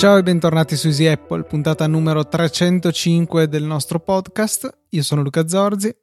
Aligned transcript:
Ciao 0.00 0.16
e 0.16 0.22
bentornati 0.22 0.76
su 0.76 0.86
Easy 0.86 1.04
Apple, 1.08 1.42
puntata 1.42 1.86
numero 1.86 2.26
305 2.26 3.48
del 3.48 3.64
nostro 3.64 4.00
podcast. 4.00 4.84
Io 4.88 5.02
sono 5.02 5.20
Luca 5.20 5.46
Zorzi. 5.46 5.94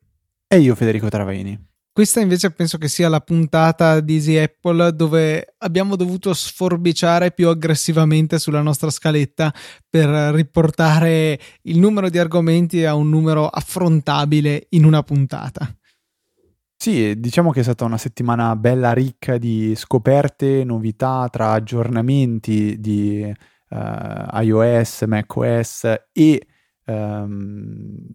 E 0.47 0.59
io 0.59 0.75
Federico 0.75 1.09
Travaini. 1.09 1.59
Questa 1.91 2.19
invece 2.19 2.51
penso 2.51 2.77
che 2.77 2.89
sia 2.89 3.09
la 3.09 3.21
puntata 3.21 3.99
di 3.99 4.13
Easy 4.13 4.37
Apple 4.37 4.93
dove 4.95 5.55
abbiamo 5.57 5.95
dovuto 5.95 6.35
sforbiciare 6.35 7.31
più 7.31 7.47
aggressivamente 7.47 8.37
sulla 8.37 8.61
nostra 8.61 8.91
scaletta 8.91 9.51
per 9.89 10.07
riportare 10.35 11.39
il 11.63 11.79
numero 11.79 12.11
di 12.11 12.19
argomenti 12.19 12.85
a 12.85 12.93
un 12.93 13.09
numero 13.09 13.47
affrontabile 13.47 14.67
in 14.69 14.85
una 14.85 15.01
puntata. 15.01 15.75
Sì, 16.75 17.19
diciamo 17.19 17.49
che 17.49 17.61
è 17.61 17.63
stata 17.63 17.83
una 17.83 17.97
settimana 17.97 18.55
bella 18.55 18.93
ricca 18.93 19.39
di 19.39 19.73
scoperte, 19.75 20.63
novità 20.63 21.27
tra 21.31 21.53
aggiornamenti 21.53 22.79
di 22.79 23.55
uh, 23.69 24.39
iOS, 24.41 25.03
macOS 25.03 25.85
e 26.11 26.47
um, 26.85 28.07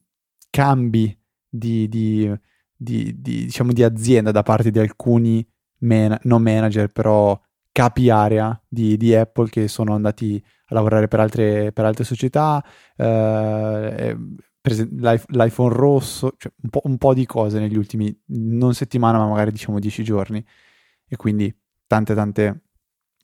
cambi 0.51 1.19
di, 1.48 1.88
di, 1.88 2.33
di, 2.77 3.15
di, 3.20 3.45
diciamo 3.45 3.73
di 3.73 3.83
azienda 3.83 4.30
da 4.30 4.42
parte 4.42 4.70
di 4.70 4.78
alcuni 4.78 5.47
man- 5.78 6.19
non 6.23 6.42
manager, 6.42 6.88
però 6.88 7.38
capi 7.70 8.11
area 8.11 8.61
di, 8.69 8.97
di, 8.97 9.15
Apple 9.15 9.48
che 9.48 9.69
sono 9.69 9.95
andati 9.95 10.42
a 10.66 10.75
lavorare 10.75 11.09
per 11.09 11.20
altre, 11.20 11.73
per 11.73 11.84
altre 11.84 12.05
società, 12.05 12.62
eh, 12.97 14.16
l'iPhone 14.62 15.75
rosso, 15.75 16.34
cioè 16.37 16.53
un, 16.62 16.69
po', 16.70 16.81
un 16.84 16.98
po' 16.98 17.14
di 17.14 17.27
cose 17.27 17.59
negli 17.59 17.77
ultimi, 17.77 18.16
non 18.27 18.75
settimana, 18.75 19.19
ma 19.19 19.27
magari 19.28 19.50
diciamo 19.50 19.78
dieci 19.78 20.05
giorni. 20.05 20.44
E 21.09 21.16
quindi 21.16 21.55
tante 21.87 22.14
tante 22.14 22.62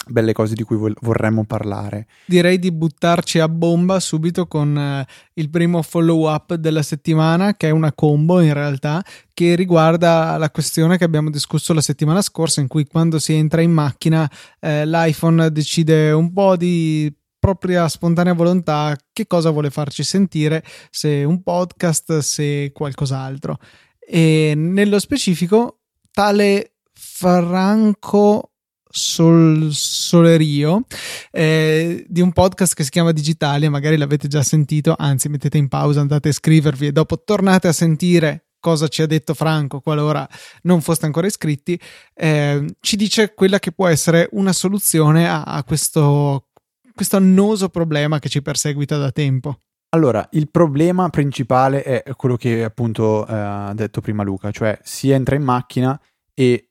belle 0.09 0.33
cose 0.33 0.55
di 0.55 0.63
cui 0.63 0.77
vorremmo 1.01 1.45
parlare. 1.45 2.07
Direi 2.27 2.59
di 2.59 2.73
buttarci 2.73 3.39
a 3.39 3.49
bomba 3.49 4.01
subito 4.01 4.47
con 4.47 4.77
eh, 4.77 5.07
il 5.35 5.51
primo 5.51 5.83
follow 5.83 6.29
up 6.31 6.55
della 6.55 6.83
settimana, 6.83 7.55
che 7.55 7.69
è 7.69 7.71
una 7.71 7.93
combo 7.93 8.41
in 8.41 8.53
realtà, 8.53 9.05
che 9.33 9.55
riguarda 9.55 10.37
la 10.37 10.51
questione 10.51 10.99
che 10.99 11.05
abbiamo 11.05 11.31
discusso 11.31 11.73
la 11.73 11.81
settimana 11.81 12.23
scorsa, 12.23 12.61
in 12.61 12.69
cui 12.69 12.87
quando 12.87 13.19
si 13.19 13.33
entra 13.35 13.61
in 13.61 13.73
macchina 13.73 14.31
eh, 14.61 14.87
l'iPhone 14.87 15.51
decide 15.51 16.11
un 16.11 16.33
po' 16.33 16.57
di 16.57 17.13
propria 17.39 17.89
spontanea 17.89 18.33
volontà 18.33 18.97
che 19.13 19.27
cosa 19.27 19.51
vuole 19.51 19.71
farci 19.71 20.03
sentire, 20.03 20.65
se 20.91 21.25
un 21.25 21.43
podcast, 21.43 22.19
se 22.19 22.73
qualcos'altro. 22.73 23.59
E 23.99 24.55
nello 24.57 24.99
specifico, 24.99 25.81
tale 26.11 26.73
Franco 26.93 28.53
Sol, 28.91 29.69
Solerio 29.73 30.85
eh, 31.31 32.05
di 32.09 32.21
un 32.21 32.33
podcast 32.33 32.75
che 32.75 32.85
si 32.85 32.91
chiama 32.91 33.13
Digitalia, 33.13 33.71
magari 33.71 33.97
l'avete 33.97 34.29
già 34.29 34.43
sentito, 34.43 34.95
anzi 34.97 35.29
mettete 35.29 35.59
in 35.59 35.69
pausa, 35.69 36.01
andate 36.01 36.29
a 36.29 36.31
iscrivervi 36.31 36.87
e 36.87 36.93
dopo 36.93 37.23
tornate 37.23 37.69
a 37.69 37.73
sentire 37.73 38.47
cosa 38.61 38.89
ci 38.89 39.03
ha 39.03 39.07
detto 39.07 39.35
Franco 39.35 39.81
qualora 39.81 40.29
non 40.63 40.81
foste 40.81 41.07
ancora 41.07 41.27
iscritti, 41.27 41.79
eh, 42.15 42.75
ci 42.81 42.97
dice 42.97 43.35
quella 43.35 43.59
che 43.59 43.73
può 43.73 43.87
essere 43.87 44.29
una 44.33 44.53
soluzione 44.53 45.29
a, 45.29 45.43
a 45.45 45.65
questo, 45.65 46.49
questo 46.95 47.17
annoso 47.17 47.69
problema 47.69 48.19
che 48.19 48.29
ci 48.29 48.43
perseguita 48.43 48.97
da 48.97 49.11
tempo. 49.11 49.61
Allora, 49.91 50.27
il 50.33 50.51
problema 50.51 51.09
principale 51.09 51.83
è 51.83 52.15
quello 52.15 52.37
che 52.37 52.63
appunto 52.63 53.27
eh, 53.27 53.33
ha 53.33 53.73
detto 53.75 54.03
prima 54.03 54.23
Luca, 54.23 54.51
cioè 54.51 54.79
si 54.83 55.11
entra 55.11 55.35
in 55.35 55.43
macchina 55.43 55.99
e 56.35 56.68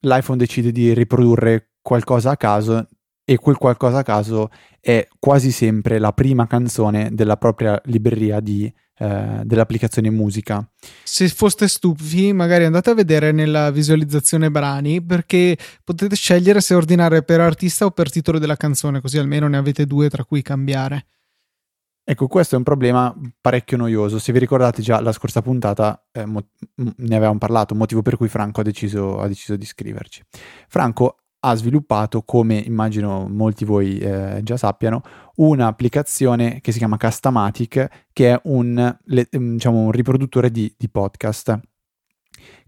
l'iPhone 0.00 0.38
decide 0.38 0.72
di 0.72 0.92
riprodurre 0.94 1.70
qualcosa 1.80 2.30
a 2.30 2.36
caso 2.36 2.86
e 3.24 3.36
quel 3.36 3.56
qualcosa 3.56 3.98
a 3.98 4.02
caso 4.02 4.50
è 4.80 5.06
quasi 5.18 5.50
sempre 5.50 5.98
la 5.98 6.12
prima 6.12 6.46
canzone 6.46 7.10
della 7.12 7.36
propria 7.36 7.80
libreria 7.84 8.40
di, 8.40 8.72
eh, 8.98 9.40
dell'applicazione 9.44 10.10
musica. 10.10 10.66
Se 11.02 11.28
foste 11.28 11.68
stufi, 11.68 12.32
magari 12.32 12.64
andate 12.64 12.90
a 12.90 12.94
vedere 12.94 13.32
nella 13.32 13.70
visualizzazione 13.70 14.50
brani 14.50 15.02
perché 15.02 15.56
potete 15.84 16.16
scegliere 16.16 16.60
se 16.60 16.74
ordinare 16.74 17.22
per 17.22 17.40
artista 17.40 17.84
o 17.84 17.90
per 17.90 18.10
titolo 18.10 18.38
della 18.38 18.56
canzone, 18.56 19.00
così 19.00 19.18
almeno 19.18 19.46
ne 19.46 19.56
avete 19.56 19.84
due 19.84 20.08
tra 20.08 20.24
cui 20.24 20.40
cambiare. 20.42 21.06
Ecco, 22.10 22.26
questo 22.26 22.54
è 22.54 22.58
un 22.58 22.64
problema 22.64 23.14
parecchio 23.38 23.76
noioso. 23.76 24.18
Se 24.18 24.32
vi 24.32 24.38
ricordate 24.38 24.80
già 24.80 24.98
la 24.98 25.12
scorsa 25.12 25.42
puntata 25.42 26.06
eh, 26.10 26.24
mo- 26.24 26.48
ne 26.76 27.14
avevamo 27.14 27.36
parlato, 27.36 27.74
motivo 27.74 28.00
per 28.00 28.16
cui 28.16 28.28
Franco 28.28 28.62
ha 28.62 28.64
deciso, 28.64 29.20
ha 29.20 29.28
deciso, 29.28 29.56
di 29.56 29.66
scriverci. 29.66 30.22
Franco 30.68 31.18
ha 31.40 31.54
sviluppato, 31.54 32.22
come 32.22 32.56
immagino 32.56 33.28
molti 33.28 33.66
voi 33.66 33.98
eh, 33.98 34.40
già 34.42 34.56
sappiano, 34.56 35.02
un'applicazione 35.34 36.62
che 36.62 36.72
si 36.72 36.78
chiama 36.78 36.96
Customatic, 36.96 38.06
che 38.14 38.32
è 38.32 38.40
un, 38.44 38.98
le, 39.04 39.28
diciamo, 39.30 39.78
un 39.78 39.90
riproduttore 39.90 40.50
di, 40.50 40.74
di, 40.78 40.88
podcast, 40.88 41.60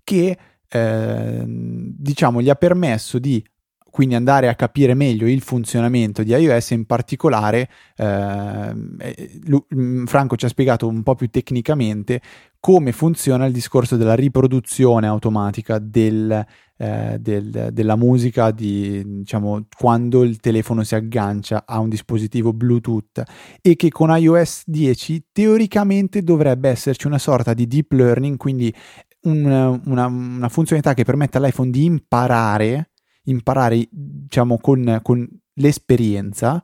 che 0.05 0.39
eh, 0.69 1.45
diciamo, 1.47 2.43
gli 2.43 2.51
ha 2.51 2.57
permesso 2.57 3.19
di 3.19 3.43
quindi 3.91 4.15
andare 4.15 4.49
a 4.49 4.55
capire 4.55 4.95
meglio 4.95 5.29
il 5.29 5.43
funzionamento 5.43 6.23
di 6.23 6.33
iOS 6.33 6.71
in 6.71 6.87
particolare 6.87 7.69
eh, 7.97 8.75
mm, 8.75 10.05
Franco 10.05 10.37
ci 10.37 10.45
ha 10.47 10.49
spiegato 10.49 10.87
un 10.87 11.03
po' 11.03 11.15
più 11.15 11.29
tecnicamente 11.29 12.21
come 12.61 12.93
funziona 12.93 13.47
il 13.47 13.53
discorso 13.53 13.97
della 13.97 14.15
riproduzione 14.15 15.07
automatica 15.07 15.79
del, 15.79 16.45
eh, 16.77 17.17
del, 17.19 17.71
della 17.73 17.97
musica 17.97 18.51
di, 18.51 19.03
diciamo, 19.21 19.67
quando 19.75 20.23
il 20.23 20.39
telefono 20.41 20.83
si 20.85 20.95
aggancia 20.95 21.65
a 21.67 21.79
un 21.79 21.89
dispositivo 21.89 22.53
Bluetooth 22.53 23.23
e 23.63 23.77
che 23.77 23.89
con 23.89 24.15
iOS 24.15 24.65
10 24.67 25.29
teoricamente 25.33 26.23
dovrebbe 26.23 26.69
esserci 26.69 27.07
una 27.07 27.19
sorta 27.19 27.55
di 27.55 27.67
deep 27.67 27.93
learning, 27.93 28.37
quindi 28.37 28.73
un, 29.23 29.81
una, 29.85 30.07
una 30.07 30.49
funzionalità 30.49 30.95
che 30.95 31.05
permette 31.05 31.39
all'iPhone 31.39 31.71
di 31.71 31.85
imparare 31.85 32.90
imparare, 33.25 33.87
diciamo, 33.91 34.59
con, 34.59 35.01
con 35.03 35.29
l'esperienza 35.55 36.63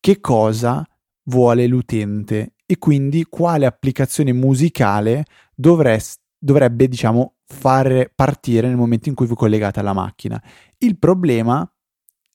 che 0.00 0.20
cosa 0.20 0.86
vuole 1.24 1.66
l'utente 1.66 2.54
e 2.64 2.78
quindi 2.78 3.24
quale 3.24 3.66
applicazione 3.66 4.32
musicale 4.32 5.24
dovreste, 5.54 6.22
dovrebbe, 6.38 6.88
diciamo, 6.88 7.36
fare 7.44 8.12
partire 8.14 8.68
nel 8.68 8.76
momento 8.76 9.08
in 9.08 9.14
cui 9.14 9.26
vi 9.26 9.34
collegate 9.34 9.80
alla 9.80 9.94
macchina. 9.94 10.42
Il 10.78 10.98
problema 10.98 11.70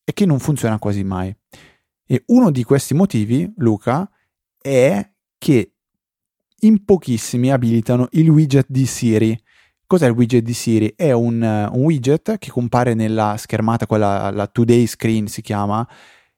è 0.03 0.11
che 0.11 0.25
non 0.25 0.39
funziona 0.39 0.79
quasi 0.79 1.03
mai. 1.03 1.35
E 2.05 2.23
uno 2.27 2.51
di 2.51 2.63
questi 2.63 2.93
motivi, 2.93 3.51
Luca, 3.57 4.09
è 4.57 5.07
che 5.37 5.73
in 6.61 6.83
pochissimi 6.83 7.51
abilitano 7.51 8.07
il 8.11 8.29
widget 8.29 8.65
di 8.69 8.85
Siri. 8.85 9.39
Cos'è 9.93 10.07
il 10.07 10.13
widget 10.13 10.41
di 10.41 10.53
Siri? 10.53 10.91
È 10.95 11.11
un, 11.11 11.43
un 11.43 11.83
widget 11.83 12.39
che 12.39 12.49
compare 12.49 12.95
nella 12.95 13.35
schermata, 13.37 13.85
quella, 13.85 14.31
la 14.31 14.47
Today 14.47 14.87
Screen 14.87 15.27
si 15.27 15.43
chiama, 15.43 15.87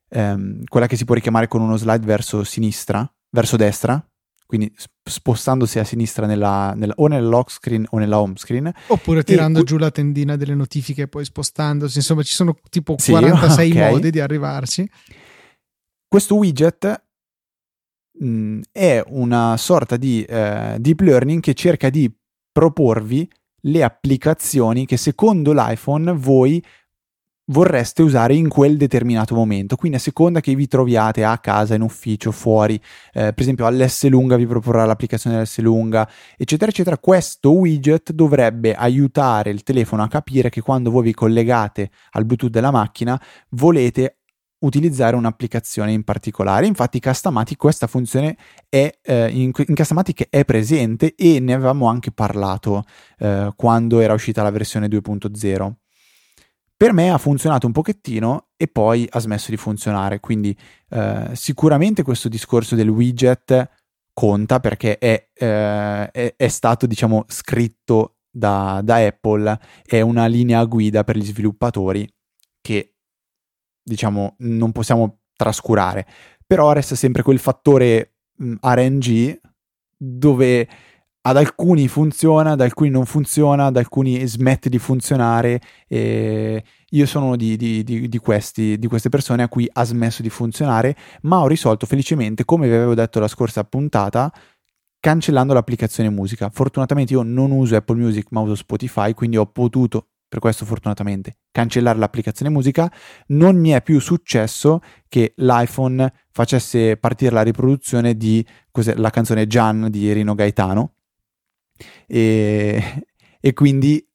ehm, 0.10 0.66
quella 0.66 0.88
che 0.88 0.98
si 0.98 1.06
può 1.06 1.16
richiamare 1.16 1.48
con 1.48 1.62
uno 1.62 1.78
slide 1.78 2.06
verso 2.06 2.44
sinistra, 2.44 3.10
verso 3.30 3.56
destra, 3.56 4.06
quindi 4.46 4.70
spostandosi 5.02 5.80
a 5.80 5.86
sinistra 5.86 6.26
nella, 6.26 6.74
nella, 6.76 6.96
o 6.98 7.08
nella 7.08 7.30
lock 7.30 7.50
screen 7.50 7.86
o 7.92 7.98
nella 7.98 8.20
home 8.20 8.34
screen. 8.36 8.70
Oppure 8.88 9.24
tirando 9.24 9.62
e, 9.62 9.64
giù 9.64 9.78
la 9.78 9.90
tendina 9.90 10.36
delle 10.36 10.54
notifiche 10.54 11.04
e 11.04 11.08
poi 11.08 11.24
spostandosi. 11.24 12.00
Insomma, 12.00 12.24
ci 12.24 12.36
sono 12.36 12.58
tipo 12.70 12.96
sì, 12.98 13.12
46 13.16 13.72
okay. 13.72 13.90
modi 13.90 14.10
di 14.10 14.20
arrivarci. 14.20 14.86
Questo 16.10 16.36
widget 16.36 17.06
mh, 18.20 18.28
mm, 18.28 18.62
è 18.74 19.02
una 19.08 19.56
sorta 19.56 19.96
di 19.96 20.24
eh, 20.24 20.76
deep 20.78 21.00
learning 21.00 21.40
che 21.40 21.54
cerca 21.54 21.90
di 21.90 22.14
proporvi 22.52 23.30
le 23.66 23.84
applicazioni 23.84 24.86
che 24.86 24.98
secondo 24.98 25.54
l'iPhone 25.54 26.12
voi 26.14 26.64
vorreste 27.48 28.02
usare 28.02 28.34
in 28.34 28.48
quel 28.48 28.78
determinato 28.78 29.36
momento. 29.36 29.76
Quindi 29.76 29.98
a 29.98 30.02
seconda 30.02 30.40
che 30.40 30.56
vi 30.56 30.68
troviate 30.68 31.24
a 31.24 31.38
casa, 31.38 31.76
in 31.76 31.82
ufficio, 31.82 32.32
fuori, 32.32 32.76
eh, 32.76 33.34
per 33.34 33.42
esempio 33.42 33.66
all'S 33.66 34.08
lunga 34.08 34.36
vi 34.36 34.48
proporrà 34.48 34.86
l'applicazione 34.86 35.36
dell'S 35.36 35.60
lunga, 35.60 36.10
eccetera, 36.38 36.72
eccetera, 36.72 36.98
questo 36.98 37.52
widget 37.52 38.12
dovrebbe 38.12 38.74
aiutare 38.74 39.52
il 39.52 39.64
telefono 39.64 40.04
a 40.04 40.08
capire 40.08 40.50
che 40.50 40.62
quando 40.62 40.90
voi 40.90 41.04
vi 41.04 41.14
collegate 41.14 41.92
al 42.12 42.26
Bluetooth 42.26 42.52
della 42.52 42.72
macchina 42.72 43.20
volete 43.50 44.18
utilizzare 44.66 45.16
un'applicazione 45.16 45.92
in 45.92 46.04
particolare. 46.04 46.66
Infatti, 46.66 47.00
Customatic, 47.00 47.58
questa 47.58 47.88
funzione 47.88 48.36
è, 48.68 48.90
eh, 49.02 49.30
in, 49.30 49.52
in 49.56 49.76
Customatic 49.76 50.28
è 50.30 50.44
presente 50.46 51.16
e 51.16 51.40
ne 51.40 51.54
avevamo 51.54 51.88
anche 51.88 52.12
parlato 52.12 52.84
eh, 53.20 53.52
quando 53.56 54.00
era 54.00 54.14
uscita 54.14 54.44
la 54.44 54.52
versione 54.52 54.88
2.0. 54.88 55.74
Per 56.78 56.92
me 56.92 57.10
ha 57.10 57.18
funzionato 57.18 57.68
un 57.68 57.72
pochettino 57.72 58.50
e 58.58 58.68
poi 58.68 59.08
ha 59.10 59.20
smesso 59.20 59.50
di 59.50 59.58
funzionare, 59.58 60.20
quindi 60.20 60.56
eh, 60.90 61.30
sicuramente 61.34 62.04
questo 62.04 62.28
discorso 62.28 62.76
del 62.76 62.90
widget 62.90 63.70
conta 64.12 64.60
perché 64.60 64.98
è, 64.98 65.30
eh, 65.34 66.12
è, 66.12 66.34
è 66.36 66.48
stato 66.48 66.86
diciamo 66.86 67.24
scritto 67.28 68.18
da, 68.30 68.82
da 68.84 68.98
Apple, 68.98 69.58
è 69.86 70.02
una 70.02 70.26
linea 70.26 70.64
guida 70.66 71.06
per 71.06 71.18
gli 71.18 71.24
sviluppatori 71.24 72.10
che 72.60 72.95
diciamo, 73.86 74.36
non 74.40 74.72
possiamo 74.72 75.20
trascurare. 75.36 76.06
però 76.48 76.74
resta 76.74 76.96
sempre 76.96 77.24
quel 77.24 77.40
fattore 77.40 78.16
mh, 78.38 78.56
RNG 78.62 79.40
dove 79.98 80.68
ad 81.28 81.38
alcuni 81.38 81.88
funziona, 81.88 82.52
ad 82.52 82.62
alcuni 82.62 82.92
non 82.92 83.06
funziona, 83.06 83.66
ad 83.66 83.78
alcuni 83.78 84.28
smette 84.28 84.70
di 84.70 84.78
funzionare. 84.78 85.60
Io 85.88 87.06
sono 87.08 87.26
uno 87.26 87.36
di, 87.36 87.58
di, 87.58 87.84
di, 87.84 88.18
questi, 88.20 88.78
di 88.78 88.88
queste 88.88 89.10
persone 89.10 89.42
a 89.42 89.50
cui 89.50 89.68
ha 89.72 89.84
smesso 89.84 90.22
di 90.22 90.30
funzionare, 90.30 90.96
ma 91.22 91.42
ho 91.42 91.48
risolto 91.48 91.88
felicemente, 91.88 92.46
come 92.46 92.68
vi 92.68 92.76
avevo 92.76 92.94
detto 92.94 93.20
la 93.20 93.28
scorsa 93.28 93.64
puntata, 93.64 94.32
cancellando 95.00 95.54
l'applicazione 95.54 96.12
musica. 96.12 96.52
Fortunatamente 96.52 97.14
io 97.14 97.24
non 97.24 97.50
uso 97.50 97.76
Apple 97.76 97.98
Music, 97.98 98.28
ma 98.30 98.42
uso 98.42 98.54
Spotify, 98.54 99.14
quindi 99.16 99.38
ho 99.38 99.48
potuto 99.48 100.10
per 100.36 100.40
questo 100.40 100.66
fortunatamente, 100.66 101.38
cancellare 101.50 101.98
l'applicazione 101.98 102.52
musica, 102.52 102.92
non 103.28 103.58
mi 103.58 103.70
è 103.70 103.82
più 103.82 104.00
successo 104.00 104.82
che 105.08 105.34
l'iPhone 105.38 106.12
facesse 106.32 106.98
partire 106.98 107.32
la 107.32 107.42
riproduzione 107.42 108.18
di 108.18 108.46
la 108.96 109.10
canzone 109.12 109.48
Gian 109.48 109.90
di 109.90 110.12
Rino 110.12 110.36
Gaetano. 110.36 110.96
E, 112.06 113.06
e 113.40 113.54
quindi 113.54 114.06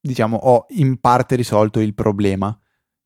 diciamo 0.00 0.36
ho 0.36 0.64
in 0.70 0.98
parte 0.98 1.36
risolto 1.36 1.78
il 1.80 1.94
problema 1.94 2.58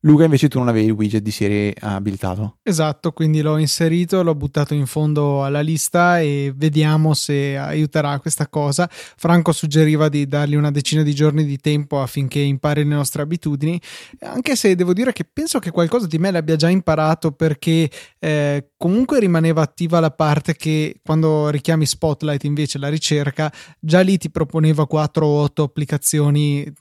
Luca 0.06 0.22
invece 0.22 0.46
tu 0.46 0.58
non 0.58 0.68
avevi 0.68 0.86
il 0.86 0.92
widget 0.92 1.20
di 1.20 1.32
serie 1.32 1.74
abilitato. 1.80 2.58
Esatto, 2.62 3.10
quindi 3.10 3.40
l'ho 3.40 3.58
inserito, 3.58 4.22
l'ho 4.22 4.36
buttato 4.36 4.72
in 4.72 4.86
fondo 4.86 5.42
alla 5.42 5.60
lista 5.60 6.20
e 6.20 6.52
vediamo 6.54 7.12
se 7.12 7.56
aiuterà 7.56 8.20
questa 8.20 8.46
cosa. 8.46 8.88
Franco 8.88 9.50
suggeriva 9.50 10.08
di 10.08 10.28
dargli 10.28 10.54
una 10.54 10.70
decina 10.70 11.02
di 11.02 11.12
giorni 11.12 11.44
di 11.44 11.58
tempo 11.58 12.00
affinché 12.00 12.38
impari 12.38 12.84
le 12.84 12.94
nostre 12.94 13.22
abitudini, 13.22 13.80
anche 14.20 14.54
se 14.54 14.76
devo 14.76 14.92
dire 14.92 15.12
che 15.12 15.24
penso 15.24 15.58
che 15.58 15.72
qualcosa 15.72 16.06
di 16.06 16.18
me 16.18 16.30
l'abbia 16.30 16.54
già 16.54 16.68
imparato 16.68 17.32
perché 17.32 17.90
eh, 18.20 18.68
comunque 18.76 19.18
rimaneva 19.18 19.62
attiva 19.62 19.98
la 19.98 20.12
parte 20.12 20.54
che 20.54 21.00
quando 21.02 21.48
richiami 21.48 21.84
Spotlight 21.84 22.44
invece 22.44 22.78
la 22.78 22.88
ricerca, 22.88 23.52
già 23.80 24.02
lì 24.02 24.18
ti 24.18 24.30
proponeva 24.30 24.86
4 24.86 25.26
o 25.26 25.40
8 25.42 25.64
applicazioni 25.64 26.72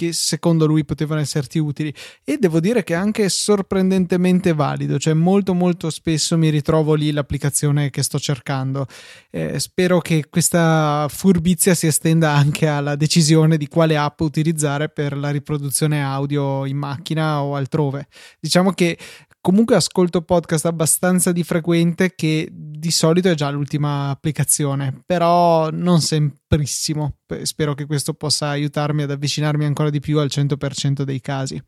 che 0.00 0.14
secondo 0.14 0.64
lui 0.64 0.86
potevano 0.86 1.20
esserti 1.20 1.58
utili 1.58 1.92
e 2.24 2.38
devo 2.38 2.58
dire 2.58 2.82
che 2.84 2.94
è 2.94 2.96
anche 2.96 3.28
sorprendentemente 3.28 4.54
valido, 4.54 4.98
cioè 4.98 5.12
molto 5.12 5.52
molto 5.52 5.90
spesso 5.90 6.38
mi 6.38 6.48
ritrovo 6.48 6.94
lì 6.94 7.12
l'applicazione 7.12 7.90
che 7.90 8.02
sto 8.02 8.18
cercando. 8.18 8.86
Eh, 9.30 9.60
spero 9.60 10.00
che 10.00 10.24
questa 10.30 11.06
furbizia 11.10 11.74
si 11.74 11.86
estenda 11.86 12.30
anche 12.30 12.66
alla 12.66 12.96
decisione 12.96 13.58
di 13.58 13.68
quale 13.68 13.98
app 13.98 14.20
utilizzare 14.20 14.88
per 14.88 15.14
la 15.14 15.28
riproduzione 15.28 16.02
audio 16.02 16.64
in 16.64 16.78
macchina 16.78 17.42
o 17.42 17.54
altrove. 17.54 18.08
Diciamo 18.40 18.72
che 18.72 18.96
comunque 19.40 19.76
ascolto 19.76 20.22
podcast 20.22 20.66
abbastanza 20.66 21.32
di 21.32 21.42
frequente 21.42 22.14
che 22.14 22.48
di 22.52 22.90
solito 22.90 23.28
è 23.28 23.34
già 23.34 23.50
l'ultima 23.50 24.10
applicazione, 24.10 25.02
però 25.04 25.70
non 25.70 26.00
semprissimo. 26.00 27.18
Spero 27.42 27.74
che 27.74 27.86
questo 27.86 28.14
possa 28.14 28.48
aiutarmi 28.48 29.02
ad 29.02 29.10
avvicinarmi 29.10 29.64
ancora 29.64 29.90
di 29.90 30.00
più 30.00 30.18
al 30.18 30.28
100% 30.30 31.02
dei 31.02 31.20
casi. 31.20 31.62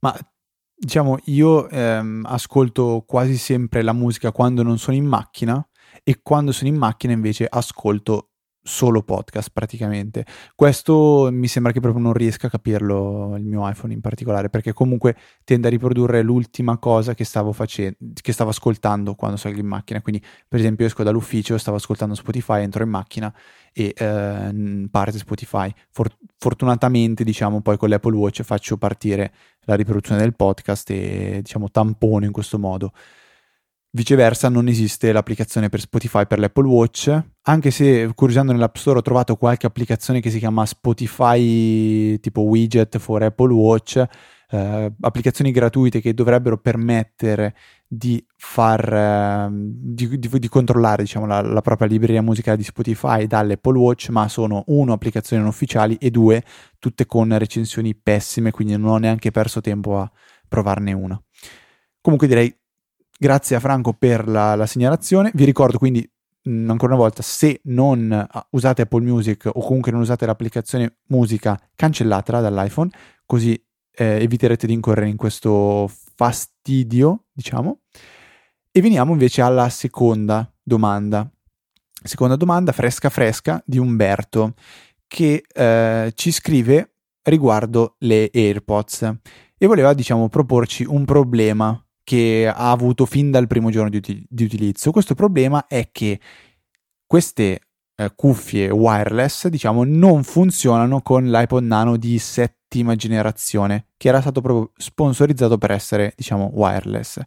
Ma 0.00 0.16
diciamo, 0.74 1.18
io 1.26 1.68
ehm, 1.68 2.26
ascolto 2.26 3.04
quasi 3.06 3.36
sempre 3.36 3.82
la 3.82 3.92
musica 3.92 4.32
quando 4.32 4.62
non 4.62 4.78
sono 4.78 4.96
in 4.96 5.06
macchina 5.06 5.64
e 6.02 6.20
quando 6.22 6.52
sono 6.52 6.68
in 6.68 6.76
macchina 6.76 7.12
invece 7.12 7.46
ascolto 7.48 8.31
solo 8.62 9.02
podcast 9.02 9.50
praticamente. 9.52 10.24
Questo 10.54 11.28
mi 11.32 11.48
sembra 11.48 11.72
che 11.72 11.80
proprio 11.80 12.02
non 12.02 12.12
riesca 12.12 12.46
a 12.46 12.50
capirlo 12.50 13.34
il 13.36 13.44
mio 13.44 13.68
iPhone 13.68 13.92
in 13.92 14.00
particolare, 14.00 14.48
perché 14.48 14.72
comunque 14.72 15.16
tende 15.44 15.66
a 15.66 15.70
riprodurre 15.70 16.22
l'ultima 16.22 16.78
cosa 16.78 17.14
che 17.14 17.24
stavo 17.24 17.52
facendo, 17.52 17.96
che 18.20 18.32
stavo 18.32 18.50
ascoltando 18.50 19.14
quando 19.14 19.36
salgo 19.36 19.60
in 19.60 19.66
macchina. 19.66 20.00
Quindi, 20.00 20.22
per 20.48 20.60
esempio, 20.60 20.86
esco 20.86 21.02
dall'ufficio, 21.02 21.58
stavo 21.58 21.76
ascoltando 21.76 22.14
Spotify, 22.14 22.62
entro 22.62 22.82
in 22.84 22.90
macchina 22.90 23.34
e 23.72 23.92
eh, 23.96 24.88
parte 24.90 25.18
Spotify. 25.18 25.72
For- 25.90 26.16
fortunatamente, 26.38 27.24
diciamo, 27.24 27.60
poi 27.60 27.76
con 27.76 27.88
l'Apple 27.88 28.16
Watch 28.16 28.42
faccio 28.42 28.76
partire 28.76 29.32
la 29.64 29.74
riproduzione 29.74 30.20
del 30.20 30.34
podcast 30.34 30.90
e 30.90 31.40
diciamo 31.42 31.70
tampono 31.70 32.24
in 32.24 32.32
questo 32.32 32.58
modo. 32.58 32.92
Viceversa 33.94 34.48
non 34.48 34.68
esiste 34.68 35.12
l'applicazione 35.12 35.68
per 35.68 35.80
Spotify 35.80 36.26
per 36.26 36.38
l'Apple 36.38 36.66
Watch, 36.66 37.24
anche 37.42 37.70
se 37.70 38.10
curiosando 38.14 38.52
nell'App 38.52 38.76
Store 38.76 39.00
ho 39.00 39.02
trovato 39.02 39.36
qualche 39.36 39.66
applicazione 39.66 40.20
che 40.20 40.30
si 40.30 40.38
chiama 40.38 40.64
Spotify 40.64 42.18
tipo 42.18 42.40
widget 42.40 42.96
for 42.96 43.22
Apple 43.22 43.52
Watch, 43.52 44.02
eh, 44.48 44.92
applicazioni 44.98 45.50
gratuite 45.50 46.00
che 46.00 46.14
dovrebbero 46.14 46.56
permettere 46.56 47.54
di 47.86 48.24
far 48.34 48.92
eh, 48.94 49.48
di, 49.52 50.18
di, 50.18 50.38
di, 50.38 50.48
controllare 50.48 51.02
diciamo, 51.02 51.26
la, 51.26 51.42
la, 51.42 51.60
propria 51.60 51.86
libreria 51.86 52.22
musicale 52.22 52.56
di 52.56 52.64
Spotify 52.64 53.26
dall'Apple 53.26 53.76
Watch, 53.76 54.08
ma 54.08 54.26
sono 54.28 54.64
uno 54.68 54.94
applicazioni 54.94 55.42
non 55.42 55.50
ufficiali 55.50 55.96
e 55.96 56.10
due 56.10 56.42
tutte 56.78 57.04
con 57.04 57.36
recensioni 57.36 57.94
pessime, 57.94 58.52
quindi 58.52 58.74
non 58.74 58.92
ho 58.92 58.96
neanche 58.96 59.30
perso 59.30 59.60
tempo 59.60 59.98
a 59.98 60.10
provarne 60.48 60.94
una. 60.94 61.22
Comunque 62.00 62.26
direi 62.26 62.54
Grazie 63.22 63.54
a 63.54 63.60
Franco 63.60 63.92
per 63.92 64.26
la, 64.26 64.56
la 64.56 64.66
segnalazione. 64.66 65.30
Vi 65.32 65.44
ricordo 65.44 65.78
quindi 65.78 66.04
mh, 66.42 66.68
ancora 66.68 66.94
una 66.94 67.02
volta, 67.02 67.22
se 67.22 67.60
non 67.66 68.10
uh, 68.10 68.40
usate 68.50 68.82
Apple 68.82 69.04
Music 69.04 69.46
o 69.46 69.60
comunque 69.60 69.92
non 69.92 70.00
usate 70.00 70.26
l'applicazione 70.26 70.96
musica, 71.06 71.56
cancellatela 71.76 72.40
dall'iPhone, 72.40 72.90
così 73.24 73.54
eh, 73.94 74.18
eviterete 74.20 74.66
di 74.66 74.72
incorrere 74.72 75.08
in 75.08 75.14
questo 75.14 75.88
fastidio, 76.16 77.26
diciamo. 77.30 77.82
E 78.72 78.80
veniamo 78.80 79.12
invece 79.12 79.40
alla 79.40 79.68
seconda 79.68 80.52
domanda. 80.60 81.30
Seconda 82.02 82.34
domanda 82.34 82.72
fresca 82.72 83.08
fresca 83.08 83.62
di 83.64 83.78
Umberto 83.78 84.54
che 85.06 85.44
eh, 85.46 86.10
ci 86.16 86.32
scrive 86.32 86.94
riguardo 87.22 87.94
le 88.00 88.32
AirPods 88.34 89.14
e 89.56 89.66
voleva 89.68 89.94
diciamo 89.94 90.28
proporci 90.28 90.84
un 90.84 91.04
problema 91.04 91.80
che 92.04 92.46
ha 92.52 92.70
avuto 92.70 93.06
fin 93.06 93.30
dal 93.30 93.46
primo 93.46 93.70
giorno 93.70 93.88
di, 93.88 93.96
uti- 93.98 94.26
di 94.28 94.44
utilizzo. 94.44 94.90
Questo 94.90 95.14
problema 95.14 95.66
è 95.66 95.88
che 95.92 96.18
queste 97.06 97.60
eh, 97.94 98.12
cuffie 98.14 98.70
wireless, 98.70 99.48
diciamo, 99.48 99.84
non 99.84 100.22
funzionano 100.24 101.02
con 101.02 101.30
l'iPod 101.30 101.64
Nano 101.64 101.96
di 101.96 102.18
settima 102.18 102.94
generazione, 102.96 103.88
che 103.96 104.08
era 104.08 104.20
stato 104.20 104.40
proprio 104.40 104.72
sponsorizzato 104.76 105.58
per 105.58 105.70
essere, 105.70 106.12
diciamo, 106.16 106.50
wireless. 106.54 107.20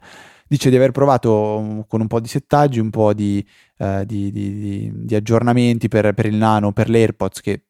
Dice 0.48 0.70
di 0.70 0.76
aver 0.76 0.92
provato 0.92 1.60
mm, 1.62 1.80
con 1.88 2.02
un 2.02 2.08
po' 2.08 2.20
di 2.20 2.28
settaggi, 2.28 2.80
un 2.80 2.90
po' 2.90 3.14
di, 3.14 3.46
eh, 3.78 4.06
di, 4.06 4.32
di, 4.32 4.92
di 4.94 5.16
aggiornamenti 5.16 5.88
per, 5.88 6.14
per, 6.14 6.26
il 6.26 6.36
Nano, 6.36 6.72
per 6.72 6.90
le 6.90 7.00
AirPods 7.00 7.42
che 7.42 7.64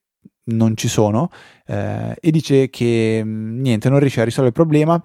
non 0.47 0.75
ci 0.75 0.87
sono, 0.87 1.29
eh, 1.65 2.15
e 2.19 2.31
dice 2.31 2.69
che 2.69 3.21
mm, 3.23 3.61
niente, 3.61 3.89
non 3.89 3.99
riesce 3.99 4.21
a 4.21 4.25
risolvere 4.25 4.55
il 4.55 4.61
problema 4.61 5.01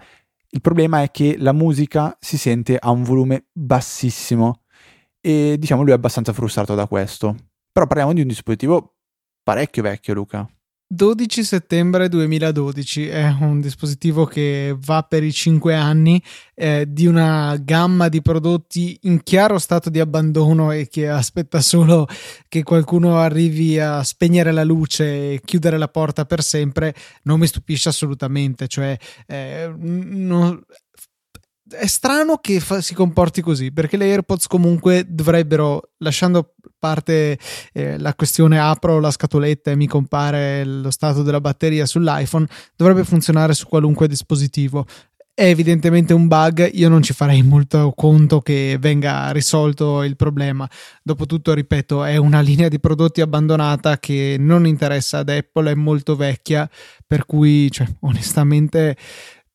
il 0.52 0.60
problema 0.60 1.02
è 1.02 1.10
che 1.10 1.36
la 1.38 1.52
musica 1.52 2.16
si 2.20 2.36
sente 2.36 2.76
a 2.76 2.90
un 2.90 3.02
volume 3.02 3.46
bassissimo 3.52 4.62
e 5.20 5.56
diciamo 5.58 5.82
lui 5.82 5.92
è 5.92 5.94
abbastanza 5.94 6.32
frustrato 6.32 6.74
da 6.74 6.86
questo. 6.86 7.36
Però 7.72 7.86
parliamo 7.86 8.12
di 8.12 8.22
un 8.22 8.26
dispositivo 8.26 8.96
parecchio 9.42 9.82
vecchio, 9.82 10.14
Luca. 10.14 10.48
12 10.92 11.44
settembre 11.44 12.08
2012 12.08 13.06
è 13.06 13.36
un 13.42 13.60
dispositivo 13.60 14.24
che 14.24 14.76
va 14.76 15.04
per 15.04 15.22
i 15.22 15.30
5 15.30 15.72
anni 15.72 16.20
eh, 16.52 16.84
di 16.88 17.06
una 17.06 17.56
gamma 17.62 18.08
di 18.08 18.20
prodotti 18.20 18.98
in 19.02 19.22
chiaro 19.22 19.60
stato 19.60 19.88
di 19.88 20.00
abbandono 20.00 20.72
e 20.72 20.88
che 20.88 21.08
aspetta 21.08 21.60
solo 21.60 22.08
che 22.48 22.64
qualcuno 22.64 23.18
arrivi 23.18 23.78
a 23.78 24.02
spegnere 24.02 24.50
la 24.50 24.64
luce 24.64 25.34
e 25.34 25.40
chiudere 25.44 25.78
la 25.78 25.86
porta 25.86 26.24
per 26.24 26.42
sempre 26.42 26.92
non 27.22 27.38
mi 27.38 27.46
stupisce 27.46 27.88
assolutamente. 27.88 28.66
Cioè 28.66 28.98
eh, 29.28 29.72
non, 29.76 30.60
è 31.70 31.86
strano 31.86 32.38
che 32.38 32.58
fa, 32.58 32.80
si 32.80 32.94
comporti 32.94 33.42
così 33.42 33.70
perché 33.70 33.96
le 33.96 34.06
AirPods 34.06 34.48
comunque 34.48 35.04
dovrebbero, 35.08 35.92
lasciando 35.98 36.54
parte 36.80 37.38
eh, 37.72 37.98
la 37.98 38.14
questione 38.14 38.58
apro 38.58 38.98
la 38.98 39.12
scatoletta 39.12 39.70
e 39.70 39.76
mi 39.76 39.86
compare 39.86 40.64
lo 40.64 40.90
stato 40.90 41.22
della 41.22 41.40
batteria 41.40 41.86
sull'iPhone, 41.86 42.48
dovrebbe 42.74 43.04
funzionare 43.04 43.54
su 43.54 43.68
qualunque 43.68 44.08
dispositivo. 44.08 44.86
È 45.32 45.44
evidentemente 45.44 46.12
un 46.12 46.26
bug, 46.26 46.68
io 46.72 46.88
non 46.90 47.02
ci 47.02 47.14
farei 47.14 47.42
molto 47.42 47.92
conto 47.96 48.40
che 48.40 48.76
venga 48.78 49.30
risolto 49.30 50.02
il 50.02 50.16
problema. 50.16 50.68
Dopotutto, 51.02 51.54
ripeto, 51.54 52.04
è 52.04 52.16
una 52.16 52.40
linea 52.40 52.68
di 52.68 52.80
prodotti 52.80 53.22
abbandonata 53.22 53.98
che 53.98 54.36
non 54.38 54.66
interessa 54.66 55.18
ad 55.18 55.30
Apple, 55.30 55.70
è 55.70 55.74
molto 55.74 56.14
vecchia, 56.14 56.68
per 57.06 57.24
cui, 57.24 57.70
cioè, 57.70 57.86
onestamente 58.00 58.96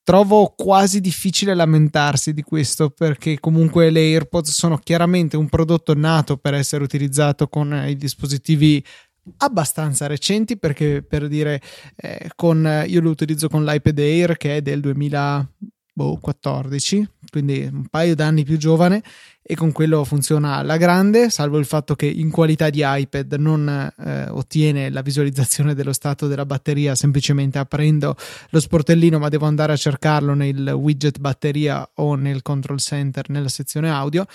trovo 0.06 0.54
quasi 0.56 1.02
difficile 1.02 1.56
lamentarsi 1.56 2.32
di 2.32 2.44
questo 2.44 2.92
perché 2.92 3.40
comunque 3.40 3.90
le 3.90 4.02
AirPods 4.02 4.52
sono 4.52 4.78
chiaramente 4.78 5.36
un 5.36 5.50
prodotto 5.50 5.96
nato 5.96 6.38
per 6.38 6.54
essere 6.54 6.84
utilizzato 6.84 7.48
con 7.48 7.74
i 7.88 7.98
dispositivi 7.98 8.86
abbastanza 9.38 10.06
recenti 10.06 10.60
perché 10.60 11.02
per 11.02 11.28
dire 11.28 11.60
eh, 11.96 12.30
con, 12.36 12.86
io 12.88 13.02
lo 13.02 13.10
utilizzo 13.10 13.50
con 13.50 13.66
l'iPad 13.66 13.98
Air 13.98 14.38
che 14.38 14.58
è 14.58 14.62
del 14.62 14.80
2000 14.80 15.54
boh, 15.98 16.18
14, 16.18 17.10
quindi 17.30 17.70
un 17.72 17.88
paio 17.88 18.16
d'anni 18.16 18.44
più 18.44 18.58
giovane 18.58 19.02
e 19.42 19.56
con 19.56 19.72
quello 19.72 20.04
funziona 20.04 20.56
alla 20.56 20.76
grande, 20.76 21.30
salvo 21.30 21.58
il 21.58 21.66
fatto 21.66 21.96
che 21.96 22.06
in 22.06 22.32
qualità 22.32 22.70
di 22.70 22.82
iPad 22.84 23.34
non 23.36 23.94
eh, 23.98 24.28
ottiene 24.28 24.90
la 24.90 25.02
visualizzazione 25.02 25.74
dello 25.74 25.94
stato 25.94 26.28
della 26.28 26.46
batteria 26.46 26.96
semplicemente 26.96 27.60
aprendo 27.60 28.14
lo 28.50 28.60
sportellino, 28.60 29.20
ma 29.20 29.30
devo 29.30 29.46
andare 29.46 29.72
a 29.72 29.78
cercarlo 29.78 30.34
nel 30.34 30.68
widget 30.68 31.20
batteria 31.20 31.90
o 31.96 32.16
nel 32.16 32.42
control 32.42 32.80
center 32.80 33.30
nella 33.30 33.48
sezione 33.48 33.90
audio. 33.90 34.26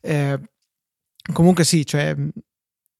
Eh, 0.00 0.40
comunque 1.32 1.62
sì, 1.62 1.86
cioè 1.86 2.16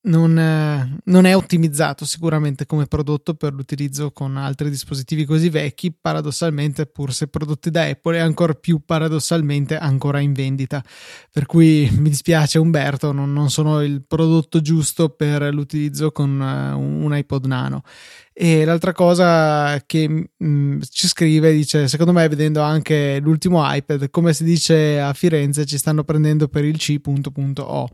non, 0.04 0.38
eh, 0.38 0.98
non, 1.04 1.24
è 1.24 1.34
ottimizzato 1.34 2.04
sicuramente 2.04 2.66
come 2.66 2.86
prodotto 2.86 3.34
per 3.34 3.52
l'utilizzo 3.52 4.10
con 4.12 4.36
altri 4.36 4.68
dispositivi 4.68 5.24
così 5.24 5.48
vecchi, 5.48 5.92
paradossalmente, 5.92 6.86
pur 6.86 7.12
se 7.12 7.28
prodotti 7.28 7.70
da 7.70 7.84
Apple, 7.84 8.16
e 8.16 8.20
ancora 8.20 8.54
più 8.54 8.82
paradossalmente 8.84 9.76
ancora 9.76 10.20
in 10.20 10.32
vendita. 10.32 10.82
Per 11.30 11.46
cui 11.46 11.88
mi 11.98 12.08
dispiace 12.08 12.58
Umberto, 12.58 13.12
non, 13.12 13.32
non 13.32 13.50
sono 13.50 13.82
il 13.82 14.02
prodotto 14.06 14.60
giusto 14.60 15.08
per 15.10 15.52
l'utilizzo 15.54 16.12
con 16.12 16.38
uh, 16.38 16.78
un 16.78 17.16
iPod 17.16 17.46
Nano. 17.46 17.82
E 18.36 18.64
l'altra 18.64 18.92
cosa 18.92 19.80
che 19.86 20.08
mh, 20.08 20.24
mm, 20.44 20.80
ci 20.90 21.06
scrive 21.06 21.52
dice: 21.52 21.86
Secondo 21.86 22.12
me, 22.12 22.26
vedendo 22.28 22.62
anche 22.62 23.20
l'ultimo 23.20 23.62
iPad, 23.64 24.10
come 24.10 24.32
si 24.34 24.42
dice 24.42 25.00
a 25.00 25.12
Firenze, 25.12 25.64
ci 25.64 25.78
stanno 25.78 26.02
prendendo 26.02 26.48
per 26.48 26.64
il 26.64 26.76
C.O. 26.76 27.88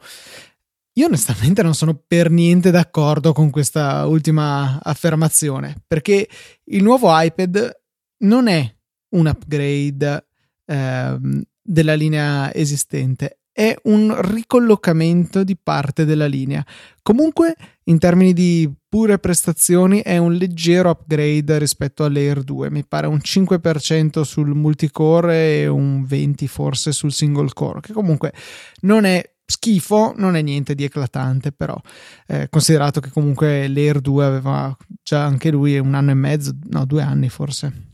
Io 1.01 1.07
onestamente 1.07 1.63
non 1.63 1.75
sono 1.75 1.99
per 2.07 2.31
niente 2.31 2.71
d'accordo 2.71 3.33
con 3.33 3.49
questa 3.49 4.05
ultima 4.05 4.79
affermazione, 4.83 5.83
perché 5.87 6.29
il 6.65 6.83
nuovo 6.83 7.09
iPad 7.11 7.75
non 8.19 8.49
è 8.49 8.77
un 9.15 9.27
upgrade 9.27 10.27
eh, 10.67 11.19
della 11.63 11.95
linea 11.95 12.53
esistente, 12.53 13.39
è 13.51 13.75
un 13.85 14.15
ricollocamento 14.21 15.43
di 15.43 15.57
parte 15.57 16.05
della 16.05 16.27
linea. 16.27 16.63
Comunque, 17.01 17.55
in 17.85 17.99
termini 17.99 18.35
di 18.35 18.71
pure 18.87 19.19
prestazioni, 19.19 20.03
è 20.03 20.19
un 20.19 20.35
leggero 20.35 20.91
upgrade 20.91 21.57
rispetto 21.57 22.05
all'Air 22.05 22.43
2. 22.43 22.71
Mi 22.71 22.85
pare 22.85 23.07
un 23.07 23.21
5% 23.25 24.21
sul 24.21 24.55
multicore 24.55 25.63
e 25.63 25.67
un 25.67 26.03
20% 26.03 26.45
forse 26.45 26.93
sul 26.93 27.11
single 27.11 27.55
core, 27.55 27.81
che 27.81 27.95
comunque 27.95 28.35
non 28.81 29.07
è 29.07 29.25
schifo 29.51 30.15
non 30.17 30.37
è 30.37 30.43
niente 30.43 30.75
di 30.75 30.85
eclatante 30.85 31.53
però 31.53 31.79
eh, 32.27 32.49
considerato 32.49 33.01
che 33.01 33.11
comunque 33.11 33.69
l'Air 33.69 34.01
2 34.01 34.25
aveva 34.25 34.77
già 35.03 35.25
anche 35.25 35.51
lui 35.51 35.79
un 35.79 35.95
anno 35.95 36.13
e 36.13 36.15
mezzo 36.15 36.57
no 36.69 36.85
due 36.85 37.03
anni 37.03 37.29
forse. 37.29 37.89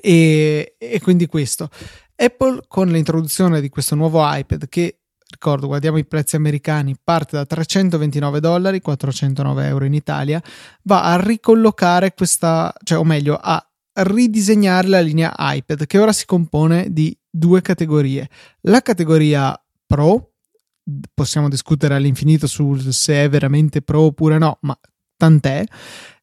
E, 0.00 0.76
e 0.78 1.00
quindi 1.00 1.26
questo. 1.26 1.70
Apple 2.14 2.62
con 2.68 2.88
l'introduzione 2.88 3.60
di 3.60 3.68
questo 3.68 3.94
nuovo 3.94 4.20
iPad 4.22 4.68
che 4.68 5.00
ricordo 5.28 5.66
guardiamo 5.66 5.98
i 5.98 6.06
prezzi 6.06 6.36
americani 6.36 6.96
parte 7.02 7.36
da 7.36 7.44
329 7.44 8.40
dollari 8.40 8.80
409 8.80 9.66
euro 9.66 9.84
in 9.84 9.92
Italia 9.92 10.40
va 10.84 11.02
a 11.02 11.20
ricollocare 11.20 12.14
questa 12.14 12.72
cioè 12.84 12.98
o 12.98 13.04
meglio 13.04 13.36
a 13.36 13.60
ridisegnare 13.96 14.88
la 14.88 15.00
linea 15.00 15.34
iPad 15.36 15.86
che 15.86 15.98
ora 15.98 16.12
si 16.12 16.26
compone 16.26 16.92
di 16.92 17.16
due 17.30 17.62
categorie. 17.62 18.28
La 18.62 18.82
categoria 18.82 19.58
Pro 19.86 20.32
possiamo 21.14 21.48
discutere 21.48 21.94
all'infinito 21.94 22.46
su 22.46 22.76
se 22.76 23.24
è 23.24 23.28
veramente 23.28 23.82
pro 23.82 24.02
oppure 24.02 24.38
no, 24.38 24.58
ma 24.62 24.78
tant'è. 25.16 25.64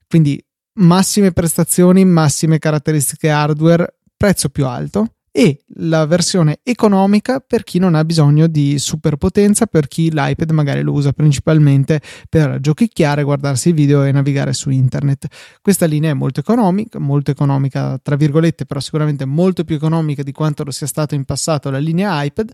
Quindi 0.08 0.44
massime 0.80 1.32
prestazioni, 1.32 2.06
massime 2.06 2.60
caratteristiche 2.60 3.30
hardware, 3.30 4.00
prezzo 4.16 4.50
più 4.50 4.66
alto 4.66 5.16
e 5.36 5.64
la 5.78 6.06
versione 6.06 6.60
economica 6.62 7.40
per 7.40 7.64
chi 7.64 7.80
non 7.80 7.96
ha 7.96 8.06
bisogno 8.06 8.46
di 8.46 8.78
superpotenza, 8.78 9.66
per 9.66 9.88
chi 9.88 10.12
l'iPad 10.12 10.52
magari 10.52 10.84
lo 10.84 10.92
usa 10.92 11.12
principalmente 11.12 12.02
per 12.30 12.60
giochicchiare, 12.60 13.24
guardarsi 13.24 13.70
i 13.70 13.74
video 13.74 14.04
e 14.04 14.12
navigare 14.12 14.54
su 14.54 14.70
internet. 14.70 15.26
Questa 15.60 15.88
linea 15.88 16.12
è 16.12 16.14
molto 16.14 16.40
economica, 16.40 17.00
molto 17.00 17.32
economica 17.32 17.98
tra 18.00 18.16
virgolette, 18.16 18.66
però 18.66 18.80
sicuramente 18.80 19.26
molto 19.26 19.64
più 19.64 19.76
economica 19.76 20.22
di 20.22 20.32
quanto 20.32 20.64
lo 20.64 20.72
sia 20.72 20.86
stato 20.86 21.16
in 21.16 21.26
passato 21.26 21.72
la 21.72 21.80
linea 21.80 22.24
iPad 22.24 22.52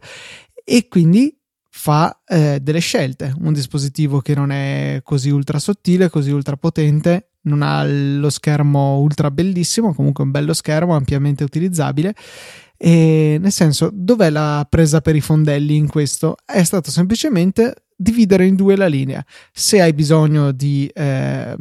e 0.63 0.87
quindi 0.87 1.37
fa 1.69 2.21
eh, 2.25 2.59
delle 2.61 2.79
scelte. 2.79 3.33
Un 3.39 3.53
dispositivo 3.53 4.19
che 4.19 4.35
non 4.35 4.51
è 4.51 5.01
così 5.03 5.29
ultra 5.29 5.59
sottile, 5.59 6.09
così 6.09 6.31
ultra 6.31 6.57
potente, 6.57 7.29
non 7.43 7.61
ha 7.61 7.83
lo 7.85 8.29
schermo 8.29 8.99
ultra 8.99 9.31
bellissimo, 9.31 9.93
comunque 9.93 10.23
un 10.23 10.31
bello 10.31 10.53
schermo 10.53 10.95
ampiamente 10.95 11.43
utilizzabile. 11.43 12.13
E 12.77 13.37
nel 13.39 13.51
senso, 13.51 13.89
dov'è 13.93 14.29
la 14.29 14.65
presa 14.69 15.01
per 15.01 15.15
i 15.15 15.21
fondelli 15.21 15.75
in 15.75 15.89
questo? 15.89 16.37
È 16.45 16.63
stato 16.63 16.91
semplicemente 16.91 17.75
dividere 18.01 18.45
in 18.45 18.55
due 18.55 18.77
la 18.77 18.87
linea. 18.87 19.23
Se 19.51 19.81
hai 19.81 19.91
bisogno 19.91 20.53
di 20.53 20.89
eh, 20.93 21.53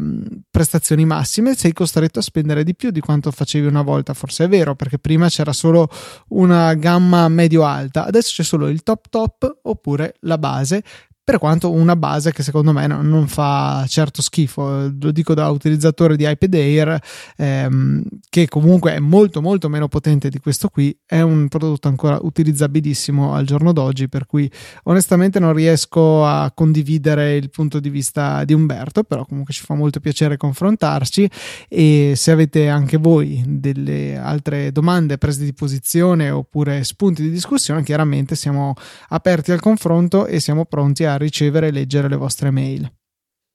prestazioni 0.49 1.05
massime, 1.05 1.57
sei 1.57 1.73
costretto 1.73 2.21
a 2.21 2.23
spendere 2.23 2.63
di 2.63 2.77
più 2.77 2.91
di 2.91 3.01
quanto 3.01 3.33
facevi 3.33 3.67
una 3.67 3.83
volta. 3.83 4.15
Forse 4.15 4.45
è 4.45 4.49
vero, 4.49 4.77
perché 4.77 4.99
prima 4.99 5.29
c'era 5.29 5.53
solo 5.53 5.89
una 6.29 6.73
gamma 6.75 7.27
medio-alta, 7.29 8.07
adesso 8.07 8.33
c'è 8.37 8.45
solo 8.45 8.69
il 8.69 8.85
top 8.85 9.09
top 9.09 9.59
oppure 9.63 10.15
la 10.21 10.39
base 10.39 10.83
per 11.29 11.37
quanto 11.37 11.71
una 11.71 11.95
base 11.95 12.33
che 12.33 12.43
secondo 12.43 12.73
me 12.73 12.87
non, 12.87 13.07
non 13.07 13.29
fa 13.29 13.85
certo 13.87 14.23
schifo, 14.23 14.91
lo 14.99 15.11
dico 15.11 15.35
da 15.35 15.51
utilizzatore 15.51 16.17
di 16.17 16.27
iPad 16.27 16.55
Air, 16.55 16.99
ehm, 17.37 18.03
che 18.31 18.49
comunque 18.49 18.95
è 18.95 18.99
molto 18.99 19.43
molto 19.43 19.69
meno 19.69 19.89
potente 19.89 20.31
di 20.31 20.39
questo 20.39 20.71
qui, 20.71 20.99
è 21.05 21.21
un 21.21 21.49
prodotto 21.49 21.87
ancora 21.87 22.19
utilizzabilissimo 22.19 23.35
al 23.35 23.45
giorno 23.45 23.75
d'oggi, 23.75 24.09
per 24.09 24.25
cui 24.25 24.51
onestamente 24.85 25.39
non 25.39 25.53
riesco 25.53 26.25
a 26.25 26.51
condividere 26.55 27.37
il 27.37 27.51
punto 27.51 27.79
di 27.79 27.91
vista 27.91 28.43
di 28.45 28.55
Umberto, 28.55 29.05
però 29.05 29.27
comunque 29.27 29.53
ci 29.53 29.63
fa 29.63 29.75
molto 29.75 30.01
piacere 30.01 30.39
confrontarci. 30.39 31.31
E 31.69 32.15
se 32.17 32.31
avete 32.31 32.71
anche 32.71 32.97
voi 32.97 33.43
delle 33.47 34.17
altre 34.17 34.73
domande, 34.73 35.19
prese 35.19 35.45
di 35.45 35.53
posizione 35.53 36.31
oppure 36.31 36.85
spunti 36.85 37.21
di 37.21 37.31
discussione, 37.31 37.83
chiaramente 37.83 38.35
siamo 38.35 38.73
aperti 39.09 39.53
al 39.53 39.61
confronto 39.61 40.25
e 40.25 40.41
siamo 40.41 40.65
pronti 40.65 41.05
a 41.05 41.17
ricevere 41.19 41.69
e 41.69 41.71
leggere 41.71 42.09
le 42.09 42.17
vostre 42.17 42.51
mail. 42.51 42.91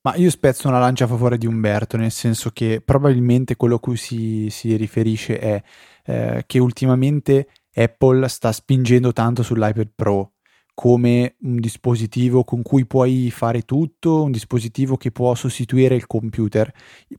Ma 0.06 0.16
io 0.16 0.30
spezzo 0.30 0.68
una 0.68 0.80
lancia 0.80 1.06
a 1.06 1.08
favore 1.08 1.38
di 1.38 1.48
Umberto, 1.48 1.96
nel 1.96 2.12
senso 2.12 2.50
che 2.52 2.82
probabilmente 2.84 3.56
quello 3.56 3.76
a 3.76 3.80
cui 3.80 3.96
si, 3.96 4.50
si 4.50 4.76
riferisce 4.76 5.40
è 5.40 5.64
eh, 6.06 6.44
che 6.46 6.60
ultimamente 6.60 7.48
Apple 7.74 8.28
sta 8.28 8.52
spingendo 8.52 9.14
tanto 9.14 9.44
sull'iPad 9.44 9.92
Pro 9.96 10.33
come 10.74 11.36
un 11.42 11.60
dispositivo 11.60 12.44
con 12.44 12.64
cui 12.64 12.86
puoi 12.86 13.30
fare 13.30 13.62
tutto, 13.62 14.24
un 14.24 14.32
dispositivo 14.32 14.98
che 14.98 15.12
può 15.12 15.36
sostituire 15.36 15.96
il 15.96 16.08
computer, 16.08 16.72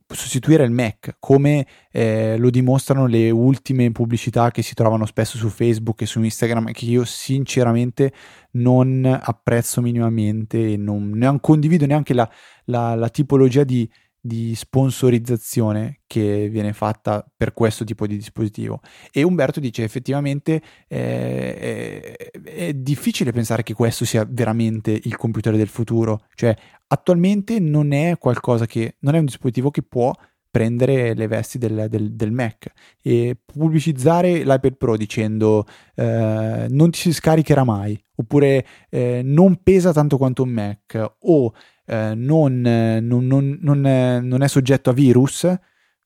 sostituire 0.07 0.65
il 0.65 0.71
Mac, 0.71 1.15
come 1.19 1.65
eh, 1.91 2.35
lo 2.37 2.49
dimostrano 2.49 3.05
le 3.07 3.29
ultime 3.29 3.91
pubblicità 3.91 4.51
che 4.51 4.61
si 4.61 4.73
trovano 4.73 5.05
spesso 5.05 5.37
su 5.37 5.47
Facebook 5.47 6.01
e 6.01 6.05
su 6.05 6.21
Instagram, 6.21 6.71
che 6.71 6.85
io 6.85 7.05
sinceramente 7.05 8.11
non 8.51 9.05
apprezzo 9.05 9.81
minimamente 9.81 10.73
e 10.73 10.77
non, 10.77 11.11
non 11.13 11.39
condivido 11.39 11.85
neanche 11.85 12.13
la, 12.13 12.29
la, 12.65 12.95
la 12.95 13.09
tipologia 13.09 13.63
di 13.63 13.89
di 14.25 14.55
sponsorizzazione 14.55 15.99
che 16.07 16.49
viene 16.49 16.73
fatta 16.73 17.23
per 17.37 17.53
questo 17.53 17.83
tipo 17.83 18.07
di 18.07 18.15
dispositivo. 18.15 18.81
E 19.11 19.21
Umberto 19.21 19.59
dice 19.59 19.83
effettivamente 19.83 20.63
eh, 20.87 22.15
è, 22.15 22.31
è, 22.41 22.73
difficile 22.73 23.31
pensare 23.31 23.61
che 23.61 23.75
questo 23.75 24.03
sia 24.03 24.25
veramente 24.27 24.99
il 25.03 25.15
computer 25.15 25.55
del 25.55 25.67
futuro, 25.67 26.25
cioè 26.33 26.55
attualmente 26.87 27.59
non 27.59 27.91
è 27.91 28.17
qualcosa 28.17 28.65
che, 28.65 28.95
non 29.01 29.13
è 29.13 29.19
un 29.19 29.25
dispositivo 29.25 29.69
che 29.69 29.83
può 29.83 30.11
prendere 30.49 31.13
le 31.13 31.27
vesti 31.27 31.59
del, 31.59 31.85
del, 31.87 32.15
del 32.15 32.31
Mac 32.31 32.71
e 33.01 33.37
pubblicizzare 33.45 34.43
l'iPad 34.43 34.75
Pro 34.77 34.95
dicendo 34.97 35.65
eh, 35.95 36.65
non 36.69 36.89
ti 36.89 36.97
si 36.97 37.13
scaricherà 37.13 37.63
mai 37.63 38.01
oppure 38.15 38.65
eh, 38.89 39.21
non 39.23 39.61
pesa 39.61 39.91
tanto 39.91 40.17
quanto 40.17 40.43
un 40.43 40.49
Mac 40.49 41.13
o 41.19 41.53
eh, 41.85 42.13
non, 42.15 42.61
non, 42.61 43.27
non, 43.61 43.81
non, 44.23 44.41
è 44.41 44.47
soggetto 44.47 44.89
a 44.89 44.93
virus, 44.93 45.47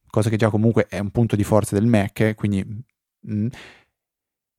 cosa 0.08 0.30
che 0.30 0.38
già 0.38 0.50
comunque 0.50 0.88
è 0.88 1.00
un 1.00 1.12
punto 1.12 1.36
di 1.36 1.44
forza 1.44 1.76
del 1.76 1.88
Mac, 1.88 2.36
quindi... 2.36 2.66
Mm, 3.30 3.48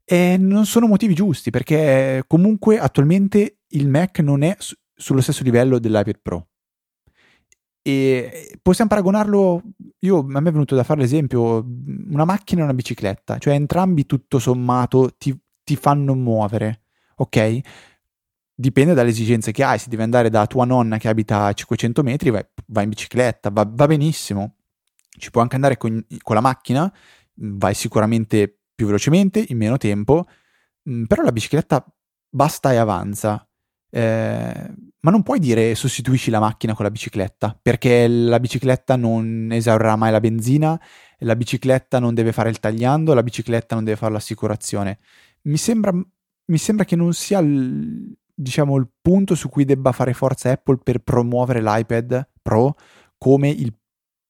e 0.04 0.36
non 0.36 0.66
sono 0.66 0.88
motivi 0.88 1.14
giusti 1.14 1.50
perché 1.50 2.24
comunque 2.26 2.80
attualmente 2.80 3.58
il 3.68 3.86
Mac 3.86 4.18
non 4.18 4.42
è 4.42 4.56
su- 4.58 4.74
sullo 4.92 5.20
stesso 5.20 5.44
livello 5.44 5.78
dell'iPad 5.78 6.18
Pro. 6.20 6.48
E 7.82 8.58
possiamo 8.60 8.90
paragonarlo, 8.90 9.62
io, 10.00 10.18
a 10.18 10.40
me 10.40 10.48
è 10.48 10.52
venuto 10.52 10.74
da 10.74 10.82
fare 10.82 11.00
l'esempio, 11.00 11.64
una 12.10 12.24
macchina 12.24 12.60
e 12.60 12.64
una 12.64 12.74
bicicletta, 12.74 13.38
cioè 13.38 13.54
entrambi 13.54 14.04
tutto 14.04 14.38
sommato 14.38 15.14
ti, 15.16 15.38
ti 15.64 15.76
fanno 15.76 16.14
muovere, 16.14 16.82
ok? 17.16 17.60
Dipende 18.60 18.92
dalle 18.94 19.10
esigenze 19.10 19.52
che 19.52 19.64
hai. 19.64 19.78
Se 19.78 19.88
devi 19.88 20.02
andare 20.02 20.28
da 20.28 20.46
tua 20.46 20.64
nonna 20.64 20.98
che 20.98 21.08
abita 21.08 21.46
a 21.46 21.52
500 21.52 22.02
metri, 22.02 22.30
vai, 22.30 22.44
vai 22.66 22.84
in 22.84 22.90
bicicletta, 22.90 23.50
va, 23.50 23.66
va, 23.68 23.86
benissimo. 23.86 24.56
Ci 25.08 25.30
puoi 25.30 25.42
anche 25.42 25.56
andare 25.56 25.76
con, 25.76 26.04
con, 26.22 26.34
la 26.34 26.40
macchina, 26.40 26.92
vai 27.34 27.74
sicuramente 27.74 28.60
più 28.74 28.86
velocemente, 28.86 29.44
in 29.48 29.56
meno 29.56 29.76
tempo, 29.76 30.26
mm, 30.88 31.04
però 31.04 31.22
la 31.22 31.32
bicicletta 31.32 31.84
basta 32.28 32.72
e 32.72 32.76
avanza. 32.76 33.46
Eh, 33.92 34.74
ma 35.02 35.10
non 35.10 35.22
puoi 35.22 35.38
dire 35.38 35.74
sostituisci 35.74 36.30
la 36.30 36.38
macchina 36.38 36.74
con 36.74 36.84
la 36.84 36.90
bicicletta, 36.90 37.58
perché 37.60 38.06
la 38.06 38.38
bicicletta 38.38 38.96
non 38.96 39.48
esaurirà 39.50 39.96
mai 39.96 40.12
la 40.12 40.20
benzina, 40.20 40.80
la 41.20 41.36
bicicletta 41.36 41.98
non 41.98 42.14
deve 42.14 42.32
fare 42.32 42.50
il 42.50 42.60
tagliando, 42.60 43.14
la 43.14 43.22
bicicletta 43.22 43.74
non 43.74 43.84
deve 43.84 43.96
fare 43.96 44.12
l'assicurazione. 44.12 44.98
Mi 45.42 45.56
sembra, 45.56 45.92
mi 45.92 46.58
sembra 46.58 46.84
che 46.84 46.96
non 46.96 47.14
sia 47.14 47.38
il, 47.38 48.14
diciamo, 48.40 48.76
il 48.76 48.88
punto 49.00 49.34
su 49.34 49.48
cui 49.48 49.64
debba 49.64 49.92
fare 49.92 50.12
forza 50.14 50.50
Apple 50.50 50.78
per 50.82 51.00
promuovere 51.00 51.62
l'iPad 51.62 52.28
Pro 52.42 52.74
come 53.18 53.48
il 53.48 53.74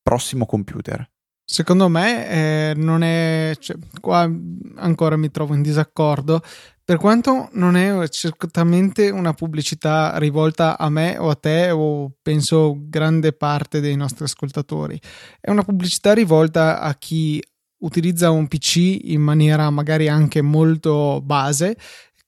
prossimo 0.02 0.46
computer. 0.46 1.08
Secondo 1.44 1.88
me 1.88 2.28
eh, 2.28 2.74
non 2.76 3.02
è. 3.02 3.52
Cioè, 3.58 3.76
qua 4.00 4.30
ancora 4.76 5.16
mi 5.16 5.30
trovo 5.30 5.54
in 5.54 5.62
disaccordo. 5.62 6.40
Per 6.84 6.96
quanto 6.96 7.48
non 7.52 7.76
è 7.76 8.08
certamente 8.08 9.10
una 9.10 9.32
pubblicità 9.32 10.16
rivolta 10.18 10.76
a 10.78 10.88
me 10.90 11.18
o 11.18 11.28
a 11.28 11.34
te 11.34 11.70
o 11.70 12.12
penso 12.20 12.76
grande 12.80 13.32
parte 13.32 13.80
dei 13.80 13.96
nostri 13.96 14.24
ascoltatori, 14.24 15.00
è 15.40 15.50
una 15.50 15.62
pubblicità 15.62 16.12
rivolta 16.14 16.80
a 16.80 16.94
chi 16.94 17.42
utilizza 17.80 18.30
un 18.30 18.46
PC 18.48 18.76
in 19.04 19.20
maniera 19.20 19.70
magari 19.70 20.08
anche 20.08 20.42
molto 20.42 21.20
base 21.22 21.76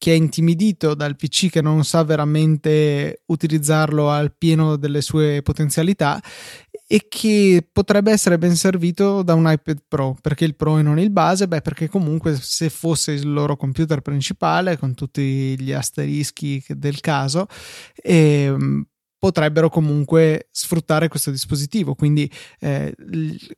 che 0.02 0.10
è 0.10 0.16
intimidito 0.16 0.94
dal 0.96 1.14
PC 1.14 1.48
che 1.48 1.62
non 1.62 1.84
sa 1.84 2.02
veramente 2.02 3.22
utilizzarlo 3.26 4.10
al 4.10 4.34
pieno 4.36 4.74
delle 4.74 5.00
sue 5.00 5.42
potenzialità 5.42 6.20
e 6.88 7.06
che 7.08 7.64
potrebbe 7.70 8.10
essere 8.10 8.36
ben 8.36 8.56
servito 8.56 9.22
da 9.22 9.34
un 9.34 9.48
iPad 9.48 9.84
Pro 9.86 10.16
perché 10.20 10.44
il 10.44 10.56
Pro 10.56 10.78
e 10.78 10.82
non 10.82 10.98
il 10.98 11.10
base 11.10 11.46
beh 11.46 11.60
perché 11.60 11.88
comunque 11.88 12.34
se 12.34 12.68
fosse 12.68 13.12
il 13.12 13.32
loro 13.32 13.54
computer 13.54 14.00
principale 14.00 14.76
con 14.76 14.94
tutti 14.94 15.56
gli 15.56 15.70
asterischi 15.70 16.60
del 16.70 16.98
caso 16.98 17.46
eh, 17.94 18.52
potrebbero 19.20 19.68
comunque 19.68 20.48
sfruttare 20.50 21.06
questo 21.06 21.30
dispositivo. 21.30 21.94
Quindi 21.94 22.28
eh, 22.58 22.92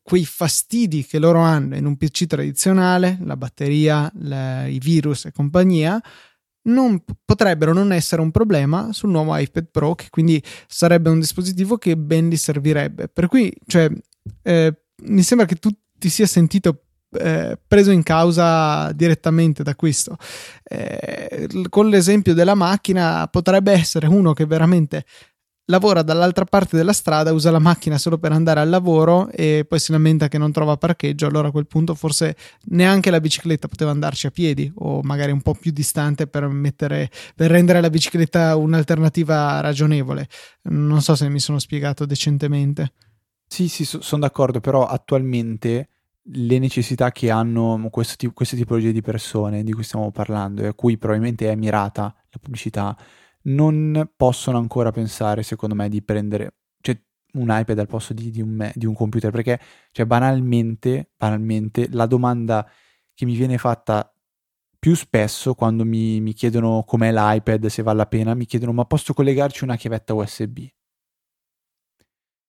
quei 0.02 0.26
fastidi 0.26 1.06
che 1.06 1.18
loro 1.18 1.38
hanno 1.38 1.74
in 1.74 1.86
un 1.86 1.96
PC 1.96 2.26
tradizionale, 2.26 3.16
la 3.22 3.34
batteria, 3.34 4.12
la, 4.16 4.66
i 4.66 4.78
virus 4.78 5.24
e 5.24 5.32
compagnia, 5.32 5.98
non, 6.64 7.02
potrebbero 7.25 7.73
non 7.73 7.92
essere 7.92 8.23
un 8.23 8.30
problema 8.30 8.92
sul 8.92 9.11
nuovo 9.11 9.37
iPad 9.37 9.68
Pro, 9.71 9.94
che 9.94 10.06
quindi 10.11 10.42
sarebbe 10.66 11.11
un 11.11 11.21
dispositivo 11.21 11.76
che 11.76 11.97
ben 11.97 12.28
li 12.28 12.37
servirebbe. 12.37 13.09
Per 13.09 13.26
cui, 13.28 13.52
cioè, 13.66 13.90
eh, 14.42 14.75
mi 15.04 15.23
sembra 15.23 15.47
che 15.47 15.56
tu 15.56 15.71
ti 15.99 16.09
sia 16.09 16.26
sentito 16.26 16.85
eh, 17.12 17.59
preso 17.66 17.90
in 17.90 18.02
causa 18.02 18.90
direttamente 18.92 19.62
da 19.62 19.75
questo. 19.75 20.16
Eh, 20.62 21.49
con 21.68 21.88
l'esempio 21.88 22.35
della 22.35 22.54
macchina, 22.54 23.26
potrebbe 23.28 23.73
essere 23.73 24.06
uno 24.06 24.33
che 24.33 24.47
veramente 24.47 25.04
lavora 25.66 26.02
dall'altra 26.02 26.44
parte 26.44 26.76
della 26.76 26.92
strada, 26.92 27.33
usa 27.33 27.50
la 27.50 27.59
macchina 27.59 27.99
solo 27.99 28.18
per 28.18 28.33
andare 28.33 28.61
al 28.61 28.68
lavoro 28.68 29.28
e 29.30 29.64
poi 29.66 29.78
si 29.78 29.92
lamenta 29.92 30.28
che 30.28 30.38
non 30.38 30.52
trova 30.52 30.76
parcheggio, 30.76 31.26
allora 31.26 31.49
a 31.49 31.50
quel 31.50 31.66
punto 31.66 31.94
forse 31.94 32.37
neanche 32.66 33.11
la 33.11 33.21
bicicletta 33.21 33.68
poteva 33.68 33.90
andarci 33.90 34.26
a 34.26 34.30
piedi 34.30 34.71
o 34.76 35.00
magari 35.02 35.33
un 35.33 35.40
po' 35.40 35.54
più 35.54 35.71
distante 35.71 36.26
per, 36.26 36.47
mettere, 36.49 37.11
per 37.35 37.50
rendere 37.50 37.80
la 37.80 37.90
bicicletta 37.90 38.56
un'alternativa 38.56 39.61
ragionevole. 39.61 40.28
Non 40.64 41.00
so 41.02 41.14
se 41.14 41.28
mi 41.28 41.40
sono 41.40 41.59
spiegato 41.59 42.06
decentemente. 42.06 42.92
Sì, 43.46 43.68
sì, 43.68 43.85
so, 43.85 44.00
sono 44.00 44.22
d'accordo, 44.22 44.61
però 44.61 44.87
attualmente 44.87 45.88
le 46.29 46.59
necessità 46.59 47.12
che 47.12 47.31
hanno 47.31 47.88
questo, 47.90 48.31
queste 48.33 48.57
tipologie 48.57 48.92
di 48.92 49.03
persone 49.03 49.62
di 49.62 49.72
cui 49.72 49.83
stiamo 49.83 50.11
parlando 50.11 50.62
e 50.62 50.68
a 50.68 50.72
cui 50.72 50.96
probabilmente 50.96 51.50
è 51.50 51.55
mirata 51.55 52.03
la 52.03 52.38
pubblicità 52.40 52.96
non 53.44 54.11
possono 54.16 54.59
ancora 54.59 54.90
pensare, 54.90 55.42
secondo 55.42 55.74
me, 55.74 55.88
di 55.88 56.02
prendere 56.02 56.54
cioè, 56.80 57.00
un 57.35 57.48
iPad 57.50 57.78
al 57.78 57.87
posto 57.87 58.12
di, 58.12 58.30
di, 58.30 58.40
un, 58.40 58.70
di 58.74 58.87
un, 58.87 58.94
computer, 58.94 59.30
perché 59.30 59.61
cioè, 59.90 60.07
banalmente, 60.07 61.11
banalmente 61.16 61.88
la 61.90 62.07
domanda 62.07 62.68
che 63.12 63.24
mi 63.24 63.35
viene 63.35 63.59
fatta 63.59 64.09
più 64.78 64.94
spesso 64.94 65.54
quando 65.54 65.85
mi, 65.85 66.20
mi, 66.20 66.33
chiedono 66.35 66.85
com'è 66.85 67.11
l'iPad, 67.12 67.66
se 67.66 67.83
vale 67.83 67.98
la 67.98 68.07
pena, 68.07 68.35
mi 68.35 68.44
chiedono 68.46 68.72
ma 68.72 68.85
posso 68.85 69.14
collegarci 69.14 69.64
una 69.64 69.76
chiavetta 69.76 70.14
USB? 70.14 70.66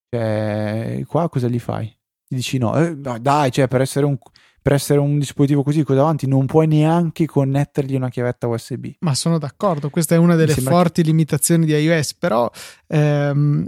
Cioè, 0.09 1.03
qua 1.07 1.29
cosa 1.29 1.47
gli 1.47 1.59
fai? 1.59 1.85
Gli 2.27 2.35
dici 2.35 2.57
no, 2.57 2.77
eh, 2.77 2.95
dai, 2.95 3.51
cioè 3.51 3.67
per 3.67 3.81
essere 3.81 4.05
un 4.05 4.17
per 4.65 4.73
essere 4.73 4.97
un 4.97 5.19
dispositivo 5.19 5.61
così 5.61 5.83
qui 5.83 5.93
davanti 5.93 6.25
non 6.25 6.47
puoi 6.47 6.65
neanche 6.65 7.27
connettergli 7.27 7.93
una 7.93 8.09
chiavetta 8.09 8.47
USB. 8.47 8.93
Ma 9.01 9.13
sono 9.13 9.37
d'accordo, 9.37 9.91
questa 9.91 10.15
è 10.15 10.17
una 10.17 10.33
delle 10.33 10.55
forti 10.55 11.03
che... 11.03 11.07
limitazioni 11.07 11.67
di 11.67 11.73
iOS, 11.73 12.15
però 12.15 12.49
ehm, 12.87 13.67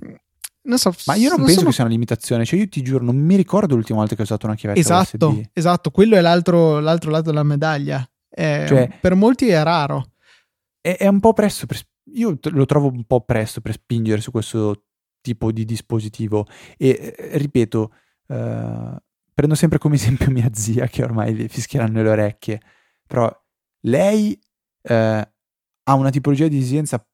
non 0.63 0.77
so, 0.79 0.91
ma 1.05 1.13
io 1.13 1.29
non, 1.29 1.37
non 1.37 1.45
penso 1.45 1.59
sono... 1.59 1.69
che 1.69 1.75
sia 1.75 1.83
una 1.83 1.93
limitazione, 1.93 2.45
cioè 2.45 2.57
io 2.57 2.67
ti 2.67 2.81
giuro, 2.81 3.03
non 3.03 3.15
mi 3.15 3.35
ricordo 3.35 3.75
l'ultima 3.75 3.99
volta 3.99 4.15
che 4.15 4.21
ho 4.21 4.23
usato 4.23 4.47
una 4.47 4.55
chiavetta 4.55 4.79
esatto, 4.79 5.27
USB. 5.27 5.45
Esatto, 5.53 5.91
quello 5.91 6.15
è 6.15 6.21
l'altro, 6.21 6.79
l'altro 6.79 7.11
lato 7.11 7.29
della 7.29 7.43
medaglia. 7.43 8.03
Eh, 8.27 8.65
cioè, 8.67 8.97
per 8.99 9.13
molti 9.13 9.49
è 9.49 9.61
raro. 9.61 10.13
È, 10.81 10.97
è 10.97 11.05
un 11.05 11.19
po' 11.19 11.33
presto, 11.33 11.67
per, 11.67 11.79
io 12.15 12.39
lo 12.41 12.65
trovo 12.65 12.87
un 12.87 13.03
po' 13.03 13.21
presto 13.21 13.61
per 13.61 13.73
spingere 13.73 14.19
su 14.19 14.31
questo 14.31 14.85
tipo 15.21 15.51
di 15.51 15.63
dispositivo 15.63 16.47
e 16.75 17.15
eh, 17.15 17.37
ripeto, 17.37 17.91
uh, 18.29 18.95
prendo 19.37 19.53
sempre 19.53 19.77
come 19.77 19.93
esempio 19.97 20.31
mia 20.31 20.49
zia 20.51 20.87
che 20.87 21.03
ormai 21.03 21.35
le 21.35 21.47
fischieranno 21.47 22.01
le 22.01 22.09
orecchie, 22.09 22.59
però 23.05 23.31
lei 23.81 24.37
eh, 24.81 25.31
ha 25.83 25.93
una 25.93 26.09
tipologia 26.09 26.47
di 26.47 26.57
esigenza, 26.57 27.07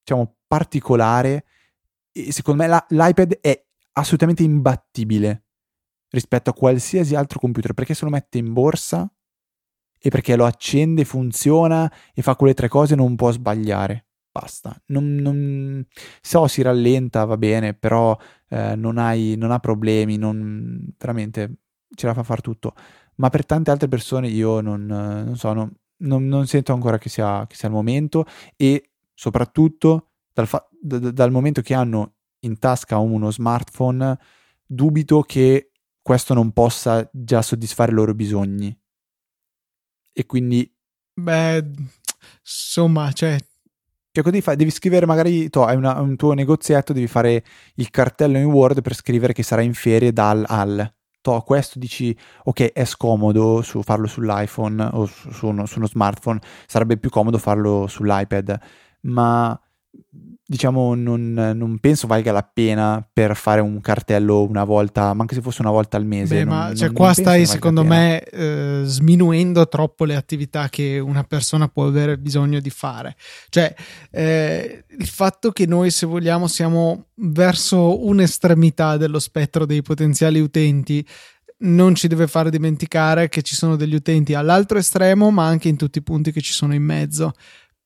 diciamo, 0.00 0.36
particolare 0.46 1.44
e 2.12 2.30
secondo 2.30 2.62
me 2.62 2.68
la, 2.68 2.86
l'iPad 2.90 3.40
è 3.40 3.66
assolutamente 3.94 4.44
imbattibile 4.44 5.46
rispetto 6.10 6.50
a 6.50 6.54
qualsiasi 6.54 7.16
altro 7.16 7.40
computer 7.40 7.72
perché 7.72 7.94
se 7.94 8.04
lo 8.04 8.12
mette 8.12 8.38
in 8.38 8.52
borsa 8.52 9.12
e 9.98 10.08
perché 10.08 10.36
lo 10.36 10.44
accende, 10.44 11.04
funziona 11.04 11.92
e 12.14 12.22
fa 12.22 12.36
quelle 12.36 12.54
tre 12.54 12.68
cose 12.68 12.94
non 12.94 13.16
può 13.16 13.32
sbagliare. 13.32 14.05
Basta. 14.38 14.78
Non, 14.88 15.14
non... 15.14 15.86
So, 16.20 16.46
si 16.46 16.60
rallenta, 16.60 17.24
va 17.24 17.38
bene, 17.38 17.72
però 17.72 18.14
eh, 18.50 18.76
non, 18.76 18.98
hai, 18.98 19.34
non 19.38 19.50
ha 19.50 19.58
problemi, 19.60 20.18
non, 20.18 20.92
veramente 20.98 21.60
ce 21.94 22.06
la 22.06 22.12
fa 22.12 22.22
fare 22.22 22.42
tutto. 22.42 22.74
Ma 23.14 23.30
per 23.30 23.46
tante 23.46 23.70
altre 23.70 23.88
persone 23.88 24.28
io 24.28 24.60
non, 24.60 24.84
non 24.84 25.36
so, 25.36 25.54
non, 25.54 25.74
non, 26.02 26.26
non 26.26 26.46
sento 26.46 26.74
ancora 26.74 26.98
che 26.98 27.08
sia, 27.08 27.46
che 27.46 27.56
sia, 27.56 27.68
il 27.68 27.74
momento 27.74 28.26
e 28.56 28.90
soprattutto 29.14 30.10
dal, 30.34 30.46
fa- 30.46 30.68
d- 30.70 31.12
dal 31.12 31.30
momento 31.30 31.62
che 31.62 31.72
hanno 31.72 32.16
in 32.40 32.58
tasca 32.58 32.98
uno 32.98 33.30
smartphone, 33.30 34.18
dubito 34.66 35.22
che 35.22 35.70
questo 36.02 36.34
non 36.34 36.52
possa 36.52 37.08
già 37.10 37.40
soddisfare 37.40 37.90
i 37.90 37.94
loro 37.94 38.12
bisogni. 38.12 38.78
E 40.12 40.26
quindi... 40.26 40.70
Beh, 41.14 41.64
insomma, 42.42 43.10
cioè, 43.12 43.38
cioè, 44.16 44.24
così 44.24 44.40
fai, 44.40 44.56
devi 44.56 44.70
scrivere 44.70 45.04
magari, 45.04 45.50
tu 45.50 45.58
hai 45.58 45.76
una, 45.76 46.00
un 46.00 46.16
tuo 46.16 46.32
negozietto, 46.32 46.94
devi 46.94 47.06
fare 47.06 47.44
il 47.74 47.90
cartello 47.90 48.38
in 48.38 48.46
Word 48.46 48.80
per 48.80 48.94
scrivere 48.94 49.34
che 49.34 49.42
sarà 49.42 49.60
in 49.60 49.74
ferie 49.74 50.10
dal 50.10 50.42
al. 50.48 50.90
To, 51.20 51.42
questo 51.42 51.78
dici, 51.78 52.16
ok, 52.44 52.72
è 52.72 52.84
scomodo 52.86 53.60
su, 53.60 53.82
farlo 53.82 54.06
sull'iPhone 54.06 54.88
o 54.92 55.04
su, 55.04 55.30
su, 55.32 55.48
uno, 55.48 55.66
su 55.66 55.76
uno 55.76 55.86
smartphone, 55.86 56.40
sarebbe 56.66 56.96
più 56.96 57.10
comodo 57.10 57.36
farlo 57.36 57.86
sull'iPad, 57.86 58.58
ma 59.02 59.60
diciamo 60.48 60.94
non, 60.94 61.32
non, 61.32 61.78
penso 61.78 62.06
valga 62.06 62.30
la 62.30 62.42
pena 62.42 63.06
per 63.12 63.34
fare 63.34 63.60
un 63.60 63.80
cartello 63.80 64.44
una 64.44 64.62
volta, 64.62 65.12
ma 65.12 65.22
anche 65.22 65.34
se 65.34 65.40
fosse 65.40 65.60
una 65.62 65.72
volta 65.72 65.96
al 65.96 66.06
mese. 66.06 66.36
Beh, 66.36 66.44
non, 66.44 66.56
ma 66.56 66.74
cioè, 66.74 66.92
qua 66.92 67.12
stai 67.12 67.46
secondo 67.46 67.82
me 67.82 68.22
eh, 68.22 68.82
sminuendo 68.84 69.66
troppo 69.68 70.04
le 70.04 70.14
attività 70.14 70.68
che 70.68 71.00
una 71.00 71.24
persona 71.24 71.68
può 71.68 71.86
avere 71.86 72.16
bisogno 72.16 72.60
di 72.60 72.70
fare. 72.70 73.16
Cioè, 73.48 73.74
eh, 74.10 74.84
il 74.88 75.08
fatto 75.08 75.50
che 75.50 75.66
noi, 75.66 75.90
se 75.90 76.06
vogliamo, 76.06 76.46
siamo 76.46 77.06
verso 77.16 78.06
un'estremità 78.06 78.96
dello 78.96 79.18
spettro 79.18 79.66
dei 79.66 79.82
potenziali 79.82 80.38
utenti 80.38 81.04
non 81.58 81.94
ci 81.94 82.06
deve 82.06 82.26
fare 82.26 82.50
dimenticare 82.50 83.28
che 83.30 83.40
ci 83.40 83.54
sono 83.54 83.76
degli 83.76 83.94
utenti 83.94 84.34
all'altro 84.34 84.78
estremo, 84.78 85.30
ma 85.30 85.46
anche 85.46 85.68
in 85.68 85.76
tutti 85.76 85.98
i 85.98 86.02
punti 86.02 86.30
che 86.30 86.42
ci 86.42 86.52
sono 86.52 86.74
in 86.74 86.82
mezzo 86.82 87.32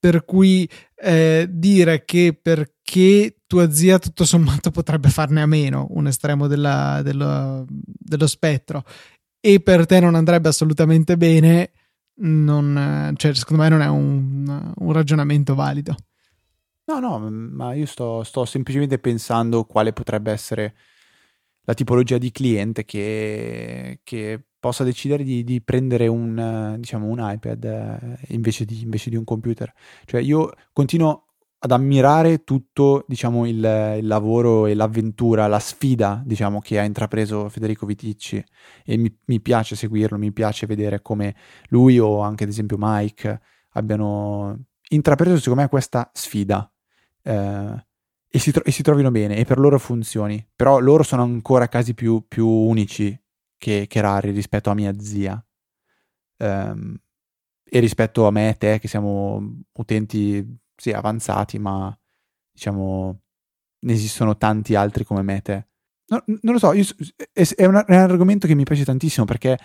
per 0.01 0.25
cui 0.25 0.69
eh, 0.97 1.47
dire 1.49 2.05
che 2.05 2.37
perché 2.41 3.37
tua 3.47 3.71
zia 3.71 3.99
tutto 3.99 4.25
sommato 4.25 4.71
potrebbe 4.73 5.11
farne 5.11 5.43
a 5.43 5.47
meno 5.47 5.87
un 5.91 6.07
estremo 6.07 6.47
della, 6.47 7.03
dello, 7.03 7.67
dello, 7.69 8.27
spettro 8.27 8.83
e 9.39 9.61
per 9.61 9.87
te 9.87 10.01
non 10.01 10.15
andrebbe 10.15 10.49
assolutamente 10.49 11.17
bene, 11.17 11.71
non, 12.23 13.15
cioè, 13.17 13.35
secondo 13.35 13.63
me 13.63 13.69
non 13.69 13.81
è 13.83 13.87
un, 13.87 14.73
un 14.75 14.93
ragionamento 14.93 15.55
valido. 15.55 15.95
No, 16.87 16.99
no, 16.99 17.31
ma 17.31 17.73
io 17.75 17.87
sto, 17.87 18.25
sto 18.25 18.45
semplicemente 18.45 18.99
pensando 18.99 19.65
quale 19.65 19.93
potrebbe 19.93 20.33
essere 20.33 20.75
la 21.63 21.75
tipologia 21.75 22.19
di 22.19 22.33
cliente 22.33 22.85
che, 22.85 24.01
che 24.03 24.50
possa 24.61 24.85
decidere 24.85 25.25
di, 25.25 25.43
di, 25.43 25.61
prendere 25.63 26.07
un, 26.07 26.77
diciamo, 26.79 27.07
un 27.07 27.19
iPad 27.19 27.65
eh, 27.65 28.19
invece 28.29 28.65
di, 28.65 28.83
invece 28.83 29.11
di 29.11 29.17
un 29.17 29.25
computer. 29.25 29.73
Cioè 30.05 30.21
io 30.21 30.53
continuo 30.73 31.25
ad 31.63 31.73
ammirare 31.73 32.45
tutto 32.45 33.05
diciamo, 33.09 33.47
il, 33.47 33.97
il, 33.99 34.07
lavoro 34.07 34.67
e 34.67 34.75
l'avventura, 34.75 35.47
la 35.47 35.59
sfida 35.59 36.23
diciamo, 36.25 36.61
che 36.61 36.79
ha 36.79 36.85
intrapreso 36.85 37.49
Federico 37.49 37.87
Viticci. 37.87 38.43
E 38.85 38.97
mi, 38.97 39.15
mi, 39.27 39.41
piace 39.41 39.75
seguirlo, 39.75 40.19
mi 40.19 40.33
piace 40.33 40.67
vedere 40.67 41.03
come 41.03 41.35
lui 41.69 41.99
o 41.99 42.21
anche 42.21 42.45
ad 42.45 42.51
esempio 42.51 42.77
Mike 42.79 43.41
abbiano 43.73 44.67
intrapreso 44.91 45.39
secondo 45.39 45.63
me 45.63 45.69
questa 45.69 46.11
sfida 46.13 46.71
eh, 47.23 47.87
e, 48.29 48.39
si 48.39 48.53
tro- 48.53 48.65
e, 48.65 48.71
si 48.71 48.83
trovino 48.83 49.11
bene 49.11 49.37
e 49.37 49.45
per 49.45 49.59
loro 49.59 49.79
funzioni, 49.79 50.45
però 50.55 50.79
loro 50.79 51.03
sono 51.03 51.23
ancora 51.23 51.69
casi 51.69 51.95
più, 51.95 52.25
più 52.27 52.47
unici 52.47 53.19
che, 53.61 53.87
che, 53.87 54.01
rari 54.01 54.31
rispetto 54.31 54.71
a 54.71 54.75
mia 54.75 54.99
zia. 54.99 55.45
Um, 56.39 56.97
e 57.63 57.79
rispetto 57.79 58.27
a 58.27 58.31
me 58.33 58.49
e 58.49 58.55
te 58.55 58.79
che 58.81 58.89
siamo 58.89 59.61
utenti 59.75 60.45
sì, 60.75 60.91
avanzati, 60.91 61.59
ma 61.59 61.97
diciamo 62.51 63.21
ne 63.81 63.93
esistono 63.93 64.37
tanti 64.37 64.75
altri 64.75 65.05
come 65.05 65.23
me 65.23 65.37
e 65.37 65.43
te. 65.43 65.67
No, 66.07 66.23
non 66.27 66.55
lo 66.55 66.59
so, 66.59 66.73
io, 66.73 66.85
è, 67.33 67.47
è, 67.55 67.67
un, 67.67 67.85
è, 67.87 67.95
un, 67.95 68.01
argomento 68.01 68.49
che 68.49 68.57
mi 68.57 68.65
piace 68.65 68.85
tantissimo 68.85 69.25
perché 69.25 69.57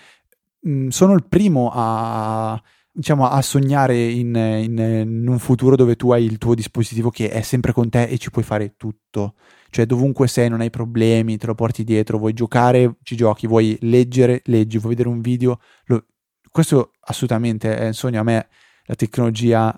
mh, 0.59 0.89
sono 0.89 1.13
il 1.13 1.25
primo 1.25 1.71
a, 1.73 2.61
diciamo, 2.91 3.27
a 3.27 3.41
sognare 3.41 3.99
in, 4.03 4.35
in, 4.35 4.77
in, 4.77 5.27
un 5.27 5.39
futuro 5.39 5.75
dove 5.75 5.95
tu 5.95 6.11
hai 6.11 6.23
il 6.25 6.37
tuo 6.37 6.53
dispositivo 6.53 7.09
che 7.09 7.31
è 7.31 7.41
sempre 7.41 7.71
con 7.71 7.89
te 7.89 8.03
e 8.03 8.17
ci 8.19 8.29
puoi 8.29 8.43
fare 8.43 8.75
tutto. 8.75 9.35
Cioè, 9.75 9.85
dovunque 9.85 10.29
sei, 10.29 10.47
non 10.47 10.61
hai 10.61 10.69
problemi, 10.69 11.35
te 11.35 11.47
lo 11.47 11.53
porti 11.53 11.83
dietro, 11.83 12.17
vuoi 12.17 12.31
giocare, 12.31 12.95
ci 13.03 13.17
giochi, 13.17 13.45
vuoi 13.45 13.77
leggere, 13.81 14.41
leggi, 14.45 14.77
vuoi 14.77 14.95
vedere 14.95 15.09
un 15.09 15.19
video. 15.19 15.59
Lo... 15.87 16.05
Questo 16.49 16.93
assolutamente 17.01 17.77
è 17.77 17.87
un 17.87 17.93
sogno. 17.93 18.21
A 18.21 18.23
me 18.23 18.47
la 18.85 18.95
tecnologia 18.95 19.77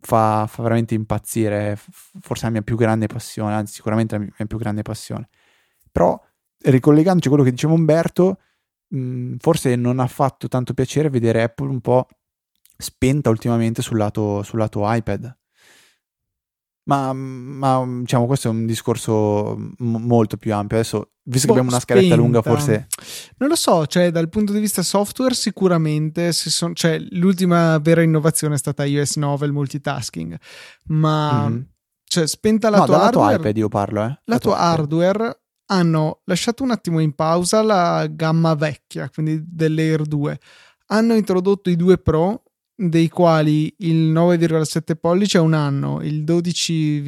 fa, 0.00 0.46
fa, 0.46 0.62
veramente 0.62 0.94
impazzire, 0.94 1.78
forse 2.18 2.46
la 2.46 2.50
mia 2.50 2.62
più 2.62 2.76
grande 2.76 3.08
passione, 3.08 3.52
anzi 3.52 3.74
sicuramente 3.74 4.16
la 4.16 4.20
mia 4.22 4.46
più 4.46 4.56
grande 4.56 4.80
passione. 4.80 5.28
Però 5.92 6.18
ricollegandoci 6.62 7.26
a 7.26 7.30
quello 7.30 7.44
che 7.44 7.50
diceva 7.50 7.74
Umberto, 7.74 8.40
mh, 8.88 9.34
forse 9.36 9.76
non 9.76 9.98
ha 9.98 10.06
fatto 10.06 10.48
tanto 10.48 10.72
piacere 10.72 11.10
vedere 11.10 11.42
Apple 11.42 11.68
un 11.68 11.82
po' 11.82 12.08
spenta 12.74 13.28
ultimamente 13.28 13.82
sul 13.82 13.98
lato, 13.98 14.42
sul 14.42 14.58
lato 14.58 14.80
iPad. 14.84 15.36
Ma, 16.90 17.12
ma, 17.12 17.86
diciamo 18.00 18.26
questo 18.26 18.48
è 18.48 18.50
un 18.50 18.66
discorso 18.66 19.54
m- 19.56 19.96
molto 19.98 20.36
più 20.36 20.52
ampio. 20.52 20.76
Adesso, 20.76 21.12
visto 21.22 21.46
boh, 21.46 21.52
che 21.52 21.58
abbiamo 21.60 21.68
una 21.68 21.78
scaletta 21.78 22.06
spenta. 22.06 22.22
lunga, 22.22 22.42
forse. 22.42 22.88
Non 23.36 23.48
lo 23.48 23.54
so, 23.54 23.86
cioè 23.86 24.10
dal 24.10 24.28
punto 24.28 24.52
di 24.52 24.58
vista 24.58 24.82
software, 24.82 25.34
sicuramente 25.34 26.32
son, 26.32 26.74
cioè, 26.74 26.98
l'ultima 27.10 27.78
vera 27.78 28.02
innovazione 28.02 28.54
è 28.54 28.58
stata 28.58 28.84
iOS 28.84 29.16
9, 29.16 29.46
il 29.46 29.52
multitasking. 29.52 30.36
Ma 30.86 31.48
mm-hmm. 31.48 31.60
cioè, 32.02 32.26
spenta 32.26 32.70
la 32.70 32.78
no, 32.78 32.86
tua 32.86 33.02
hardware. 33.04 33.36
iPad 33.36 33.56
io 33.56 33.68
parlo, 33.68 34.04
eh. 34.04 34.18
La 34.24 34.38
tua 34.40 34.56
hardware 34.56 35.42
hanno 35.66 36.22
lasciato 36.24 36.64
un 36.64 36.72
attimo 36.72 36.98
in 36.98 37.14
pausa 37.14 37.62
la 37.62 38.08
gamma 38.10 38.54
vecchia, 38.54 39.08
quindi 39.10 39.40
dell'Air 39.46 40.02
2. 40.02 40.40
Hanno 40.86 41.14
introdotto 41.14 41.70
i 41.70 41.76
2 41.76 41.98
Pro 41.98 42.42
dei 42.82 43.10
quali 43.10 43.74
il 43.80 44.10
9,7 44.10 44.96
pollice 44.98 45.36
è 45.36 45.40
un 45.40 45.52
anno, 45.52 46.00
il 46.02 46.24
12, 46.24 47.02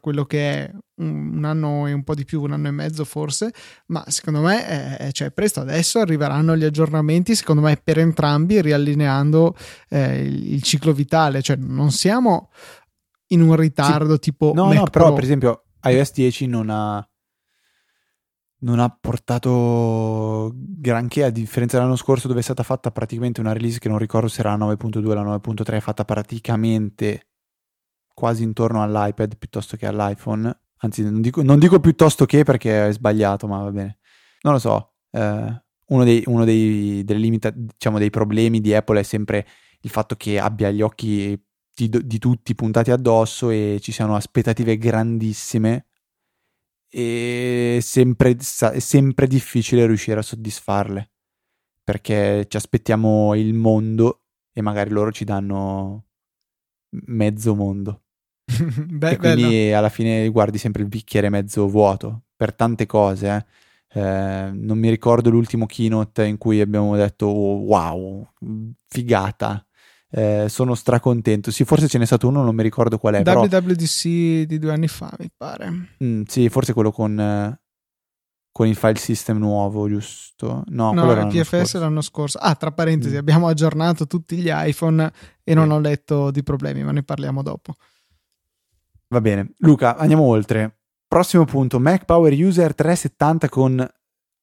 quello 0.00 0.24
che 0.24 0.50
è 0.52 0.70
un 1.00 1.44
anno 1.44 1.88
e 1.88 1.92
un 1.92 2.04
po' 2.04 2.14
di 2.14 2.24
più, 2.24 2.40
un 2.42 2.52
anno 2.52 2.68
e 2.68 2.70
mezzo 2.70 3.04
forse, 3.04 3.52
ma 3.86 4.04
secondo 4.06 4.40
me 4.40 4.96
è, 4.96 5.10
cioè, 5.10 5.32
presto 5.32 5.58
adesso 5.58 5.98
arriveranno 5.98 6.56
gli 6.56 6.62
aggiornamenti, 6.62 7.34
secondo 7.34 7.62
me 7.62 7.80
per 7.82 7.98
entrambi 7.98 8.60
riallineando 8.60 9.56
eh, 9.88 10.20
il, 10.20 10.52
il, 10.52 10.62
ciclo 10.62 10.92
vitale, 10.92 11.42
cioè 11.42 11.56
non 11.56 11.90
siamo 11.90 12.50
in 13.28 13.40
un 13.40 13.56
ritardo 13.56 14.14
sì. 14.14 14.20
tipo... 14.20 14.52
No, 14.54 14.66
Mac 14.66 14.76
no, 14.76 14.84
però 14.84 15.12
per 15.14 15.24
esempio 15.24 15.64
iOS 15.82 16.12
10 16.12 16.46
non 16.46 16.70
ha 16.70 17.04
non 18.60 18.80
ha 18.80 18.88
portato 18.88 20.52
granché 20.54 21.24
a 21.24 21.30
differenza 21.30 21.76
dell'anno 21.76 21.96
scorso 21.96 22.26
dove 22.26 22.40
è 22.40 22.42
stata 22.42 22.62
fatta 22.62 22.90
praticamente 22.90 23.40
una 23.40 23.52
release 23.52 23.78
che 23.78 23.88
non 23.88 23.98
ricordo 23.98 24.28
se 24.28 24.40
era 24.40 24.56
la 24.56 24.66
9.2 24.66 25.06
o 25.06 25.14
la 25.14 25.22
9.3 25.22 25.80
fatta 25.80 26.04
praticamente 26.04 27.28
quasi 28.12 28.42
intorno 28.42 28.82
all'iPad 28.82 29.36
piuttosto 29.36 29.76
che 29.76 29.86
all'iPhone. 29.86 30.60
Anzi 30.80 31.02
non 31.02 31.20
dico, 31.20 31.42
non 31.42 31.58
dico 31.58 31.78
piuttosto 31.80 32.24
che 32.24 32.42
perché 32.42 32.88
è 32.88 32.92
sbagliato 32.92 33.46
ma 33.46 33.62
va 33.62 33.70
bene. 33.70 33.98
Non 34.42 34.54
lo 34.54 34.58
so 34.58 34.94
eh, 35.10 35.62
uno, 35.86 36.04
dei, 36.04 36.22
uno 36.26 36.44
dei, 36.44 37.04
limita- 37.06 37.52
diciamo, 37.54 37.98
dei 37.98 38.10
problemi 38.10 38.60
di 38.60 38.74
Apple 38.74 39.00
è 39.00 39.04
sempre 39.04 39.46
il 39.80 39.90
fatto 39.90 40.16
che 40.16 40.38
abbia 40.38 40.70
gli 40.70 40.82
occhi 40.82 41.40
di, 41.74 41.88
di 41.88 42.18
tutti 42.18 42.54
puntati 42.54 42.90
addosso 42.90 43.50
e 43.50 43.78
ci 43.80 43.92
siano 43.92 44.16
aspettative 44.16 44.76
grandissime 44.76 45.87
e 46.90 47.76
è 47.76 47.80
sempre, 47.80 48.36
è 48.36 48.78
sempre 48.78 49.26
difficile 49.26 49.86
riuscire 49.86 50.18
a 50.18 50.22
soddisfarle 50.22 51.10
perché 51.84 52.46
ci 52.48 52.56
aspettiamo 52.56 53.34
il 53.34 53.54
mondo 53.54 54.24
e 54.52 54.60
magari 54.60 54.90
loro 54.90 55.10
ci 55.10 55.24
danno 55.24 56.04
mezzo 57.06 57.54
mondo. 57.54 58.02
Beh, 58.88 59.10
e 59.10 59.16
quindi 59.16 59.42
bello. 59.42 59.78
alla 59.78 59.88
fine 59.88 60.28
guardi 60.28 60.58
sempre 60.58 60.82
il 60.82 60.88
bicchiere 60.88 61.30
mezzo 61.30 61.68
vuoto 61.68 62.24
per 62.36 62.54
tante 62.54 62.86
cose. 62.86 63.46
Eh. 63.90 64.00
Eh, 64.00 64.50
non 64.52 64.78
mi 64.78 64.90
ricordo 64.90 65.30
l'ultimo 65.30 65.64
keynote 65.64 66.26
in 66.26 66.36
cui 66.36 66.60
abbiamo 66.60 66.94
detto 66.94 67.26
oh, 67.26 67.60
wow, 67.60 68.28
figata 68.86 69.66
eh, 70.10 70.46
sono 70.48 70.74
stracontento. 70.74 71.50
Sì, 71.50 71.64
forse 71.64 71.88
ce 71.88 71.98
n'è 71.98 72.06
stato 72.06 72.28
uno, 72.28 72.42
non 72.42 72.54
mi 72.54 72.62
ricordo 72.62 72.98
qual 72.98 73.14
è. 73.14 73.22
WWDC 73.22 74.02
però... 74.02 74.44
di 74.44 74.58
due 74.58 74.72
anni 74.72 74.88
fa, 74.88 75.12
mi 75.18 75.30
pare. 75.34 75.94
Mm, 76.02 76.22
sì, 76.26 76.48
forse 76.48 76.72
quello 76.72 76.90
con, 76.90 77.18
eh, 77.18 77.60
con, 78.50 78.66
il 78.66 78.74
file 78.74 78.96
system 78.96 79.38
nuovo, 79.38 79.88
giusto? 79.88 80.64
No, 80.68 80.92
no 80.92 81.10
il 81.12 81.26
PFS 81.26 81.48
scorso. 81.48 81.78
l'anno 81.78 82.00
scorso. 82.00 82.38
Ah, 82.38 82.54
tra 82.54 82.72
parentesi, 82.72 83.14
mm. 83.14 83.18
abbiamo 83.18 83.48
aggiornato 83.48 84.06
tutti 84.06 84.36
gli 84.36 84.50
iPhone 84.50 85.12
e 85.44 85.54
non 85.54 85.70
ho 85.70 85.78
letto 85.78 86.30
di 86.30 86.42
problemi, 86.42 86.82
ma 86.82 86.92
ne 86.92 87.02
parliamo 87.02 87.42
dopo. 87.42 87.74
Va 89.08 89.20
bene. 89.20 89.54
Luca, 89.58 89.96
andiamo 89.96 90.24
oltre. 90.24 90.76
Prossimo 91.06 91.46
punto, 91.46 91.80
Mac 91.80 92.04
Power 92.04 92.32
User 92.34 92.74
370 92.74 93.48
con 93.48 93.90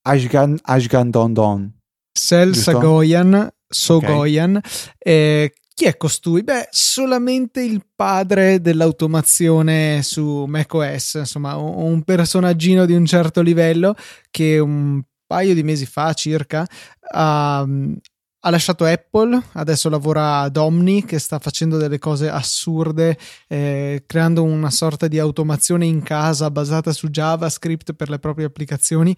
Ashgan, 0.01 0.57
Ashgan 0.63 1.09
Don 1.11 1.33
Don. 1.33 1.73
Sel 2.11 2.55
Sagoyan 2.55 3.53
Sogoyan. 3.75 4.55
Okay. 4.55 4.71
Eh, 4.99 5.53
chi 5.75 5.85
è 5.85 5.97
costui? 5.97 6.43
Beh, 6.43 6.69
solamente 6.71 7.61
il 7.61 7.85
padre 7.93 8.61
dell'automazione 8.61 10.01
su 10.03 10.45
macOS, 10.47 11.15
insomma, 11.15 11.57
un 11.57 12.01
personaggino 12.03 12.85
di 12.85 12.93
un 12.93 13.05
certo 13.05 13.41
livello 13.41 13.93
che 14.31 14.57
un 14.57 15.01
paio 15.27 15.53
di 15.53 15.63
mesi 15.63 15.85
fa 15.85 16.13
circa 16.13 16.65
ha, 17.11 17.59
ha 17.59 18.49
lasciato 18.49 18.85
Apple, 18.85 19.37
adesso 19.53 19.89
lavora 19.89 20.39
ad 20.39 20.55
Omni 20.55 21.03
che 21.03 21.19
sta 21.19 21.39
facendo 21.39 21.75
delle 21.75 21.99
cose 21.99 22.29
assurde, 22.29 23.17
eh, 23.49 24.05
creando 24.07 24.43
una 24.43 24.71
sorta 24.71 25.09
di 25.09 25.19
automazione 25.19 25.85
in 25.85 26.01
casa 26.03 26.49
basata 26.49 26.93
su 26.93 27.09
JavaScript 27.09 27.95
per 27.95 28.09
le 28.09 28.19
proprie 28.19 28.45
applicazioni 28.45 29.13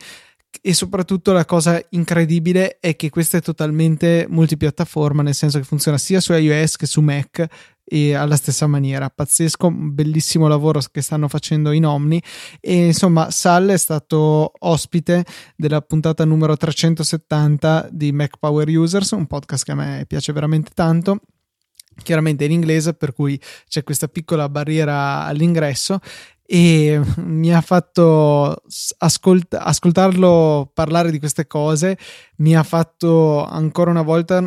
e 0.62 0.74
soprattutto 0.74 1.32
la 1.32 1.46
cosa 1.46 1.82
incredibile 1.92 2.80
è 2.80 2.96
che 2.96 3.10
questa 3.10 3.38
è 3.38 3.42
totalmente 3.42 4.26
multipiattaforma, 4.30 5.22
nel 5.22 5.34
senso 5.36 5.60
che 5.60 5.66
funziona 5.66 5.98
sia 5.98 6.20
su 6.20 6.34
iOS 6.34 6.76
che 6.76 6.86
su 6.86 7.02
Mac 7.02 7.46
e 7.84 8.14
alla 8.14 8.36
stessa 8.36 8.68
maniera. 8.68 9.10
Pazzesco, 9.10 9.72
bellissimo 9.72 10.48
lavoro 10.48 10.82
che 10.92 11.02
stanno 11.02 11.28
facendo 11.28 11.72
in 11.72 11.86
Omni. 11.86 12.22
E 12.60 12.88
insomma, 12.88 13.32
Sal 13.32 13.68
è 13.68 13.78
stato 13.78 14.52
ospite 14.60 15.26
della 15.56 15.82
puntata 15.82 16.26
numero 16.26 16.58
370 16.58 17.88
di 17.92 18.12
Mac 18.12 18.38
Power 18.38 18.68
Users, 18.68 19.12
un 19.12 19.26
podcast 19.26 19.64
che 19.64 19.72
a 19.72 19.76
me 19.76 20.06
piace 20.08 20.34
veramente 20.34 20.72
tanto 20.74 21.22
chiaramente 22.04 22.46
in 22.46 22.52
inglese, 22.52 22.94
per 22.94 23.12
cui 23.14 23.42
c'è 23.68 23.84
questa 23.84 24.08
piccola 24.08 24.50
barriera 24.50 25.24
all'ingresso 25.24 26.00
e 26.50 27.02
mi 27.18 27.54
ha 27.54 27.60
fatto 27.60 28.56
ascolt- 29.00 29.54
ascoltarlo 29.54 30.72
parlare 30.74 31.12
di 31.12 31.20
queste 31.20 31.46
cose 31.46 31.98
mi 32.38 32.56
ha 32.56 32.64
fatto 32.64 33.46
ancora 33.46 33.92
una 33.92 34.02
volta 34.02 34.40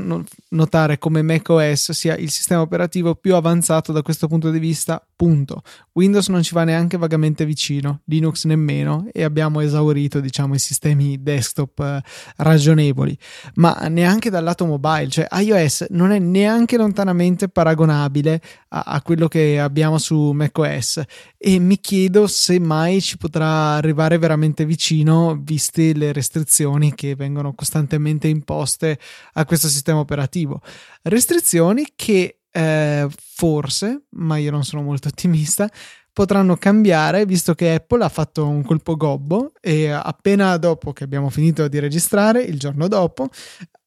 notare 0.49 0.99
come 0.99 1.21
macOS 1.21 1.93
sia 1.93 2.17
il 2.17 2.31
sistema 2.31 2.63
operativo 2.63 3.17
più 3.17 3.35
avanzato 3.35 3.93
da 3.93 4.01
questo 4.01 4.29
punto 4.29 4.51
di 4.51 4.59
vista 4.59 5.05
punto. 5.21 5.61
Windows 5.93 6.29
non 6.29 6.43
ci 6.43 6.55
va 6.55 6.65
neanche 6.65 6.97
vagamente 6.97 7.45
vicino, 7.45 8.01
Linux 8.07 8.47
nemmeno 8.47 9.07
e 9.13 9.23
abbiamo 9.23 9.61
esaurito 9.61 10.19
diciamo 10.19 10.55
i 10.55 10.59
sistemi 10.59 11.23
desktop 11.23 11.79
eh, 11.81 12.03
ragionevoli, 12.37 13.19
ma 13.57 13.75
neanche 13.91 14.31
dal 14.31 14.43
lato 14.43 14.65
mobile, 14.65 15.11
cioè 15.11 15.27
iOS 15.31 15.89
non 15.91 16.13
è 16.13 16.19
neanche 16.19 16.79
lontanamente 16.79 17.51
paragonabile 17.51 18.41
a, 18.69 18.85
a 18.87 19.03
quello 19.03 19.29
che 19.29 19.61
abbiamo 19.61 19.99
su 19.99 20.31
macOS 20.33 21.03
e 21.37 21.59
mi 21.59 21.79
chiedo 21.81 22.27
se 22.27 22.59
mai 22.59 23.03
ci 23.03 23.19
potrà 23.19 23.75
arrivare 23.75 24.17
veramente 24.17 24.65
vicino 24.65 25.39
viste 25.39 25.93
le 25.93 26.13
restrizioni 26.13 26.95
che 26.95 27.15
vengono 27.15 27.53
costantemente 27.53 28.27
imposte 28.27 28.99
a 29.35 29.45
questo 29.45 29.69
sistema 29.69 29.99
operativo. 29.99 30.63
Restrizioni 31.03 31.89
che 31.95 32.40
eh, 32.51 33.09
forse, 33.11 34.05
ma 34.11 34.37
io 34.37 34.51
non 34.51 34.65
sono 34.65 34.83
molto 34.83 35.09
ottimista, 35.09 35.71
potranno 36.13 36.57
cambiare 36.57 37.25
visto 37.25 37.55
che 37.55 37.75
Apple 37.75 38.05
ha 38.05 38.09
fatto 38.09 38.47
un 38.47 38.63
colpo 38.63 38.97
gobbo 38.97 39.53
e 39.61 39.91
appena 39.91 40.57
dopo 40.57 40.93
che 40.93 41.05
abbiamo 41.05 41.31
finito 41.31 41.69
di 41.69 41.79
registrare, 41.79 42.43
il 42.43 42.59
giorno 42.59 42.89
dopo, 42.89 43.29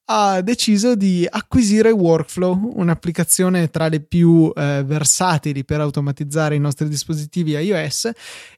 ha 0.06 0.42
deciso 0.42 0.96
di 0.96 1.26
acquisire 1.30 1.90
Workflow, 1.90 2.74
un'applicazione 2.76 3.70
tra 3.70 3.88
le 3.88 4.02
più 4.02 4.52
eh, 4.56 4.84
versatili 4.86 5.64
per 5.64 5.80
automatizzare 5.80 6.56
i 6.56 6.60
nostri 6.60 6.90
dispositivi 6.90 7.52
iOS 7.54 8.10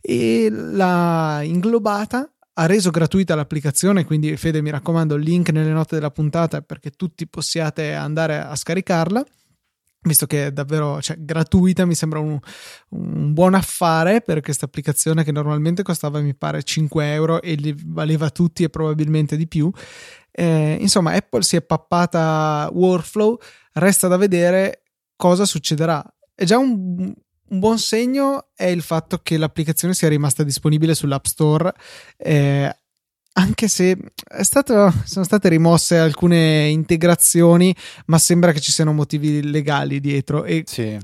e 0.02 0.50
l'ha 0.50 1.42
inglobata 1.44 2.30
ha 2.58 2.66
reso 2.68 2.90
gratuita 2.90 3.36
l'applicazione, 3.36 4.06
quindi 4.06 4.38
Fede 4.38 4.62
mi 4.62 4.70
raccomando 4.70 5.16
il 5.16 5.24
link 5.24 5.50
nelle 5.50 5.72
note 5.72 5.96
della 5.96 6.10
puntata 6.10 6.62
perché 6.62 6.92
tutti 6.92 7.28
possiate 7.28 7.94
andare 7.94 8.40
a 8.40 8.56
scaricarla 8.56 9.26
visto 10.06 10.26
che 10.26 10.48
è 10.48 10.52
davvero 10.52 11.02
cioè, 11.02 11.18
gratuita, 11.20 11.86
mi 11.86 11.96
sembra 11.96 12.20
un, 12.20 12.40
un, 12.90 13.34
buon 13.34 13.54
affare 13.54 14.22
per 14.22 14.42
questa 14.42 14.66
applicazione 14.66 15.24
che 15.24 15.32
normalmente 15.32 15.84
costava, 15.84 16.20
mi 16.20 16.36
pare, 16.36 16.64
5 16.64 17.14
euro 17.14 17.42
e 17.42 17.56
li 17.56 17.76
valeva 17.86 18.30
tutti 18.30 18.64
e 18.64 18.70
probabilmente 18.70 19.36
di 19.36 19.48
più. 19.48 19.72
Eh, 20.32 20.78
insomma, 20.80 21.14
Apple 21.14 21.44
si 21.44 21.56
è 21.56 21.62
pappata 21.62 22.70
Workflow, 22.72 23.38
resta 23.74 24.08
da 24.08 24.18
vedere 24.18 24.84
cosa 25.16 25.46
succederà. 25.46 26.04
È 26.34 26.44
già 26.44 26.58
un, 26.58 27.14
un 27.48 27.60
buon 27.60 27.78
segno 27.78 28.50
è 28.56 28.66
il 28.66 28.82
fatto 28.82 29.20
che 29.20 29.38
l'applicazione 29.38 29.94
sia 29.94 30.10
rimasta 30.10 30.44
disponibile 30.44 30.96
sull'App 30.96 31.26
Store. 31.26 31.74
Eh, 32.18 32.76
anche 33.38 33.68
se 33.68 33.98
stato, 34.42 34.94
sono 35.04 35.26
state 35.26 35.50
rimosse 35.50 35.98
alcune 35.98 36.68
integrazioni, 36.70 37.76
ma 38.06 38.18
sembra 38.18 38.54
che 38.54 38.62
ci 38.62 38.72
siano 38.72 38.94
motivi 38.94 39.44
legali 39.44 40.00
dietro 40.00 40.46
e 40.46 40.64
sì. 40.66 40.98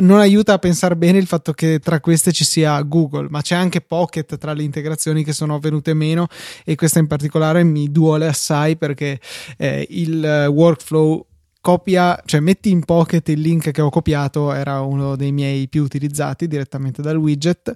non 0.00 0.18
aiuta 0.18 0.54
a 0.54 0.58
pensare 0.58 0.96
bene 0.96 1.18
il 1.18 1.26
fatto 1.26 1.52
che 1.52 1.78
tra 1.78 2.00
queste 2.00 2.32
ci 2.32 2.44
sia 2.44 2.80
Google, 2.82 3.28
ma 3.30 3.40
c'è 3.40 3.54
anche 3.54 3.80
Pocket 3.80 4.36
tra 4.36 4.52
le 4.52 4.64
integrazioni 4.64 5.22
che 5.22 5.32
sono 5.32 5.60
venute 5.60 5.94
meno 5.94 6.26
e 6.64 6.74
questa 6.74 6.98
in 6.98 7.06
particolare 7.06 7.62
mi 7.62 7.90
duole 7.90 8.26
assai 8.26 8.76
perché 8.76 9.20
eh, 9.56 9.86
il 9.90 10.46
workflow 10.50 11.24
copia, 11.60 12.20
cioè 12.24 12.40
metti 12.40 12.70
in 12.70 12.84
Pocket 12.84 13.28
il 13.28 13.40
link 13.40 13.70
che 13.70 13.80
ho 13.80 13.90
copiato, 13.90 14.52
era 14.52 14.80
uno 14.80 15.14
dei 15.14 15.30
miei 15.30 15.68
più 15.68 15.84
utilizzati 15.84 16.48
direttamente 16.48 17.00
dal 17.00 17.16
widget 17.16 17.72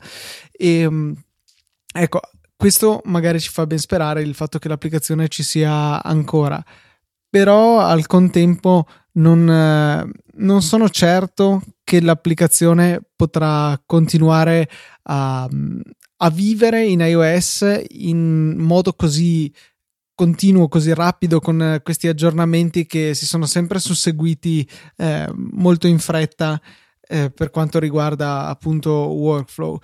e 0.51 0.91
mm, 0.91 1.13
ecco 1.95 2.21
questo 2.59 3.01
magari 3.05 3.39
ci 3.39 3.51
fa 3.51 3.69
ben 3.69 3.79
sperare 3.79 4.21
il 4.21 4.35
fatto 4.35 4.59
che 4.59 4.67
l'applicazione 4.67 5.29
ci 5.29 5.45
sia 5.45 6.03
ancora, 6.03 6.61
però 7.31 7.79
al 7.79 8.09
contempo 8.09 8.85
non, 9.13 9.49
eh, 9.49 10.11
non 10.39 10.61
sono 10.63 10.89
certo 10.89 11.63
che 11.85 12.01
l'applicazione 12.01 13.01
potrà 13.15 13.81
continuare 13.87 14.69
a, 15.03 15.49
a 16.17 16.31
vivere 16.31 16.85
in 16.85 16.99
iOS 16.99 17.85
in 17.91 18.57
modo 18.59 18.93
così 18.93 19.55
continuo, 20.17 20.67
così 20.67 20.93
rapido 20.93 21.39
con 21.39 21.81
questi 21.85 22.09
aggiornamenti 22.09 22.87
che 22.87 23.15
si 23.15 23.25
sono 23.25 23.47
sempre 23.47 23.79
susseguiti 23.79 24.69
eh, 24.97 25.31
molto 25.33 25.87
in 25.87 26.01
fretta 26.01 26.61
eh, 27.03 27.31
per 27.31 27.51
quanto 27.51 27.79
riguarda 27.79 28.49
appunto 28.49 28.91
workflow 28.91 29.79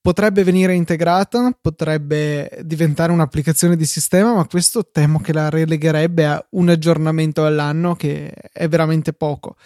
potrebbe 0.00 0.44
venire 0.44 0.74
integrata, 0.74 1.56
potrebbe 1.60 2.60
diventare 2.62 3.12
un'applicazione 3.12 3.76
di 3.76 3.84
sistema, 3.84 4.34
ma 4.34 4.46
questo 4.46 4.88
temo 4.90 5.20
che 5.20 5.32
la 5.32 5.50
relegherebbe 5.50 6.26
a 6.26 6.44
un 6.50 6.70
aggiornamento 6.70 7.44
all'anno 7.44 7.94
che 7.94 8.32
è 8.52 8.68
veramente 8.68 9.12
poco. 9.12 9.56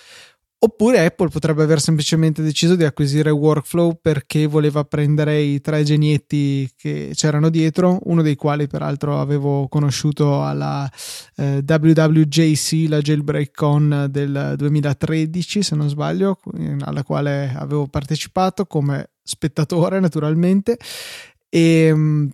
Oppure 0.64 1.04
Apple 1.04 1.28
potrebbe 1.28 1.62
aver 1.62 1.78
semplicemente 1.78 2.40
deciso 2.40 2.74
di 2.74 2.84
acquisire 2.84 3.28
Workflow 3.28 3.98
perché 4.00 4.46
voleva 4.46 4.82
prendere 4.84 5.38
i 5.42 5.60
tre 5.60 5.82
genietti 5.82 6.72
che 6.74 7.10
c'erano 7.12 7.50
dietro, 7.50 7.98
uno 8.04 8.22
dei 8.22 8.34
quali 8.34 8.66
peraltro 8.66 9.20
avevo 9.20 9.68
conosciuto 9.68 10.42
alla 10.42 10.90
eh, 11.36 11.62
WWJC, 11.66 12.88
la 12.88 13.02
Jailbreak 13.02 13.54
Con 13.54 14.06
del 14.08 14.54
2013 14.56 15.62
se 15.62 15.76
non 15.76 15.90
sbaglio, 15.90 16.40
alla 16.80 17.02
quale 17.02 17.54
avevo 17.54 17.86
partecipato 17.86 18.64
come 18.64 19.10
spettatore 19.22 20.00
naturalmente. 20.00 20.78
E 21.50 21.60
ehm, 21.60 22.30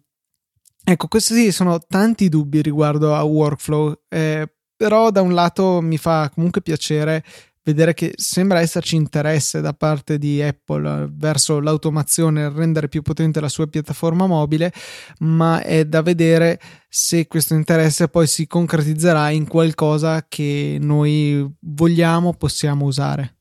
ecco 0.84 1.08
questi 1.08 1.50
sono 1.50 1.80
tanti 1.80 2.28
dubbi 2.28 2.62
riguardo 2.62 3.12
a 3.12 3.24
workflow 3.24 4.02
eh, 4.08 4.48
però 4.80 5.10
da 5.10 5.20
un 5.20 5.34
lato 5.34 5.82
mi 5.82 5.98
fa 5.98 6.30
comunque 6.32 6.62
piacere 6.62 7.22
vedere 7.62 7.94
che 7.94 8.12
sembra 8.16 8.60
esserci 8.60 8.96
interesse 8.96 9.60
da 9.60 9.72
parte 9.72 10.18
di 10.18 10.40
Apple 10.42 11.10
verso 11.12 11.60
l'automazione 11.60 12.48
rendere 12.48 12.88
più 12.88 13.02
potente 13.02 13.40
la 13.40 13.48
sua 13.48 13.66
piattaforma 13.66 14.26
mobile, 14.26 14.72
ma 15.20 15.62
è 15.62 15.84
da 15.84 16.02
vedere 16.02 16.60
se 16.88 17.26
questo 17.26 17.54
interesse 17.54 18.08
poi 18.08 18.26
si 18.26 18.46
concretizzerà 18.46 19.30
in 19.30 19.46
qualcosa 19.46 20.26
che 20.26 20.78
noi 20.80 21.46
vogliamo, 21.60 22.34
possiamo 22.34 22.86
usare. 22.86 23.36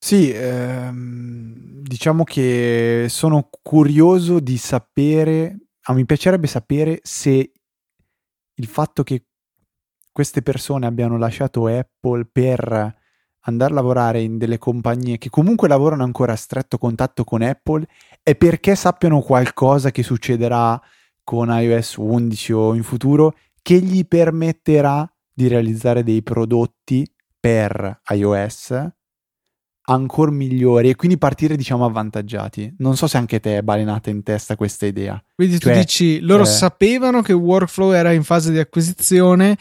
Sì, 0.00 0.30
ehm, 0.30 1.82
diciamo 1.82 2.24
che 2.24 3.06
sono 3.08 3.50
curioso 3.62 4.38
di 4.38 4.56
sapere, 4.56 5.58
ah, 5.82 5.92
mi 5.92 6.04
piacerebbe 6.04 6.46
sapere 6.46 7.00
se 7.02 7.52
il 8.54 8.66
fatto 8.66 9.02
che 9.02 9.24
queste 10.12 10.42
persone 10.42 10.86
abbiano 10.86 11.18
lasciato 11.18 11.66
Apple 11.66 12.26
per 12.30 12.96
andare 13.48 13.72
a 13.72 13.76
lavorare 13.76 14.20
in 14.20 14.38
delle 14.38 14.58
compagnie 14.58 15.18
che 15.18 15.30
comunque 15.30 15.68
lavorano 15.68 16.04
ancora 16.04 16.32
a 16.32 16.36
stretto 16.36 16.78
contatto 16.78 17.24
con 17.24 17.42
Apple 17.42 17.86
è 18.22 18.36
perché 18.36 18.74
sappiano 18.74 19.20
qualcosa 19.20 19.90
che 19.90 20.02
succederà 20.02 20.80
con 21.24 21.48
iOS 21.48 21.96
11 21.96 22.52
o 22.52 22.74
in 22.74 22.82
futuro 22.82 23.34
che 23.62 23.80
gli 23.80 24.06
permetterà 24.06 25.10
di 25.32 25.48
realizzare 25.48 26.02
dei 26.02 26.22
prodotti 26.22 27.10
per 27.40 28.00
iOS 28.10 28.90
ancora 29.88 30.30
migliori 30.30 30.90
e 30.90 30.96
quindi 30.96 31.16
partire 31.16 31.56
diciamo 31.56 31.84
avvantaggiati. 31.84 32.74
Non 32.78 32.96
so 32.96 33.06
se 33.06 33.16
anche 33.16 33.40
te 33.40 33.58
è 33.58 33.62
balenata 33.62 34.10
in 34.10 34.22
testa 34.22 34.56
questa 34.56 34.86
idea. 34.86 35.22
Quindi 35.34 35.58
cioè, 35.58 35.72
tu 35.72 35.78
dici 35.78 36.20
loro 36.20 36.42
eh... 36.42 36.46
sapevano 36.46 37.22
che 37.22 37.32
Workflow 37.32 37.92
era 37.92 38.12
in 38.12 38.22
fase 38.22 38.52
di 38.52 38.58
acquisizione 38.58 39.56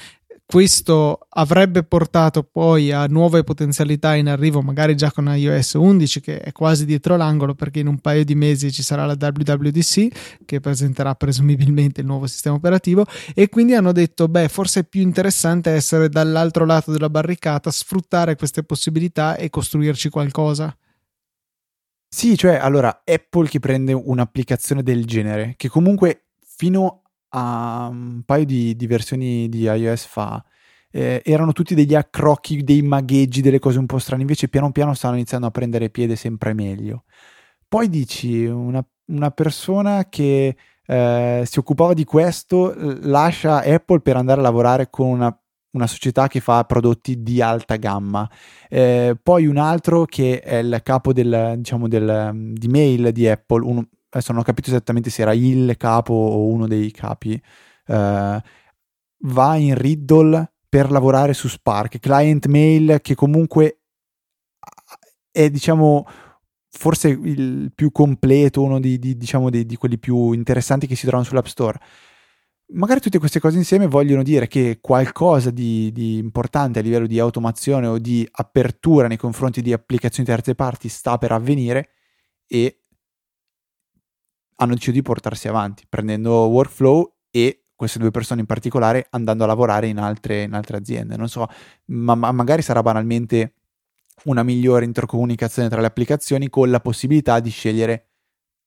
questo 0.50 1.28
avrebbe 1.28 1.84
portato 1.84 2.42
poi 2.42 2.90
a 2.94 3.06
nuove 3.08 3.44
potenzialità 3.44 4.16
in 4.16 4.30
arrivo, 4.30 4.62
magari 4.62 4.96
già 4.96 5.12
con 5.12 5.28
iOS 5.28 5.74
11 5.74 6.22
che 6.22 6.40
è 6.40 6.54
quasi 6.54 6.86
dietro 6.86 7.18
l'angolo 7.18 7.54
perché 7.54 7.82
in 7.82 7.88
un 7.88 8.00
paio 8.00 8.24
di 8.24 8.34
mesi 8.34 8.72
ci 8.72 8.82
sarà 8.82 9.06
la 9.06 9.18
WWDC 9.20 10.46
che 10.46 10.62
presenterà 10.62 11.16
presumibilmente 11.16 12.00
il 12.00 12.08
nuovo 12.08 12.28
sistema 12.28 12.56
operativo 12.56 13.06
e 13.36 13.50
quindi 13.50 13.74
hanno 13.74 13.92
detto 13.92 14.30
beh 14.30 14.48
forse 14.48 14.80
è 14.80 14.84
più 14.86 15.02
interessante 15.02 15.72
essere 15.72 16.08
dall'altro 16.08 16.64
lato 16.64 16.94
della 16.94 17.10
barricata, 17.10 17.70
sfruttare 17.70 18.38
queste 18.38 18.64
possibilità 18.64 19.36
e 19.36 19.50
costruirci 19.50 20.08
qualcosa. 20.08 20.74
Sì, 22.08 22.38
cioè 22.38 22.56
allora 22.56 23.02
Apple 23.04 23.50
che 23.50 23.60
prende 23.60 23.92
un'applicazione 23.92 24.82
del 24.82 25.04
genere 25.04 25.56
che 25.58 25.68
comunque 25.68 26.28
fino 26.42 27.02
a 27.30 27.88
un 27.92 28.22
paio 28.26 28.46
di, 28.46 28.76
di 28.76 28.88
versioni 28.88 29.50
di 29.50 29.62
iOS 29.64 30.06
fa 30.06 30.44
eh, 30.92 31.22
erano 31.24 31.52
tutti 31.52 31.76
degli 31.76 31.96
accrocchi, 31.96 32.64
dei 32.64 32.82
magheggi, 32.82 33.42
delle 33.42 33.60
cose 33.60 33.80
un 33.80 33.86
po' 33.86 34.00
strane, 34.00 34.22
invece 34.22 34.48
piano 34.48 34.72
piano 34.72 34.94
stanno 34.94 35.16
iniziando 35.16 35.48
a 35.48 35.52
prendere 35.52 35.90
piede 35.90 36.16
sempre 36.16 36.54
meglio. 36.54 37.04
Poi 37.68 37.90
dici, 37.90 38.46
una, 38.46 38.84
una 39.08 39.32
persona 39.32 40.08
che 40.10 40.56
eh, 40.86 41.44
si 41.46 41.60
occupava 41.60 41.94
di 41.94 42.06
questo 42.06 42.74
lascia 43.02 43.62
Apple 43.64 44.00
per 44.00 44.16
andare 44.16 44.40
a 44.40 44.44
lavorare 44.44 44.90
con 44.90 45.10
una, 45.10 45.42
una 45.72 45.88
società 45.88 46.28
che 46.28 46.40
fa 46.40 46.64
prodotti 46.64 47.22
di 47.22 47.42
alta 47.42 47.76
gamma. 47.76 48.30
Eh, 48.70 49.18
poi 49.22 49.48
un 49.48 49.58
altro 49.58 50.06
che 50.06 50.40
è 50.40 50.58
il 50.58 50.80
capo 50.84 51.14
del, 51.14 51.56
diciamo, 51.58 51.88
del, 51.88 52.32
di 52.54 52.68
mail 52.70 53.12
di 53.12 53.28
Apple, 53.28 53.64
un, 53.66 53.86
adesso 54.10 54.32
non 54.32 54.42
ho 54.42 54.46
capito 54.46 54.70
esattamente 54.70 55.10
se 55.10 55.22
era 55.22 55.34
il 55.34 55.76
capo 55.78 56.14
o 56.14 56.48
uno 56.48 56.68
dei 56.68 56.92
capi, 56.92 57.42
uh, 57.88 58.40
va 59.22 59.56
in 59.56 59.76
Riddle 59.76 60.54
per 60.70 60.92
lavorare 60.92 61.34
su 61.34 61.48
Spark, 61.48 62.00
client 62.00 62.46
mail 62.48 63.00
che 63.02 63.16
comunque 63.16 63.82
è 65.32 65.50
diciamo 65.50 66.06
forse 66.70 67.10
il 67.10 67.72
più 67.74 67.92
completo, 67.92 68.62
uno 68.62 68.80
di, 68.80 69.00
di, 69.00 69.18
diciamo, 69.18 69.50
di, 69.50 69.66
di 69.66 69.76
quelli 69.76 69.98
più 69.98 70.32
interessanti 70.34 70.86
che 70.88 70.96
si 70.96 71.04
trovano 71.04 71.24
sull'App 71.24 71.46
Store. 71.46 71.80
Magari 72.74 73.00
tutte 73.00 73.18
queste 73.18 73.40
cose 73.40 73.58
insieme 73.58 73.88
vogliono 73.88 74.24
dire 74.24 74.48
che 74.48 74.80
qualcosa 74.82 75.52
di, 75.52 75.92
di, 75.94 76.18
importante 76.18 76.80
a 76.80 76.82
livello 76.82 77.08
di 77.08 77.18
automazione 77.18 77.88
o 77.88 77.98
di 77.98 78.28
apertura 78.30 79.08
nei 79.08 79.18
confronti 79.18 79.62
di 79.62 79.72
applicazioni 79.72 80.28
terze 80.28 80.54
parti 80.54 80.90
sta 80.90 81.18
per 81.18 81.32
avvenire 81.32 81.92
e 82.46 82.87
hanno 84.58 84.74
deciso 84.74 84.92
di 84.92 85.02
portarsi 85.02 85.48
avanti 85.48 85.86
prendendo 85.88 86.48
workflow 86.48 87.16
e 87.32 87.64
queste 87.76 88.00
due 88.00 88.12
persone 88.12 88.42
in 88.42 88.48
particolare 88.48 89.08
andando 89.12 89.44
a 89.44 89.48
lavorare 89.48 89.88
in 89.88 90.00
altre, 90.00 90.44
in 90.44 90.54
altre 90.54 90.78
aziende. 90.78 91.16
Non 91.16 91.30
so, 91.30 91.48
ma, 91.86 92.16
ma 92.16 92.32
magari 92.32 92.62
sarà 92.62 92.82
banalmente 92.82 93.54
una 94.26 94.42
migliore 94.42 94.84
intercomunicazione 94.86 95.70
tra 95.70 95.80
le 95.80 95.88
applicazioni 95.88 96.50
con 96.50 96.72
la 96.72 96.80
possibilità 96.80 97.40
di 97.40 97.52
scegliere, 97.52 98.10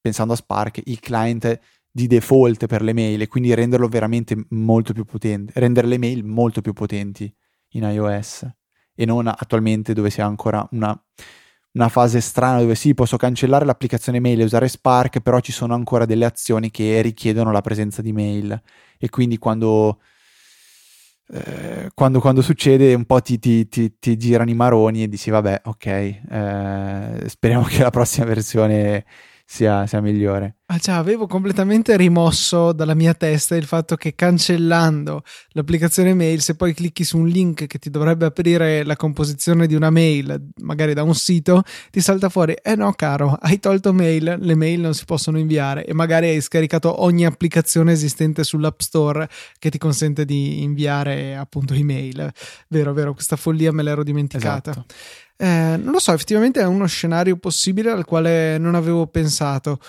pensando 0.00 0.32
a 0.32 0.36
Spark, 0.36 0.80
il 0.84 1.00
client 1.00 1.58
di 1.90 2.06
default 2.06 2.66
per 2.66 2.82
le 2.82 2.92
mail 2.92 3.20
e 3.20 3.26
quindi 3.26 3.52
renderlo 3.52 3.88
veramente 3.88 4.46
molto 4.50 4.92
più 4.92 5.04
potente, 5.04 5.52
rendere 5.56 5.88
le 5.88 5.98
mail 5.98 6.24
molto 6.24 6.60
più 6.60 6.72
potenti 6.72 7.32
in 7.70 7.82
iOS 7.82 8.48
e 8.94 9.04
non 9.04 9.26
attualmente 9.26 9.92
dove 9.92 10.10
si 10.10 10.20
ha 10.20 10.26
ancora 10.26 10.66
una, 10.70 10.96
una 11.72 11.88
fase 11.88 12.20
strana 12.20 12.60
dove 12.60 12.74
sì, 12.74 12.94
posso 12.94 13.16
cancellare 13.16 13.64
l'applicazione 13.64 14.20
mail 14.20 14.40
e 14.40 14.44
usare 14.44 14.68
Spark, 14.68 15.20
però 15.20 15.40
ci 15.40 15.52
sono 15.52 15.74
ancora 15.74 16.04
delle 16.04 16.24
azioni 16.24 16.70
che 16.70 17.00
richiedono 17.00 17.52
la 17.52 17.60
presenza 17.60 18.02
di 18.02 18.12
mail 18.12 18.60
e 18.98 19.08
quindi 19.08 19.38
quando 19.38 20.00
eh, 21.32 21.90
quando, 21.94 22.18
quando, 22.20 22.42
succede 22.42 22.92
un 22.94 23.04
po' 23.04 23.20
ti, 23.20 23.38
ti, 23.38 23.68
ti, 23.68 23.98
ti, 24.00 24.16
girano 24.16 24.50
i 24.50 24.54
maroni 24.54 25.04
e 25.04 25.08
dici 25.08 25.30
vabbè 25.30 25.60
ok 25.64 25.86
eh, 25.86 27.24
speriamo 27.28 27.64
che 27.70 27.82
la 27.82 27.90
prossima 27.90 28.26
versione 28.26 29.04
sia, 29.50 29.86
sia 29.86 30.00
migliore. 30.00 30.58
Ah 30.72 30.78
già, 30.78 30.98
avevo 30.98 31.26
completamente 31.26 31.96
rimosso 31.96 32.70
dalla 32.70 32.94
mia 32.94 33.12
testa 33.12 33.56
il 33.56 33.64
fatto 33.64 33.96
che 33.96 34.14
cancellando 34.14 35.24
l'applicazione 35.48 36.14
mail, 36.14 36.40
se 36.40 36.54
poi 36.54 36.74
clicchi 36.74 37.02
su 37.02 37.18
un 37.18 37.26
link 37.26 37.66
che 37.66 37.80
ti 37.80 37.90
dovrebbe 37.90 38.26
aprire 38.26 38.84
la 38.84 38.94
composizione 38.94 39.66
di 39.66 39.74
una 39.74 39.90
mail, 39.90 40.50
magari 40.58 40.94
da 40.94 41.02
un 41.02 41.16
sito, 41.16 41.64
ti 41.90 42.00
salta 42.00 42.28
fuori, 42.28 42.54
eh 42.62 42.76
no 42.76 42.92
caro, 42.92 43.36
hai 43.40 43.58
tolto 43.58 43.92
mail, 43.92 44.36
le 44.38 44.54
mail 44.54 44.78
non 44.78 44.94
si 44.94 45.04
possono 45.06 45.40
inviare 45.40 45.84
e 45.84 45.92
magari 45.92 46.28
hai 46.28 46.40
scaricato 46.40 47.02
ogni 47.02 47.26
applicazione 47.26 47.90
esistente 47.90 48.44
sull'App 48.44 48.78
Store 48.78 49.28
che 49.58 49.70
ti 49.70 49.78
consente 49.78 50.24
di 50.24 50.62
inviare 50.62 51.34
appunto 51.34 51.74
email. 51.74 52.32
Vero, 52.68 52.92
vero, 52.92 53.12
questa 53.12 53.34
follia 53.34 53.72
me 53.72 53.82
l'ero 53.82 54.04
dimenticata. 54.04 54.70
Esatto. 54.70 54.94
Eh, 55.36 55.78
non 55.82 55.90
lo 55.90 55.98
so, 55.98 56.12
effettivamente 56.12 56.60
è 56.60 56.66
uno 56.66 56.86
scenario 56.86 57.36
possibile 57.38 57.90
al 57.90 58.04
quale 58.04 58.56
non 58.58 58.76
avevo 58.76 59.08
pensato. 59.08 59.80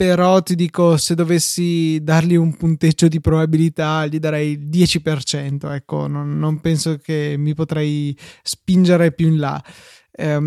Però 0.00 0.40
ti 0.40 0.54
dico, 0.54 0.96
se 0.96 1.14
dovessi 1.14 2.02
dargli 2.02 2.34
un 2.34 2.56
punteggio 2.56 3.06
di 3.06 3.20
probabilità, 3.20 4.06
gli 4.06 4.18
darei 4.18 4.52
il 4.52 4.66
10%. 4.70 5.74
Ecco, 5.74 6.06
non, 6.06 6.38
non 6.38 6.58
penso 6.62 6.96
che 6.96 7.34
mi 7.36 7.52
potrei 7.52 8.16
spingere 8.42 9.12
più 9.12 9.28
in 9.28 9.38
là. 9.38 9.62
Eh, 10.10 10.38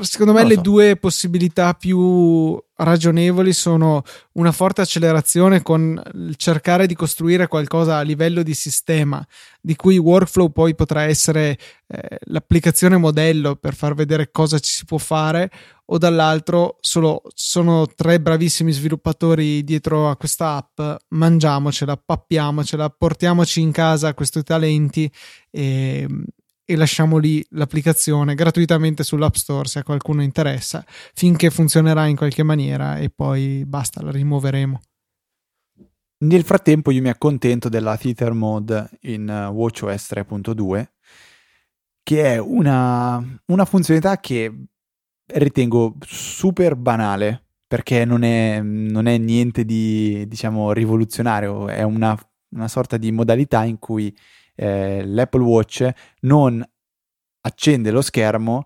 secondo 0.00 0.32
me 0.32 0.42
so. 0.42 0.46
le 0.46 0.56
due 0.56 0.96
possibilità 0.96 1.74
più 1.74 2.60
ragionevoli 2.76 3.52
sono 3.52 4.02
una 4.32 4.52
forte 4.52 4.80
accelerazione 4.82 5.62
con 5.62 6.00
cercare 6.36 6.86
di 6.86 6.94
costruire 6.94 7.46
qualcosa 7.46 7.98
a 7.98 8.02
livello 8.02 8.42
di 8.42 8.54
sistema, 8.54 9.24
di 9.60 9.76
cui 9.76 9.98
workflow 9.98 10.50
poi 10.50 10.74
potrà 10.74 11.02
essere 11.02 11.58
eh, 11.86 12.18
l'applicazione 12.24 12.96
modello 12.96 13.56
per 13.56 13.74
far 13.74 13.94
vedere 13.94 14.30
cosa 14.30 14.58
ci 14.58 14.72
si 14.72 14.84
può 14.84 14.98
fare, 14.98 15.50
o 15.86 15.98
dall'altro 15.98 16.78
solo, 16.80 17.22
sono 17.34 17.86
tre 17.86 18.20
bravissimi 18.20 18.72
sviluppatori 18.72 19.62
dietro 19.62 20.08
a 20.08 20.16
questa 20.16 20.56
app, 20.56 21.02
mangiamocela, 21.08 21.96
pappiamocela, 21.96 22.90
portiamoci 22.90 23.60
in 23.60 23.72
casa 23.72 24.14
questi 24.14 24.42
talenti 24.42 25.10
e 25.50 26.06
e 26.72 26.76
lasciamo 26.76 27.18
lì 27.18 27.44
l'applicazione 27.50 28.34
gratuitamente 28.34 29.02
sull'App 29.02 29.34
Store 29.34 29.68
se 29.68 29.80
a 29.80 29.82
qualcuno 29.82 30.22
interessa, 30.22 30.82
finché 30.86 31.50
funzionerà 31.50 32.06
in 32.06 32.16
qualche 32.16 32.42
maniera 32.42 32.96
e 32.96 33.10
poi 33.10 33.64
basta, 33.66 34.00
la 34.02 34.10
rimuoveremo. 34.10 34.80
Nel 36.22 36.44
frattempo 36.44 36.90
io 36.90 37.02
mi 37.02 37.10
accontento 37.10 37.68
della 37.68 37.96
Theater 37.98 38.32
Mode 38.32 38.88
in 39.02 39.28
uh, 39.28 39.52
WatchOS 39.52 40.12
3.2 40.12 40.86
che 42.02 42.34
è 42.34 42.38
una, 42.38 43.22
una 43.46 43.64
funzionalità 43.64 44.18
che 44.18 44.52
ritengo 45.26 45.96
super 46.00 46.74
banale 46.74 47.44
perché 47.66 48.04
non 48.04 48.22
è, 48.22 48.60
non 48.62 49.06
è 49.06 49.18
niente 49.18 49.64
di 49.64 50.26
diciamo 50.26 50.72
rivoluzionario, 50.72 51.68
è 51.68 51.82
una, 51.82 52.16
una 52.54 52.68
sorta 52.68 52.96
di 52.96 53.12
modalità 53.12 53.64
in 53.64 53.78
cui 53.78 54.14
eh, 54.62 55.04
l'Apple 55.04 55.42
Watch 55.42 55.90
non 56.20 56.64
accende 57.40 57.90
lo 57.90 58.00
schermo 58.00 58.64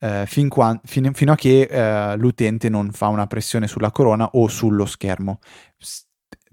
eh, 0.00 0.24
fin 0.26 0.48
qua, 0.48 0.78
fin, 0.84 1.12
fino 1.14 1.32
a 1.32 1.36
che 1.36 1.62
eh, 1.62 2.16
l'utente 2.16 2.68
non 2.68 2.90
fa 2.92 3.08
una 3.08 3.26
pressione 3.26 3.66
sulla 3.66 3.90
corona 3.90 4.28
o 4.32 4.48
sullo 4.48 4.86
schermo. 4.86 5.40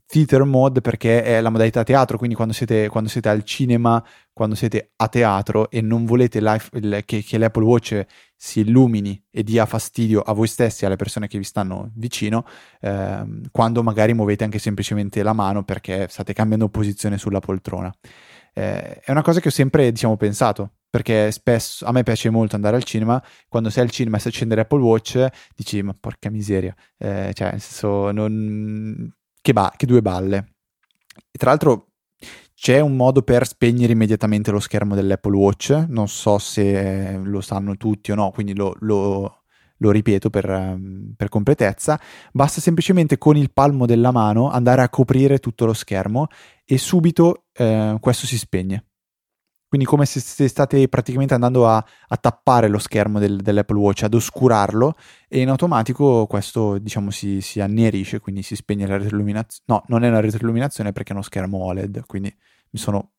Theater 0.07 0.43
mode 0.43 0.81
perché 0.81 1.23
è 1.23 1.41
la 1.41 1.49
modalità 1.49 1.83
teatro, 1.83 2.17
quindi 2.17 2.35
quando 2.35 2.53
siete, 2.53 2.87
quando 2.89 3.09
siete 3.09 3.27
al 3.27 3.43
cinema, 3.43 4.03
quando 4.31 4.53
siete 4.53 4.91
a 4.97 5.07
teatro 5.07 5.69
e 5.69 5.81
non 5.81 6.05
volete 6.05 6.37
il, 6.37 7.01
che, 7.05 7.23
che, 7.23 7.37
l'Apple 7.39 7.63
Watch 7.63 8.05
si 8.35 8.59
illumini 8.59 9.21
e 9.31 9.43
dia 9.43 9.65
fastidio 9.65 10.21
a 10.21 10.33
voi 10.33 10.47
stessi 10.47 10.83
e 10.83 10.87
alle 10.87 10.95
persone 10.95 11.27
che 11.27 11.39
vi 11.39 11.43
stanno 11.43 11.91
vicino, 11.95 12.45
eh, 12.81 13.25
quando 13.51 13.81
magari 13.83 14.13
muovete 14.13 14.43
anche 14.43 14.59
semplicemente 14.59 15.23
la 15.23 15.33
mano 15.33 15.63
perché 15.63 16.07
state 16.07 16.33
cambiando 16.33 16.69
posizione 16.69 17.17
sulla 17.17 17.39
poltrona 17.39 17.93
eh, 18.57 19.01
è 19.01 19.11
una 19.11 19.21
cosa 19.21 19.41
che 19.41 19.49
ho 19.49 19.51
sempre, 19.51 19.91
diciamo, 19.91 20.15
pensato, 20.15 20.75
perché 20.89 21.29
spesso 21.31 21.85
a 21.85 21.91
me 21.91 22.03
piace 22.03 22.29
molto 22.29 22.55
andare 22.55 22.77
al 22.77 22.85
cinema, 22.85 23.21
quando 23.49 23.69
sei 23.69 23.83
al 23.83 23.91
cinema 23.91 24.15
e 24.15 24.21
sai 24.21 24.31
accendere 24.31 24.61
Apple 24.61 24.81
Watch, 24.81 25.27
dici, 25.53 25.81
ma 25.81 25.93
porca 25.99 26.29
miseria, 26.29 26.73
eh, 26.97 27.31
cioè, 27.33 27.51
nel 27.51 27.59
senso, 27.59 28.11
non... 28.11 29.13
che, 29.41 29.51
ba- 29.51 29.73
che 29.75 29.85
due 29.85 30.01
balle. 30.01 30.53
E 31.31 31.37
tra 31.37 31.49
l'altro 31.49 31.89
c'è 32.53 32.79
un 32.79 32.95
modo 32.95 33.23
per 33.23 33.45
spegnere 33.45 33.91
immediatamente 33.91 34.51
lo 34.51 34.61
schermo 34.61 34.95
dell'Apple 34.95 35.35
Watch, 35.35 35.85
non 35.89 36.07
so 36.07 36.37
se 36.37 37.19
lo 37.21 37.41
sanno 37.41 37.75
tutti 37.75 38.13
o 38.13 38.15
no, 38.15 38.31
quindi 38.31 38.55
lo, 38.55 38.73
lo, 38.79 39.41
lo 39.75 39.91
ripeto 39.91 40.29
per, 40.29 40.79
per, 41.17 41.27
completezza, 41.27 41.99
basta 42.31 42.61
semplicemente 42.61 43.17
con 43.17 43.35
il 43.35 43.51
palmo 43.51 43.85
della 43.85 44.11
mano 44.11 44.49
andare 44.49 44.81
a 44.81 44.89
coprire 44.89 45.39
tutto 45.39 45.65
lo 45.65 45.73
schermo 45.73 46.27
e 46.63 46.77
subito 46.77 47.44
eh, 47.55 47.97
questo 47.99 48.25
si 48.25 48.37
spegne. 48.37 48.85
Quindi 49.67 49.85
come 49.87 50.05
se, 50.05 50.47
state 50.47 50.87
praticamente 50.87 51.33
andando 51.33 51.67
a, 51.67 51.75
a 52.07 52.17
tappare 52.17 52.69
lo 52.69 52.79
schermo 52.79 53.19
del, 53.19 53.41
dell'Apple 53.41 53.77
Watch, 53.77 54.03
ad 54.03 54.13
oscurarlo 54.13 54.95
e 55.27 55.41
in 55.41 55.49
automatico 55.49 56.27
questo 56.27 56.77
diciamo 56.77 57.11
si, 57.11 57.41
si 57.41 57.59
annerisce, 57.59 58.19
quindi 58.19 58.41
si 58.41 58.55
spegne 58.55 58.87
la 58.87 58.97
retroilluminazione. 58.97 59.63
No, 59.65 59.83
non 59.87 60.03
è 60.03 60.07
una 60.07 60.21
retroilluminazione 60.21 60.93
perché 60.93 61.09
è 61.09 61.13
uno 61.13 61.23
schermo 61.23 61.57
OLED, 61.63 62.05
quindi 62.05 62.33
mi 62.69 62.79
sono 62.79 63.14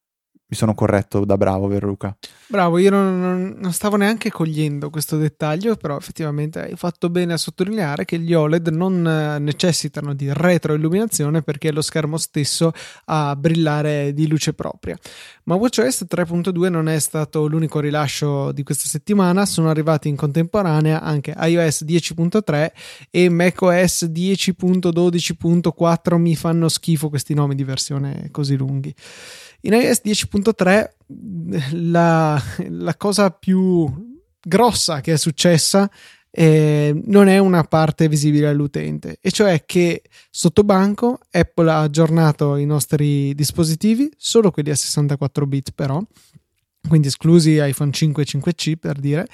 mi 0.49 0.57
sono 0.57 0.75
corretto 0.75 1.25
da 1.25 1.37
bravo, 1.37 1.67
vero 1.67 1.89
Luca? 1.89 2.17
Bravo, 2.47 2.79
io 2.79 2.91
non, 2.91 3.19
non, 3.19 3.57
non, 3.59 3.73
stavo 3.73 3.97
neanche 3.97 4.31
cogliendo 4.31 4.91
questo 4.91 5.17
dettaglio, 5.17 5.75
però 5.75 5.97
effettivamente 5.97 6.61
hai 6.61 6.77
fatto 6.77 7.11
bene 7.11 7.33
a 7.33 7.37
sottolineare 7.37 8.05
che 8.05 8.21
gli 8.21 8.33
OLED 8.33 8.69
non 8.69 9.05
eh, 9.05 9.41
necessitano 9.41 10.15
di 10.15 10.33
retroilluminazione 10.33 11.43
perché 11.43 11.73
lo 11.73 11.83
schermo 11.83 12.17
stesso 12.17 12.71
ha 13.07 13.35
brillare 13.35 14.13
di 14.13 14.29
luce 14.29 14.55
propria. 14.55 14.97
Ma 15.45 15.57
WatchOS 15.57 16.07
3.2 16.09 16.71
non 16.71 16.89
è 16.89 17.01
stato 17.01 17.49
l'unico 17.49 17.81
rilascio 17.81 18.53
di 18.53 18.63
questa 18.63 18.87
settimana, 18.87 19.47
sono 19.47 19.69
arrivati 19.69 20.07
in 20.07 20.15
contemporanea 20.15 21.03
anche 21.03 21.35
iOS 21.37 21.85
10.3 21.85 22.71
e 23.11 23.29
macOS 23.29 24.05
10.12.4. 24.05 26.17
Mi 26.19 26.37
fanno 26.37 26.69
schifo 26.69 27.09
questi 27.09 27.35
nomi 27.35 27.57
di 27.57 27.65
versione 27.65 28.29
così 28.31 28.55
lunghi. 28.55 28.95
In 29.67 29.73
iOS 29.73 30.01
10.3 30.05 30.91
la, 31.73 32.41
la 32.69 32.97
cosa 32.97 33.31
più 33.31 34.17
grossa 34.41 35.01
che 35.01 35.15
è 35.15 35.17
successa 35.17 35.91
eh, 36.31 37.01
non 37.07 37.27
è 37.27 37.39
una 37.39 37.65
parte 37.65 38.09
visibile 38.09 38.47
all'utente, 38.47 39.19
e 39.21 39.31
cioè 39.33 39.65
che 39.65 40.03
sotto 40.31 40.63
banco 40.63 41.19
Apple 41.31 41.71
ha 41.71 41.81
aggiornato 41.81 42.57
i 42.57 42.67
nostri 42.67 43.35
dispositivi, 43.35 44.09
solo 44.17 44.51
quelli 44.51 44.71
a 44.71 44.77
64 44.77 45.47
bit 45.47 45.71
però, 45.75 46.01
quindi 46.89 47.09
esclusi 47.09 47.59
iPhone 47.61 47.93
5 47.93 48.23
e 48.23 48.27
5C 48.27 48.77
per 48.77 48.99
dire, 48.99 49.27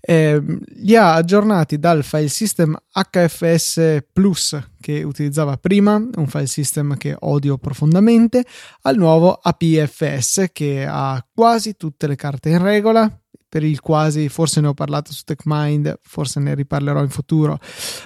eh, 0.00 0.42
li 0.76 0.96
ha 0.96 1.14
aggiornati 1.14 1.78
dal 1.78 2.02
file 2.02 2.28
system 2.28 2.76
HFS 2.92 4.04
Plus 4.12 4.58
che 4.80 5.02
utilizzava 5.02 5.56
prima, 5.56 5.94
un 5.94 6.26
file 6.26 6.46
system 6.46 6.96
che 6.96 7.16
odio 7.18 7.58
profondamente, 7.58 8.44
al 8.82 8.96
nuovo 8.96 9.32
APFS 9.32 10.46
che 10.52 10.86
ha 10.88 11.24
quasi 11.34 11.76
tutte 11.76 12.06
le 12.06 12.16
carte 12.16 12.50
in 12.50 12.62
regola, 12.62 13.10
per 13.48 13.64
il 13.64 13.80
quasi, 13.80 14.28
forse 14.28 14.60
ne 14.60 14.68
ho 14.68 14.74
parlato 14.74 15.12
su 15.12 15.22
TechMind, 15.24 16.00
forse 16.02 16.38
ne 16.38 16.54
riparlerò 16.54 17.02
in 17.02 17.08
futuro, 17.08 17.58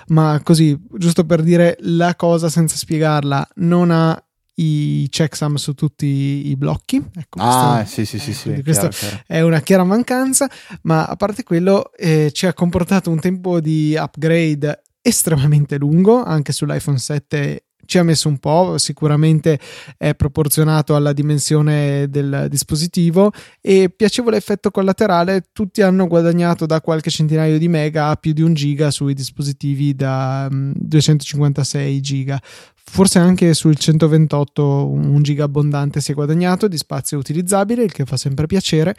ma 0.09 0.41
così, 0.43 0.79
giusto 0.97 1.25
per 1.25 1.43
dire 1.43 1.77
la 1.81 2.15
cosa 2.15 2.49
senza 2.49 2.77
spiegarla, 2.77 3.47
non 3.57 3.91
ha 3.91 4.23
i 4.55 5.07
checksum 5.11 5.55
su 5.55 5.75
tutti 5.75 6.49
i 6.49 6.57
blocchi. 6.57 6.97
Ecco, 6.97 7.39
ah, 7.41 7.77
questo, 7.77 8.05
sì, 8.05 8.05
sì, 8.05 8.19
sì, 8.19 8.33
sì. 8.35 8.63
Questo 8.63 8.89
chiaro, 8.89 8.91
chiaro. 8.91 9.23
è 9.27 9.41
una 9.41 9.61
chiara 9.61 9.85
mancanza, 9.85 10.49
ma 10.83 11.05
a 11.05 11.17
parte 11.17 11.43
quello 11.43 11.93
eh, 11.95 12.31
ci 12.33 12.47
ha 12.47 12.53
comportato 12.53 13.11
un 13.11 13.21
tempo 13.21 13.61
di 13.61 13.97
upgrade 13.97 14.83
estremamente 15.01 15.79
lungo, 15.79 16.23
anche 16.23 16.53
sull'iPhone 16.53 16.99
7 16.99 17.65
ci 17.85 17.99
ha 17.99 18.03
messo 18.03 18.29
un 18.29 18.39
po', 18.39 18.79
sicuramente 18.79 19.59
è 19.97 20.15
proporzionato 20.15 20.95
alla 20.95 21.13
dimensione 21.13 22.07
del 22.09 22.47
dispositivo 22.49 23.33
e 23.61 23.93
piacevole 23.95 24.37
effetto 24.37 24.71
collaterale, 24.71 25.49
tutti 25.53 25.83
hanno 25.83 26.07
guadagnato 26.07 26.65
da 26.65 26.81
qualche 26.81 27.11
centinaio 27.11 27.59
di 27.59 27.69
mega 27.69 28.09
a 28.09 28.17
più 28.17 28.33
di 28.33 28.43
un 28.43 28.55
giga 28.55 28.91
sui 28.91 29.15
dispositivi 29.15 29.95
da 29.95 30.49
256 30.51 31.97
mm, 31.97 32.01
giga 32.01 32.41
forse 32.85 33.19
anche 33.19 33.55
sul 33.55 33.77
128 33.77 34.89
un 34.91 35.23
giga 35.23 35.45
abbondante 35.45 36.01
si 36.01 36.13
è 36.13 36.15
guadagnato 36.15 36.69
di 36.69 36.77
spazio 36.77 37.19
utilizzabile, 37.19 37.83
il 37.83 37.93
che 37.93 38.05
fa 38.05 38.17
sempre 38.17 38.47
piacere 38.47 38.95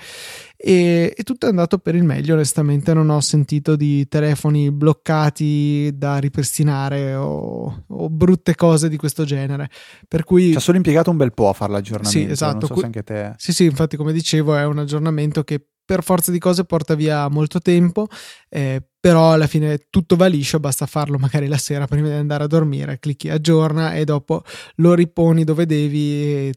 e, 0.65 1.13
e, 1.13 1.23
tutto 1.23 1.45
è 1.45 1.49
andato 1.49 1.77
per 1.77 1.93
il 1.93 2.05
meglio, 2.05 2.35
onestamente 2.35 2.93
non 2.93 3.09
ho 3.09 3.19
sentito 3.19 3.75
di 3.75 4.07
telefoni 4.07 4.71
bloccati 4.71 5.91
da 5.93 6.19
ripristinare 6.19 7.15
o, 7.15 7.83
o 7.85 8.09
brutte 8.09 8.55
cose 8.55 8.87
di 8.87 8.95
questo 8.95 9.25
genere. 9.25 9.69
Per 10.07 10.23
cui... 10.23 10.51
Ci 10.51 10.57
ha 10.57 10.61
solo 10.61 10.77
impiegato 10.77 11.11
un 11.11 11.17
bel 11.17 11.33
po' 11.33 11.49
a 11.49 11.53
fare 11.53 11.73
l'aggiornamento. 11.73 12.17
Sì, 12.17 12.31
esatto. 12.31 12.59
Non 12.59 12.67
so 12.67 12.75
se 12.77 12.85
anche 12.85 13.03
te... 13.03 13.33
Sì, 13.35 13.51
sì, 13.51 13.65
infatti 13.65 13.97
come 13.97 14.13
dicevo 14.13 14.55
è 14.55 14.65
un 14.65 14.79
aggiornamento 14.79 15.43
che 15.43 15.65
per 15.85 16.03
forza 16.03 16.31
di 16.31 16.39
cose 16.39 16.65
porta 16.65 16.95
via 16.95 17.27
molto 17.27 17.59
tempo, 17.59 18.07
eh, 18.49 18.81
però 18.99 19.33
alla 19.33 19.47
fine 19.47 19.87
tutto 19.89 20.15
va 20.15 20.27
liscio, 20.27 20.59
basta 20.59 20.85
farlo 20.85 21.17
magari 21.17 21.47
la 21.47 21.57
sera 21.57 21.87
prima 21.87 22.07
di 22.07 22.13
andare 22.13 22.45
a 22.45 22.47
dormire, 22.47 22.99
clicchi 22.99 23.29
aggiorna 23.29 23.93
e 23.93 24.05
dopo 24.05 24.43
lo 24.75 24.93
riponi 24.93 25.43
dove 25.43 25.65
devi. 25.65 26.51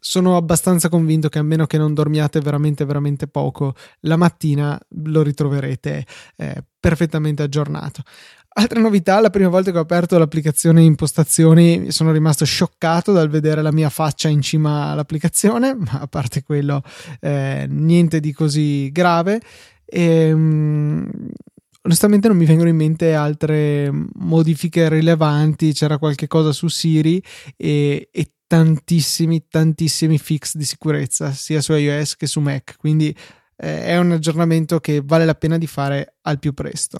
sono 0.00 0.36
abbastanza 0.36 0.88
convinto 0.88 1.28
che 1.28 1.38
a 1.38 1.42
meno 1.42 1.66
che 1.66 1.78
non 1.78 1.94
dormiate 1.94 2.40
veramente 2.40 2.84
veramente 2.84 3.28
poco, 3.28 3.74
la 4.00 4.16
mattina 4.16 4.78
lo 5.04 5.22
ritroverete 5.22 6.04
eh, 6.36 6.64
perfettamente 6.80 7.42
aggiornato. 7.44 8.02
Altra 8.54 8.80
novità, 8.80 9.18
la 9.20 9.30
prima 9.30 9.48
volta 9.48 9.70
che 9.70 9.78
ho 9.78 9.82
aperto 9.82 10.18
l'applicazione 10.18 10.82
impostazioni 10.82 11.90
sono 11.90 12.12
rimasto 12.12 12.44
scioccato 12.44 13.10
dal 13.10 13.30
vedere 13.30 13.62
la 13.62 13.72
mia 13.72 13.88
faccia 13.88 14.28
in 14.28 14.42
cima 14.42 14.90
all'applicazione, 14.90 15.72
ma 15.78 16.00
a 16.00 16.06
parte 16.06 16.42
quello 16.42 16.82
eh, 17.20 17.66
niente 17.68 18.20
di 18.20 18.32
così 18.32 18.90
grave. 18.92 19.40
E, 19.86 20.32
um, 20.32 21.08
onestamente 21.82 22.28
non 22.28 22.36
mi 22.36 22.44
vengono 22.44 22.68
in 22.68 22.76
mente 22.76 23.14
altre 23.14 23.90
modifiche 24.14 24.88
rilevanti, 24.90 25.72
c'era 25.72 25.96
qualche 25.96 26.26
cosa 26.26 26.52
su 26.52 26.68
Siri 26.68 27.22
e, 27.56 28.10
e 28.12 28.32
tantissimi, 28.46 29.46
tantissimi 29.48 30.18
fix 30.18 30.56
di 30.56 30.64
sicurezza 30.64 31.32
sia 31.32 31.62
su 31.62 31.72
iOS 31.72 32.16
che 32.16 32.26
su 32.26 32.40
Mac, 32.40 32.76
quindi 32.76 33.16
eh, 33.56 33.84
è 33.84 33.96
un 33.96 34.12
aggiornamento 34.12 34.78
che 34.78 35.00
vale 35.02 35.24
la 35.24 35.34
pena 35.34 35.56
di 35.56 35.66
fare 35.66 36.16
al 36.20 36.38
più 36.38 36.52
presto. 36.52 36.98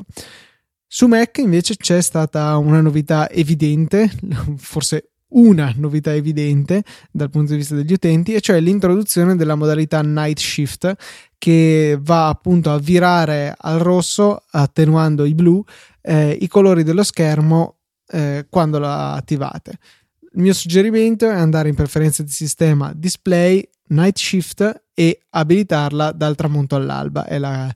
Su 0.95 1.07
Mac 1.07 1.39
invece 1.39 1.75
c'è 1.77 2.03
stata 2.03 2.55
una 2.59 2.83
novità 2.83 3.31
evidente, 3.31 4.13
forse 4.59 5.13
una 5.29 5.73
novità 5.79 6.13
evidente 6.13 6.83
dal 7.11 7.31
punto 7.31 7.53
di 7.53 7.57
vista 7.57 7.75
degli 7.75 7.95
utenti, 7.95 8.35
e 8.35 8.43
cioè 8.43 8.61
l'introduzione 8.61 9.35
della 9.35 9.55
modalità 9.55 10.03
Night 10.03 10.39
Shift 10.39 10.95
che 11.39 11.99
va 11.99 12.29
appunto 12.29 12.71
a 12.71 12.79
virare 12.79 13.55
al 13.57 13.79
rosso 13.79 14.45
attenuando 14.51 15.25
i 15.25 15.35
blu 15.35 15.65
eh, 16.03 16.37
i 16.39 16.47
colori 16.47 16.83
dello 16.83 17.05
schermo 17.05 17.79
eh, 18.09 18.45
quando 18.51 18.79
la 18.79 19.15
attivate. 19.15 19.79
Il 20.35 20.43
mio 20.43 20.53
suggerimento 20.53 21.27
è 21.27 21.33
andare 21.33 21.71
in 21.71 21.75
preferenze 21.75 22.23
di 22.23 22.31
sistema 22.31 22.93
display, 22.95 23.67
night 23.89 24.19
shift 24.19 24.83
e 24.93 25.23
abilitarla 25.31 26.13
dal 26.13 26.35
tramonto 26.35 26.77
all'alba. 26.77 27.25
È 27.25 27.39
la, 27.39 27.75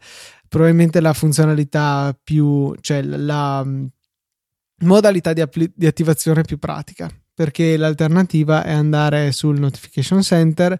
probabilmente 0.49 1.01
la 1.01 1.13
funzionalità 1.13 2.17
più, 2.23 2.75
cioè 2.81 3.03
la 3.03 3.65
mm, 3.65 3.85
modalità 4.81 5.33
di, 5.33 5.41
appli- 5.41 5.73
di 5.75 5.87
attivazione 5.87 6.43
più 6.43 6.59
pratica, 6.59 7.11
perché 7.35 7.77
l'alternativa 7.77 8.65
è 8.65 8.73
andare 8.73 9.33
sul 9.33 9.59
notification 9.59 10.23
center 10.23 10.79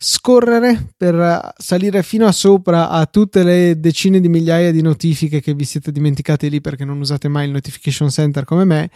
scorrere 0.00 0.92
per 0.96 1.54
salire 1.56 2.04
fino 2.04 2.24
a 2.26 2.32
sopra 2.32 2.88
a 2.88 3.04
tutte 3.06 3.42
le 3.42 3.80
decine 3.80 4.20
di 4.20 4.28
migliaia 4.28 4.70
di 4.70 4.80
notifiche 4.80 5.40
che 5.40 5.54
vi 5.54 5.64
siete 5.64 5.90
dimenticate 5.90 6.46
lì 6.46 6.60
perché 6.60 6.84
non 6.84 7.00
usate 7.00 7.26
mai 7.26 7.46
il 7.46 7.50
notification 7.50 8.08
center 8.08 8.44
come 8.44 8.64
me 8.64 8.90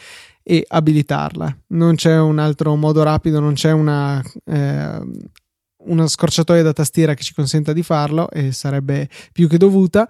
e 0.45 0.65
abilitarla. 0.67 1.57
Non 1.69 1.97
c'è 1.97 2.17
un 2.19 2.39
altro 2.39 2.77
modo 2.77 3.03
rapido, 3.03 3.41
non 3.41 3.55
c'è 3.55 3.73
una 3.73 4.23
eh, 4.45 5.01
una 5.87 6.07
scorciatoia 6.07 6.63
da 6.63 6.73
tastiera 6.73 7.15
che 7.15 7.23
ci 7.23 7.35
consenta 7.35 7.73
di 7.73 7.83
farlo 7.83 8.31
e 8.31 8.53
sarebbe 8.53 9.09
più 9.33 9.49
che 9.49 9.59
dovuta. 9.59 10.09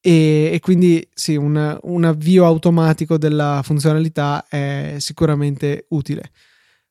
E, 0.00 0.50
e 0.52 0.60
quindi 0.60 1.06
sì, 1.12 1.36
un, 1.36 1.78
un 1.82 2.04
avvio 2.04 2.44
automatico 2.44 3.18
della 3.18 3.60
funzionalità 3.64 4.46
è 4.48 4.96
sicuramente 4.98 5.86
utile. 5.90 6.30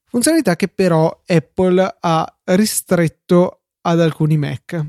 Funzionalità 0.05 0.55
che 0.55 0.67
però 0.67 1.23
Apple 1.25 1.97
ha 1.99 2.37
ristretto 2.45 3.61
ad 3.81 3.99
alcuni 3.99 4.37
Mac. 4.37 4.85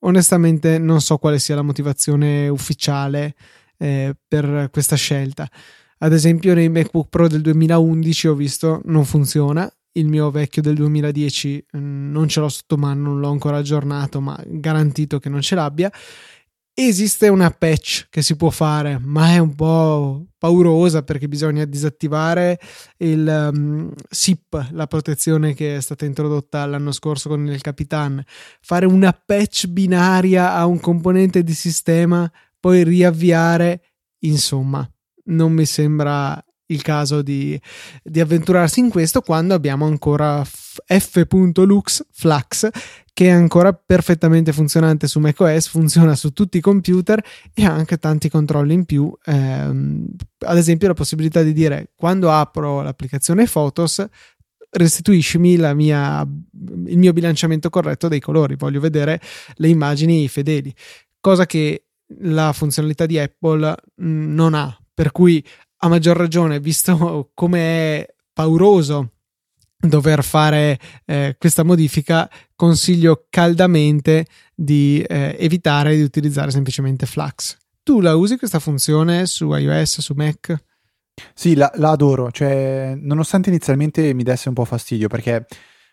Onestamente 0.00 0.78
non 0.78 1.00
so 1.00 1.18
quale 1.18 1.38
sia 1.38 1.54
la 1.54 1.62
motivazione 1.62 2.48
ufficiale 2.48 3.34
eh, 3.76 4.14
per 4.26 4.68
questa 4.70 4.96
scelta. 4.96 5.48
Ad 5.98 6.12
esempio 6.12 6.54
nei 6.54 6.68
MacBook 6.70 7.08
Pro 7.08 7.28
del 7.28 7.42
2011 7.42 8.28
ho 8.28 8.34
visto 8.34 8.80
non 8.84 9.04
funziona 9.04 9.70
il 9.92 10.06
mio 10.06 10.30
vecchio 10.30 10.62
del 10.62 10.74
2010 10.74 11.66
mm, 11.76 12.10
non 12.12 12.28
ce 12.28 12.40
l'ho 12.40 12.48
sotto 12.48 12.76
mano, 12.76 13.08
non 13.10 13.20
l'ho 13.20 13.30
ancora 13.30 13.58
aggiornato, 13.58 14.20
ma 14.20 14.40
garantito 14.46 15.18
che 15.18 15.28
non 15.28 15.40
ce 15.40 15.54
l'abbia. 15.54 15.90
Esiste 16.72 17.28
una 17.28 17.50
patch 17.50 18.06
che 18.08 18.22
si 18.22 18.36
può 18.36 18.48
fare, 18.50 18.98
ma 19.02 19.32
è 19.32 19.38
un 19.38 19.54
po' 19.54 20.24
paurosa 20.38 21.02
perché 21.02 21.28
bisogna 21.28 21.64
disattivare 21.66 22.58
il 22.98 23.50
um, 23.52 23.92
SIP, 24.08 24.68
la 24.70 24.86
protezione 24.86 25.52
che 25.52 25.76
è 25.76 25.80
stata 25.80 26.06
introdotta 26.06 26.64
l'anno 26.64 26.92
scorso 26.92 27.28
con 27.28 27.46
il 27.46 27.60
Capitan, 27.60 28.22
fare 28.60 28.86
una 28.86 29.12
patch 29.12 29.66
binaria 29.66 30.54
a 30.54 30.64
un 30.64 30.80
componente 30.80 31.42
di 31.42 31.52
sistema, 31.52 32.30
poi 32.58 32.84
riavviare, 32.84 33.82
insomma, 34.20 34.88
non 35.24 35.52
mi 35.52 35.66
sembra 35.66 36.42
il 36.70 36.82
caso 36.82 37.22
di, 37.22 37.60
di 38.02 38.20
avventurarsi 38.20 38.80
in 38.80 38.90
questo 38.90 39.20
quando 39.20 39.54
abbiamo 39.54 39.86
ancora 39.86 40.44
f.lux 40.44 42.06
Flux 42.10 42.68
che 43.20 43.26
è 43.26 43.30
ancora 43.32 43.74
perfettamente 43.74 44.50
funzionante 44.50 45.06
su 45.06 45.18
macOS, 45.20 45.68
funziona 45.68 46.14
su 46.14 46.32
tutti 46.32 46.56
i 46.56 46.62
computer 46.62 47.22
e 47.52 47.66
ha 47.66 47.70
anche 47.70 47.98
tanti 47.98 48.30
controlli 48.30 48.72
in 48.72 48.86
più. 48.86 49.12
Ehm, 49.26 50.06
ad 50.38 50.56
esempio, 50.56 50.88
la 50.88 50.94
possibilità 50.94 51.42
di 51.42 51.52
dire 51.52 51.90
quando 51.94 52.30
apro 52.30 52.80
l'applicazione 52.80 53.44
Photos, 53.44 54.02
restituiscimi 54.70 55.58
mia, 55.74 56.22
il 56.22 56.96
mio 56.98 57.12
bilanciamento 57.12 57.68
corretto 57.68 58.08
dei 58.08 58.20
colori. 58.20 58.56
Voglio 58.56 58.80
vedere 58.80 59.20
le 59.56 59.68
immagini 59.68 60.26
fedeli, 60.26 60.74
cosa 61.20 61.44
che 61.44 61.84
la 62.20 62.54
funzionalità 62.54 63.04
di 63.04 63.18
Apple 63.18 63.74
mh, 63.96 64.34
non 64.34 64.54
ha. 64.54 64.74
Per 64.94 65.12
cui 65.12 65.44
a 65.82 65.88
maggior 65.88 66.16
ragione, 66.16 66.60
visto 66.60 67.30
come 67.34 67.60
è 67.60 68.14
pauroso 68.32 69.12
dover 69.78 70.22
fare 70.22 70.78
eh, 71.06 71.36
questa 71.38 71.62
modifica, 71.62 72.30
consiglio 72.54 73.26
caldamente 73.30 74.26
di 74.54 75.02
eh, 75.06 75.36
evitare 75.38 75.96
di 75.96 76.02
utilizzare 76.02 76.50
semplicemente 76.50 77.06
Flux. 77.06 77.56
Tu 77.82 78.00
la 78.00 78.14
usi 78.14 78.36
questa 78.36 78.58
funzione 78.58 79.24
su 79.26 79.52
iOS, 79.54 80.00
su 80.00 80.12
Mac? 80.14 80.54
Sì, 81.34 81.54
la, 81.54 81.70
la 81.76 81.90
adoro, 81.90 82.30
cioè, 82.30 82.94
nonostante 82.96 83.48
inizialmente 83.48 84.12
mi 84.12 84.22
desse 84.22 84.48
un 84.48 84.54
po' 84.54 84.64
fastidio 84.64 85.08
perché 85.08 85.46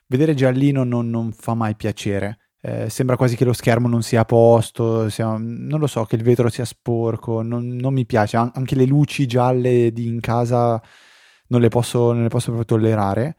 vedere 0.08 0.36
giallino 0.36 0.84
non, 0.84 1.10
non 1.10 1.32
fa 1.32 1.54
mai 1.54 1.76
piacere. 1.76 2.40
Eh, 2.60 2.90
sembra 2.90 3.16
quasi 3.16 3.36
che 3.36 3.46
lo 3.46 3.54
schermo 3.54 3.88
non 3.88 4.02
sia 4.02 4.22
a 4.22 4.26
posto, 4.26 5.10
sia, 5.10 5.38
non 5.38 5.80
lo 5.80 5.88
so, 5.88 6.06
che 6.06 6.16
il 6.16 6.24
vetro 6.24 6.50
sia 6.50 6.66
sporco, 6.66 7.42
non, 7.42 7.68
non 7.68 7.94
mi 7.94 8.06
piace, 8.06 8.38
An- 8.38 8.52
anche 8.56 8.76
le 8.76 8.86
luci 8.86 9.26
gialle 9.26 9.92
di 9.92 10.08
in 10.08 10.20
casa 10.20 10.82
non 11.50 11.62
le, 11.62 11.70
posso, 11.70 12.12
non 12.12 12.24
le 12.24 12.30
posso 12.30 12.52
proprio 12.52 12.66
tollerare, 12.66 13.36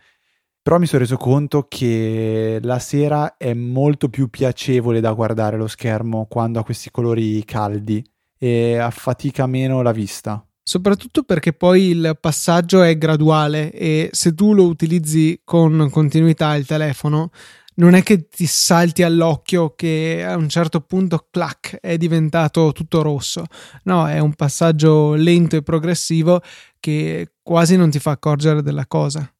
però 0.62 0.78
mi 0.78 0.86
sono 0.86 1.02
reso 1.02 1.16
conto 1.16 1.66
che 1.68 2.58
la 2.62 2.78
sera 2.78 3.36
è 3.36 3.54
molto 3.54 4.08
più 4.08 4.28
piacevole 4.28 5.00
da 5.00 5.12
guardare 5.12 5.56
lo 5.56 5.66
schermo 5.66 6.26
quando 6.26 6.58
ha 6.58 6.64
questi 6.64 6.90
colori 6.90 7.44
caldi 7.44 8.04
e 8.38 8.76
affatica 8.76 9.46
meno 9.46 9.82
la 9.82 9.92
vista. 9.92 10.42
Soprattutto 10.62 11.22
perché 11.22 11.54
poi 11.54 11.84
il 11.88 12.18
passaggio 12.20 12.82
è 12.82 12.98
graduale 12.98 13.72
e 13.72 14.10
se 14.12 14.34
tu 14.34 14.52
lo 14.52 14.64
utilizzi 14.64 15.40
con 15.42 15.88
continuità 15.90 16.54
il 16.54 16.66
telefono 16.66 17.30
non 17.78 17.94
è 17.94 18.02
che 18.02 18.28
ti 18.28 18.46
salti 18.46 19.02
all'occhio 19.02 19.74
che 19.74 20.24
a 20.24 20.36
un 20.36 20.48
certo 20.48 20.80
punto, 20.80 21.28
clac, 21.30 21.78
è 21.80 21.96
diventato 21.96 22.72
tutto 22.72 23.02
rosso. 23.02 23.44
No, 23.84 24.08
è 24.08 24.18
un 24.18 24.34
passaggio 24.34 25.14
lento 25.14 25.56
e 25.56 25.62
progressivo 25.62 26.40
che 26.80 27.34
quasi 27.42 27.76
non 27.76 27.90
ti 27.90 27.98
fa 27.98 28.12
accorgere 28.12 28.62
della 28.62 28.86
cosa. 28.86 29.30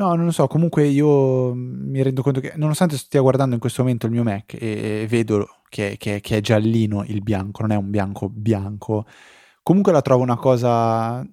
No, 0.00 0.14
non 0.14 0.26
lo 0.26 0.30
so, 0.30 0.46
comunque 0.46 0.86
io 0.86 1.52
mi 1.54 2.00
rendo 2.02 2.22
conto 2.22 2.38
che 2.38 2.52
nonostante 2.54 2.96
stia 2.96 3.20
guardando 3.20 3.54
in 3.54 3.60
questo 3.60 3.82
momento 3.82 4.06
il 4.06 4.12
mio 4.12 4.22
Mac 4.22 4.54
e, 4.54 5.06
vedo 5.08 5.62
che, 5.68 5.96
che, 5.98 6.20
che, 6.20 6.36
è 6.36 6.40
giallino 6.40 7.02
il 7.04 7.20
bianco, 7.20 7.62
non 7.62 7.72
è 7.72 7.76
un 7.76 7.90
bianco 7.90 8.28
bianco, 8.28 9.06
comunque 9.60 9.90
la 9.90 10.00
trovo 10.00 10.22
una 10.22 10.36
cosa 10.36 11.26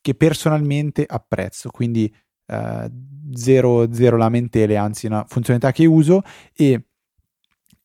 che 0.00 0.14
personalmente 0.14 1.04
apprezzo, 1.04 1.70
quindi 1.70 2.14
eh, 2.46 2.88
zero, 3.34 3.92
zero 3.92 4.16
lamentele, 4.16 4.76
anzi 4.76 5.06
una 5.06 5.24
funzionalità 5.26 5.72
che 5.72 5.86
uso 5.86 6.22
e 6.54 6.84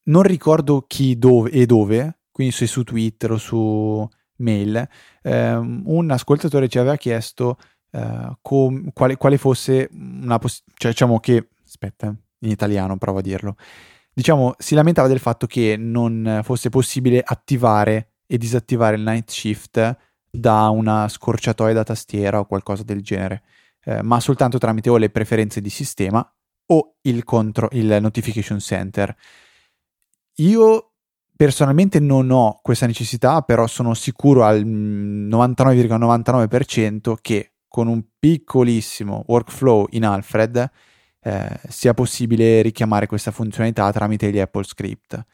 non 0.04 0.24
ricordo 0.24 0.86
chi 0.88 1.18
dove 1.18 1.50
e 1.52 1.66
dove, 1.66 2.20
quindi 2.32 2.54
se 2.54 2.68
su 2.68 2.84
Twitter 2.84 3.32
o 3.32 3.38
su 3.38 4.08
mail, 4.38 4.88
eh, 5.22 5.56
un 5.56 6.12
ascoltatore 6.12 6.68
ci 6.68 6.80
aveva 6.80 6.96
chiesto 6.96 7.58
eh, 7.92 8.38
com- 8.42 8.92
quale, 8.94 9.18
quale, 9.18 9.38
fosse 9.38 9.90
una 9.92 10.38
possibilità, 10.38 10.78
cioè 10.78 10.92
diciamo 10.92 11.20
che, 11.20 11.50
aspetta, 11.66 12.08
in 12.40 12.50
italiano 12.50 12.98
provo 12.98 13.20
a 13.20 13.22
dirlo, 13.22 13.56
diciamo 14.14 14.56
si 14.58 14.76
lamentava 14.76 15.08
del 15.08 15.20
fatto 15.20 15.48
che 15.48 15.76
non 15.78 16.42
fosse 16.44 16.70
possibile 16.70 17.22
attivare 17.24 18.14
e 18.26 18.38
disattivare 18.38 18.96
il 18.96 19.04
night 19.04 19.30
shift 19.30 19.98
da 20.30 20.70
una 20.70 21.08
scorciatoia 21.08 21.74
da 21.74 21.84
tastiera 21.84 22.40
o 22.40 22.46
qualcosa 22.46 22.84
del 22.84 23.02
genere, 23.02 23.44
eh, 23.88 24.04
ma 24.04 24.20
soltanto 24.20 24.58
tramite 24.58 24.90
o 24.90 24.98
le 24.98 25.10
preferenze 25.10 25.62
di 25.62 25.70
sistema 25.70 26.30
o 26.70 26.96
il, 27.04 27.24
contro- 27.24 27.70
il 27.72 28.00
notification 28.02 28.60
center. 28.60 29.16
Io 30.40 30.92
personalmente 31.36 32.00
non 32.02 32.30
ho 32.30 32.60
questa 32.62 32.86
necessità, 32.86 33.44
però 33.44 33.66
sono 33.66 33.94
sicuro 33.94 34.44
al 34.44 34.66
99,99% 34.66 37.16
che 37.22 37.54
con 37.68 37.88
un 37.88 38.04
piccolissimo 38.20 39.24
workflow 39.28 39.86
in 39.92 40.04
Alfred 40.06 40.70
eh, 41.22 41.60
sia 41.70 41.94
possibile 41.94 42.62
richiamare 42.62 43.08
questa 43.08 43.32
funzionalità 43.32 43.90
tramite 43.94 44.30
gli 44.32 44.40
Apple 44.40 44.66
Script 44.66 45.26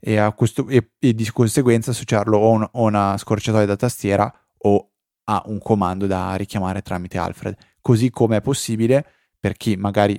e, 0.00 0.32
questo, 0.34 0.66
e, 0.68 0.90
e 0.98 1.14
di 1.14 1.30
conseguenza 1.30 1.92
associarlo 1.92 2.36
o 2.36 2.58
a 2.58 2.68
una 2.72 3.16
scorciatoia 3.16 3.66
da 3.66 3.76
tastiera 3.76 4.28
o 4.58 4.88
a 5.24 5.40
un 5.46 5.60
comando 5.60 6.08
da 6.08 6.34
richiamare 6.34 6.82
tramite 6.82 7.18
Alfred. 7.18 7.56
Così 7.82 8.08
come 8.10 8.38
è 8.38 8.40
possibile 8.40 9.04
per 9.38 9.56
chi 9.56 9.76
magari, 9.76 10.18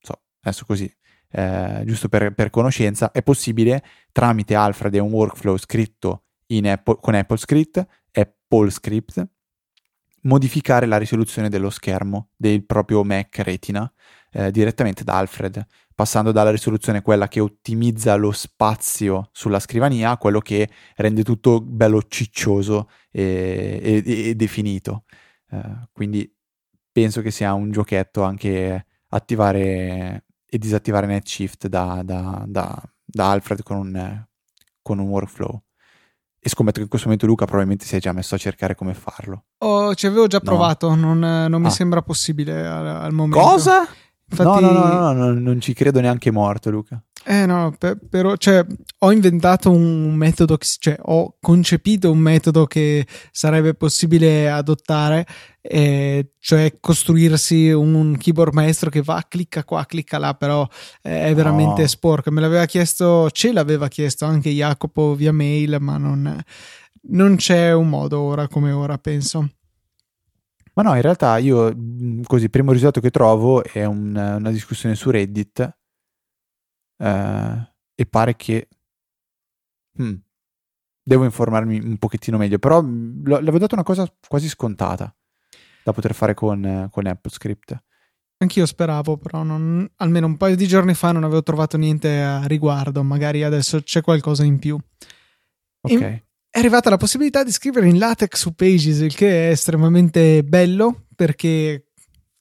so, 0.00 0.22
adesso 0.40 0.64
così, 0.64 0.90
eh, 1.32 1.82
giusto 1.84 2.08
per, 2.08 2.32
per, 2.32 2.48
conoscenza, 2.48 3.10
è 3.10 3.22
possibile 3.22 3.84
tramite 4.12 4.54
Alfred 4.54 4.94
un 4.94 5.10
workflow 5.10 5.56
scritto 5.56 6.24
Apple, 6.46 6.98
con 7.00 7.14
Apple 7.14 7.36
Script, 7.38 7.86
Apple 8.12 8.70
Script, 8.70 9.26
modificare 10.22 10.86
la 10.86 10.98
risoluzione 10.98 11.48
dello 11.48 11.70
schermo 11.70 12.28
del 12.36 12.64
proprio 12.64 13.02
Mac 13.02 13.38
Retina 13.38 13.90
eh, 14.32 14.50
direttamente 14.50 15.04
da 15.04 15.16
Alfred, 15.18 15.66
passando 15.94 16.32
dalla 16.32 16.50
risoluzione 16.50 17.02
quella 17.02 17.28
che 17.28 17.40
ottimizza 17.40 18.14
lo 18.14 18.32
spazio 18.32 19.28
sulla 19.32 19.60
scrivania 19.60 20.10
a 20.10 20.18
quello 20.18 20.40
che 20.40 20.68
rende 20.96 21.22
tutto 21.22 21.60
bello 21.60 22.02
ciccioso 22.08 22.88
e, 23.10 24.02
e, 24.04 24.28
e 24.28 24.34
definito. 24.34 25.04
Uh, 25.50 25.86
quindi 25.92 26.31
penso 26.92 27.22
che 27.22 27.30
sia 27.30 27.54
un 27.54 27.70
giochetto 27.72 28.22
anche 28.22 28.86
attivare 29.08 30.24
e 30.46 30.58
disattivare 30.58 31.06
NetShift 31.06 31.66
da, 31.66 32.02
da, 32.04 32.44
da, 32.46 32.80
da 33.04 33.30
Alfred 33.30 33.62
con 33.62 33.78
un, 33.78 34.26
con 34.82 34.98
un 34.98 35.08
workflow. 35.08 35.62
E 36.38 36.48
scommetto 36.48 36.76
che 36.78 36.82
in 36.82 36.88
questo 36.88 37.06
momento 37.06 37.26
Luca 37.26 37.44
probabilmente 37.44 37.86
si 37.86 37.96
è 37.96 38.00
già 38.00 38.12
messo 38.12 38.34
a 38.34 38.38
cercare 38.38 38.74
come 38.74 38.94
farlo. 38.94 39.44
Oh, 39.58 39.94
ci 39.94 40.06
avevo 40.06 40.26
già 40.26 40.40
provato, 40.40 40.94
no. 40.94 41.14
non, 41.14 41.46
non, 41.48 41.60
mi 41.60 41.68
ah. 41.68 41.70
sembra 41.70 42.02
possibile 42.02 42.66
al, 42.66 42.86
al 42.86 43.12
momento. 43.12 43.44
Cosa? 43.44 43.86
Infatti... 44.28 44.60
No, 44.62 44.70
no, 44.72 44.72
no, 44.72 45.12
no, 45.12 45.32
non 45.32 45.60
ci 45.60 45.72
credo 45.72 46.00
neanche 46.00 46.30
morto, 46.30 46.70
Luca. 46.70 47.02
Eh 47.24 47.46
no, 47.46 47.72
per, 47.78 47.98
però 48.08 48.36
cioè, 48.36 48.66
ho 48.98 49.12
inventato 49.12 49.70
un 49.70 50.12
metodo, 50.14 50.58
cioè 50.58 50.96
ho 51.02 51.36
concepito 51.40 52.10
un 52.10 52.18
metodo 52.18 52.66
che 52.66 53.06
sarebbe 53.30 53.74
possibile 53.74 54.50
adottare, 54.50 55.24
eh, 55.60 56.32
cioè 56.40 56.78
costruirsi 56.80 57.70
un 57.70 58.16
keyboard 58.18 58.54
maestro 58.54 58.90
che 58.90 59.02
va, 59.02 59.24
clicca 59.28 59.62
qua, 59.62 59.86
clicca 59.86 60.18
là, 60.18 60.34
però 60.34 60.66
eh, 61.02 61.26
è 61.26 61.34
veramente 61.34 61.82
no. 61.82 61.86
sporco. 61.86 62.32
Me 62.32 62.40
l'aveva 62.40 62.66
chiesto, 62.66 63.30
ce 63.30 63.52
l'aveva 63.52 63.86
chiesto 63.86 64.24
anche 64.24 64.50
Jacopo 64.50 65.14
via 65.14 65.32
mail, 65.32 65.76
ma 65.80 65.98
non, 65.98 66.42
non 67.02 67.36
c'è 67.36 67.72
un 67.72 67.88
modo 67.88 68.20
ora 68.20 68.48
come 68.48 68.72
ora, 68.72 68.98
penso. 68.98 69.48
Ma 70.74 70.82
no, 70.82 70.94
in 70.96 71.02
realtà 71.02 71.36
io, 71.38 71.72
così, 72.24 72.44
il 72.44 72.50
primo 72.50 72.72
risultato 72.72 73.00
che 73.00 73.10
trovo 73.10 73.62
è 73.62 73.84
un, 73.84 74.16
una 74.16 74.50
discussione 74.50 74.96
su 74.96 75.10
Reddit 75.10 75.76
eh, 77.02 77.74
e 77.94 78.06
pare 78.06 78.36
che... 78.36 78.68
Hmm, 80.00 80.14
devo 81.02 81.24
informarmi 81.24 81.78
un 81.78 81.98
pochettino 81.98 82.38
meglio, 82.38 82.58
però 82.58 82.82
mm, 82.82 83.26
l'avevo 83.26 83.58
dato 83.58 83.74
una 83.74 83.84
cosa 83.84 84.10
quasi 84.28 84.48
scontata 84.48 85.14
da 85.82 85.92
poter 85.92 86.14
fare 86.14 86.34
con, 86.34 86.88
con 86.90 87.06
Apple 87.06 87.30
Script. 87.30 87.82
Anch'io 88.38 88.66
speravo, 88.66 89.18
però 89.18 89.42
non, 89.42 89.88
almeno 89.96 90.26
un 90.26 90.36
paio 90.36 90.56
di 90.56 90.66
giorni 90.66 90.94
fa 90.94 91.12
non 91.12 91.24
avevo 91.24 91.42
trovato 91.42 91.76
niente 91.76 92.20
a 92.20 92.44
riguardo, 92.46 93.02
magari 93.02 93.44
adesso 93.44 93.82
c'è 93.82 94.00
qualcosa 94.00 94.44
in 94.44 94.58
più. 94.58 94.76
Ok. 95.80 95.90
In, 95.90 96.20
è 96.54 96.58
arrivata 96.58 96.90
la 96.90 96.96
possibilità 96.96 97.44
di 97.44 97.50
scrivere 97.50 97.88
in 97.88 97.98
LaTeX 97.98 98.36
su 98.36 98.54
Pages, 98.54 98.98
il 98.98 99.14
che 99.14 99.48
è 99.48 99.50
estremamente 99.52 100.42
bello 100.44 101.06
perché, 101.14 101.86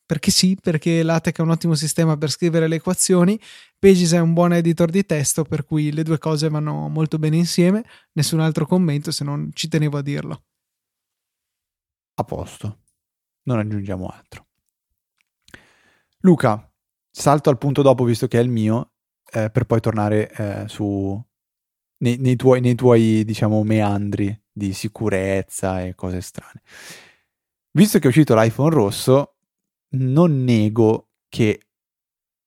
perché 0.06 0.32
sì, 0.32 0.58
perché 0.62 1.02
LaTeX 1.02 1.38
è 1.38 1.42
un 1.42 1.52
ottimo 1.52 1.76
sistema 1.76 2.18
per 2.18 2.30
scrivere 2.30 2.68
le 2.68 2.76
equazioni, 2.76 3.40
Pages 3.82 4.14
è 4.14 4.20
un 4.20 4.34
buon 4.34 4.54
editor 4.54 4.92
di 4.92 5.04
testo, 5.04 5.44
per 5.44 5.66
cui 5.66 5.92
le 5.92 6.04
due 6.04 6.20
cose 6.20 6.50
vanno 6.50 6.88
molto 6.88 7.18
bene 7.18 7.38
insieme. 7.38 7.84
Nessun 8.12 8.40
altro 8.40 8.68
commento 8.68 9.10
se 9.10 9.24
non 9.24 9.50
ci 9.54 9.68
tenevo 9.68 9.98
a 9.98 10.04
dirlo. 10.04 10.44
A 12.14 12.24
posto, 12.24 12.82
non 13.46 13.58
aggiungiamo 13.58 14.06
altro. 14.06 14.50
Luca, 16.20 16.72
salto 17.10 17.50
al 17.50 17.58
punto 17.58 17.82
dopo, 17.82 18.04
visto 18.04 18.28
che 18.28 18.38
è 18.38 18.44
il 18.44 18.50
mio, 18.50 18.92
eh, 19.32 19.50
per 19.50 19.66
poi 19.66 19.80
tornare 19.80 20.30
eh, 20.30 20.68
su, 20.68 21.20
nei, 22.04 22.18
nei, 22.18 22.36
tuoi, 22.36 22.62
nei 22.62 22.76
tuoi, 22.76 23.26
diciamo, 23.26 23.64
meandri 23.64 24.40
di 24.52 24.74
sicurezza 24.74 25.82
e 25.82 25.96
cose 25.96 26.22
strane. 26.22 26.62
Visto 27.72 27.98
che 27.98 28.06
è 28.06 28.10
uscito 28.10 28.36
l'iPhone 28.36 28.76
rosso, 28.76 29.38
non 29.96 30.44
nego 30.44 31.14
che, 31.28 31.71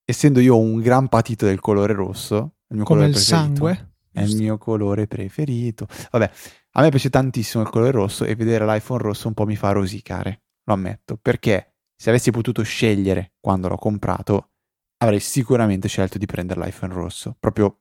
essendo 0.04 0.40
io 0.40 0.58
un 0.58 0.80
gran 0.80 1.08
patito 1.08 1.46
del 1.46 1.60
colore 1.60 1.92
rosso, 1.92 2.56
il 2.68 2.76
mio 2.76 2.84
come 2.84 3.00
colore 3.00 3.08
il 3.08 3.16
sangue, 3.16 3.96
è 4.12 4.22
il 4.22 4.36
mio 4.36 4.58
colore 4.58 5.06
preferito. 5.06 5.86
Vabbè, 6.10 6.30
a 6.72 6.82
me 6.82 6.90
piace 6.90 7.10
tantissimo 7.10 7.62
il 7.62 7.70
colore 7.70 7.90
rosso 7.90 8.24
e 8.24 8.34
vedere 8.34 8.64
l'iPhone 8.66 9.02
rosso 9.02 9.28
un 9.28 9.34
po' 9.34 9.46
mi 9.46 9.56
fa 9.56 9.72
rosicare, 9.72 10.42
lo 10.64 10.74
ammetto, 10.74 11.16
perché 11.16 11.76
se 11.96 12.10
avessi 12.10 12.30
potuto 12.30 12.62
scegliere 12.62 13.34
quando 13.40 13.68
l'ho 13.68 13.76
comprato, 13.76 14.50
avrei 14.98 15.20
sicuramente 15.20 15.88
scelto 15.88 16.18
di 16.18 16.26
prendere 16.26 16.60
l'iPhone 16.60 16.92
rosso, 16.92 17.36
proprio 17.38 17.80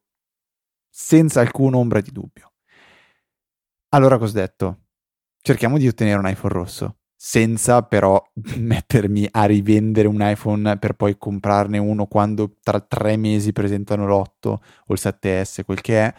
senza 0.89 1.41
alcuna 1.41 1.78
ombra 1.78 2.01
di 2.01 2.11
dubbio. 2.11 2.53
Allora 3.89 4.17
cosa 4.17 4.38
ho 4.38 4.41
detto? 4.41 4.86
Cerchiamo 5.41 5.78
di 5.78 5.88
ottenere 5.88 6.19
un 6.19 6.28
iPhone 6.28 6.53
rosso, 6.53 6.97
senza 7.26 7.84
però 7.84 8.21
mettermi 8.57 9.30
a 9.32 9.45
rivendere 9.45 10.09
un 10.09 10.17
iPhone 10.19 10.78
per 10.78 10.91
poi 10.91 11.17
comprarne 11.17 11.78
uno 11.78 12.05
quando 12.05 12.57
tra 12.61 12.82
tre 12.82 13.15
mesi 13.15 13.53
presentano 13.53 14.05
l'8 14.05 14.47
o 14.49 14.59
il 14.93 14.99
7S, 15.01 15.63
quel 15.63 15.80
che 15.80 16.01
è. 16.01 16.13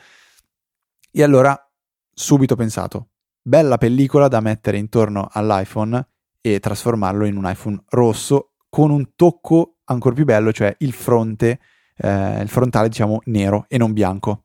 E 1.11 1.23
allora 1.23 1.55
subito 2.11 2.55
ho 2.55 2.57
pensato, 2.57 3.09
bella 3.43 3.77
pellicola 3.77 4.29
da 4.29 4.41
mettere 4.41 4.79
intorno 4.79 5.29
all'iPhone 5.31 6.09
e 6.41 6.59
trasformarlo 6.59 7.27
in 7.27 7.37
un 7.37 7.51
iPhone 7.51 7.83
rosso 7.91 8.53
con 8.71 8.91
un 8.91 9.15
tocco 9.15 9.81
ancora 9.85 10.15
più 10.15 10.25
bello, 10.25 10.53
cioè 10.53 10.75
il 10.79 10.95
fronte, 10.95 11.61
eh, 11.99 12.41
il 12.41 12.49
frontale 12.49 12.89
diciamo 12.89 13.21
nero 13.27 13.67
e 13.69 13.77
non 13.77 13.93
bianco 13.93 14.45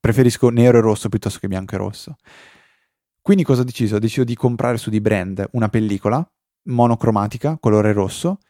preferisco 0.00 0.48
nero 0.48 0.78
e 0.78 0.80
rosso 0.80 1.10
piuttosto 1.10 1.38
che 1.38 1.46
bianco 1.46 1.74
e 1.74 1.78
rosso. 1.78 2.16
Quindi 3.30 3.46
cosa 3.46 3.60
ho 3.60 3.64
deciso? 3.64 3.94
Ho 3.94 4.00
deciso 4.00 4.24
di 4.24 4.34
comprare 4.34 4.76
su 4.76 4.90
di 4.90 5.00
brand 5.00 5.50
una 5.52 5.68
pellicola 5.68 6.28
monocromatica, 6.64 7.58
colore 7.60 7.92
rosso, 7.92 8.40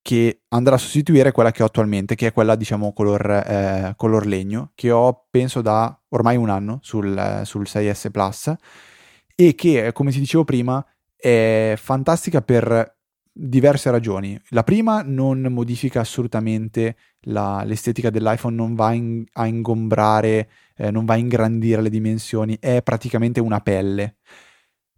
che 0.00 0.42
andrà 0.50 0.76
a 0.76 0.78
sostituire 0.78 1.32
quella 1.32 1.50
che 1.50 1.64
ho 1.64 1.66
attualmente, 1.66 2.14
che 2.14 2.28
è 2.28 2.32
quella, 2.32 2.54
diciamo, 2.54 2.92
color, 2.92 3.28
eh, 3.28 3.94
color 3.96 4.24
legno, 4.24 4.70
che 4.76 4.92
ho, 4.92 5.26
penso, 5.30 5.62
da 5.62 6.00
ormai 6.10 6.36
un 6.36 6.48
anno 6.48 6.78
sul, 6.80 7.40
sul 7.42 7.66
6S 7.66 8.12
Plus, 8.12 8.54
e 9.34 9.56
che, 9.56 9.90
come 9.92 10.12
ti 10.12 10.20
dicevo 10.20 10.44
prima, 10.44 10.86
è 11.16 11.74
fantastica 11.76 12.40
per 12.40 12.97
diverse 13.40 13.90
ragioni. 13.90 14.40
La 14.48 14.64
prima 14.64 15.02
non 15.02 15.40
modifica 15.42 16.00
assolutamente 16.00 16.96
la, 17.22 17.62
l'estetica 17.62 18.10
dell'iPhone, 18.10 18.56
non 18.56 18.74
va 18.74 18.92
in, 18.92 19.24
a 19.34 19.46
ingombrare, 19.46 20.50
eh, 20.76 20.90
non 20.90 21.04
va 21.04 21.14
a 21.14 21.18
ingrandire 21.18 21.80
le 21.80 21.90
dimensioni, 21.90 22.56
è 22.58 22.82
praticamente 22.82 23.38
una 23.38 23.60
pelle. 23.60 24.16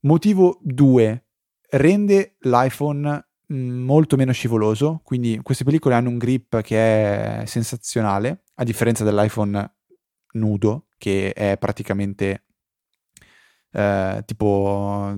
Motivo 0.00 0.58
2, 0.62 1.24
rende 1.72 2.36
l'iPhone 2.40 3.28
mm, 3.52 3.82
molto 3.82 4.16
meno 4.16 4.32
scivoloso, 4.32 5.02
quindi 5.04 5.38
queste 5.42 5.64
pellicole 5.64 5.94
hanno 5.94 6.08
un 6.08 6.16
grip 6.16 6.62
che 6.62 7.42
è 7.42 7.46
sensazionale, 7.46 8.44
a 8.54 8.64
differenza 8.64 9.04
dell'iPhone 9.04 9.74
nudo, 10.32 10.86
che 10.96 11.32
è 11.34 11.58
praticamente 11.58 12.44
eh, 13.72 14.22
tipo 14.24 15.14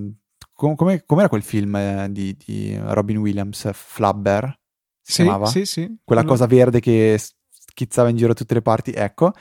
com- 0.53 0.75
come, 0.75 1.03
com'era 1.05 1.29
quel 1.29 1.43
film 1.43 1.75
eh, 1.75 2.07
di, 2.11 2.35
di, 2.37 2.77
Robin 2.77 3.17
Williams, 3.17 3.69
Flubber? 3.73 4.59
Si 5.01 5.13
sì, 5.13 5.21
chiamava? 5.23 5.45
Sì, 5.47 5.65
sì. 5.65 5.97
Quella 6.03 6.21
no. 6.21 6.27
cosa 6.27 6.45
verde 6.45 6.79
che 6.79 7.19
schizzava 7.49 8.09
in 8.09 8.15
giro 8.15 8.29
da 8.29 8.33
tutte 8.35 8.53
le 8.53 8.61
parti, 8.61 8.91
ecco. 8.91 9.33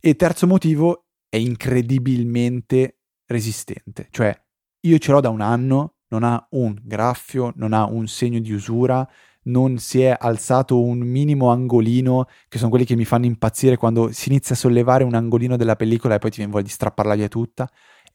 E 0.00 0.16
terzo 0.16 0.46
motivo, 0.46 1.06
è 1.28 1.36
incredibilmente 1.36 2.98
resistente. 3.26 4.08
Cioè, 4.10 4.38
io 4.80 4.98
ce 4.98 5.12
l'ho 5.12 5.20
da 5.20 5.30
un 5.30 5.40
anno, 5.40 5.96
non 6.08 6.24
ha 6.24 6.46
un 6.50 6.76
graffio, 6.82 7.52
non 7.56 7.72
ha 7.72 7.84
un 7.86 8.06
segno 8.06 8.38
di 8.38 8.52
usura, 8.52 9.08
non 9.44 9.78
si 9.78 10.02
è 10.02 10.16
alzato 10.18 10.80
un 10.82 10.98
minimo 10.98 11.50
angolino, 11.50 12.26
che 12.48 12.58
sono 12.58 12.70
quelli 12.70 12.84
che 12.84 12.96
mi 12.96 13.04
fanno 13.04 13.26
impazzire 13.26 13.76
quando 13.76 14.12
si 14.12 14.28
inizia 14.28 14.54
a 14.54 14.58
sollevare 14.58 15.04
un 15.04 15.14
angolino 15.14 15.56
della 15.56 15.76
pellicola 15.76 16.14
e 16.14 16.18
poi 16.18 16.30
ti 16.30 16.36
viene 16.36 16.52
voglia 16.52 16.64
di 16.66 16.70
strapparla 16.70 17.14
via 17.14 17.28
tutta 17.28 17.68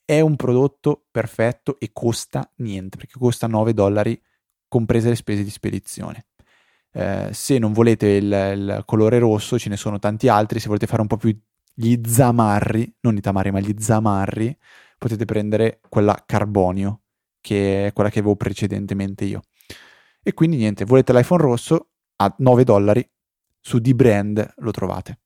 è 0.09 0.21
un 0.21 0.35
prodotto 0.35 1.05
perfetto 1.11 1.79
e 1.79 1.91
costa 1.93 2.51
niente, 2.55 2.97
perché 2.97 3.19
costa 3.19 3.45
9 3.45 3.75
dollari 3.75 4.19
comprese 4.67 5.09
le 5.09 5.15
spese 5.15 5.43
di 5.43 5.51
spedizione. 5.51 6.25
Eh, 6.91 7.29
se 7.31 7.59
non 7.59 7.73
volete 7.73 8.07
il, 8.07 8.25
il, 8.25 8.83
colore 8.87 9.19
rosso, 9.19 9.59
ce 9.59 9.69
ne 9.69 9.77
sono 9.77 9.99
tanti 9.99 10.27
altri, 10.27 10.59
se 10.59 10.65
volete 10.65 10.87
fare 10.87 11.01
un 11.01 11.07
po' 11.07 11.17
più 11.17 11.39
gli 11.71 12.01
zamarri, 12.03 12.91
non 13.01 13.17
i 13.17 13.21
tamari, 13.21 13.51
ma 13.51 13.59
gli 13.59 13.75
zamarri, 13.77 14.57
potete 14.97 15.25
prendere 15.25 15.79
quella 15.89 16.23
carbonio, 16.25 17.01
che 17.39 17.85
è 17.85 17.93
quella 17.93 18.09
che 18.09 18.17
avevo 18.17 18.35
precedentemente 18.35 19.25
io. 19.25 19.41
E 20.23 20.33
quindi 20.33 20.57
niente, 20.57 20.85
volete 20.85 21.13
l'iPhone 21.13 21.43
rosso 21.43 21.89
a 22.15 22.33
9 22.35 22.63
dollari, 22.63 23.07
su 23.59 23.77
D-Brand 23.77 24.55
lo 24.57 24.71
trovate. 24.71 25.19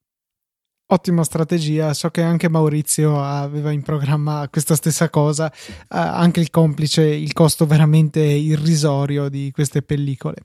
Ottima 0.86 1.24
strategia, 1.24 1.94
so 1.94 2.10
che 2.10 2.22
anche 2.22 2.50
Maurizio 2.50 3.24
aveva 3.24 3.72
in 3.72 3.82
programma 3.82 4.48
questa 4.50 4.76
stessa 4.76 5.10
cosa, 5.10 5.52
anche 5.88 6.40
il 6.40 6.50
complice, 6.50 7.04
il 7.04 7.34
costo 7.34 7.66
veramente 7.66 8.20
irrisorio 8.20 9.30
di 9.30 9.50
queste 9.54 9.82
pellicole. 9.82 10.36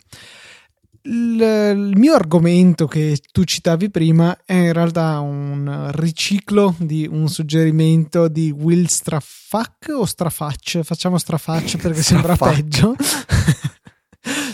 Il, 1.03 1.41
il, 1.41 1.97
mio 1.97 2.14
argomento 2.14 2.86
che 2.86 3.18
tu 3.32 3.45
citavi 3.45 3.91
prima 3.91 4.39
è 4.45 4.55
in 4.55 4.72
realtà 4.72 5.18
un 5.20 5.91
riciclo 5.93 6.74
di 6.78 7.09
un 7.11 7.28
suggerimento 7.28 8.28
di 8.28 8.51
Will 8.51 8.86
Strafak 8.86 9.89
o 9.97 10.05
Strafacce? 10.05 10.84
Facciamo 10.84 11.18
Strafacce 11.18 11.78
perché 11.78 12.03
sembra 12.03 12.36
peggio. 12.36 12.95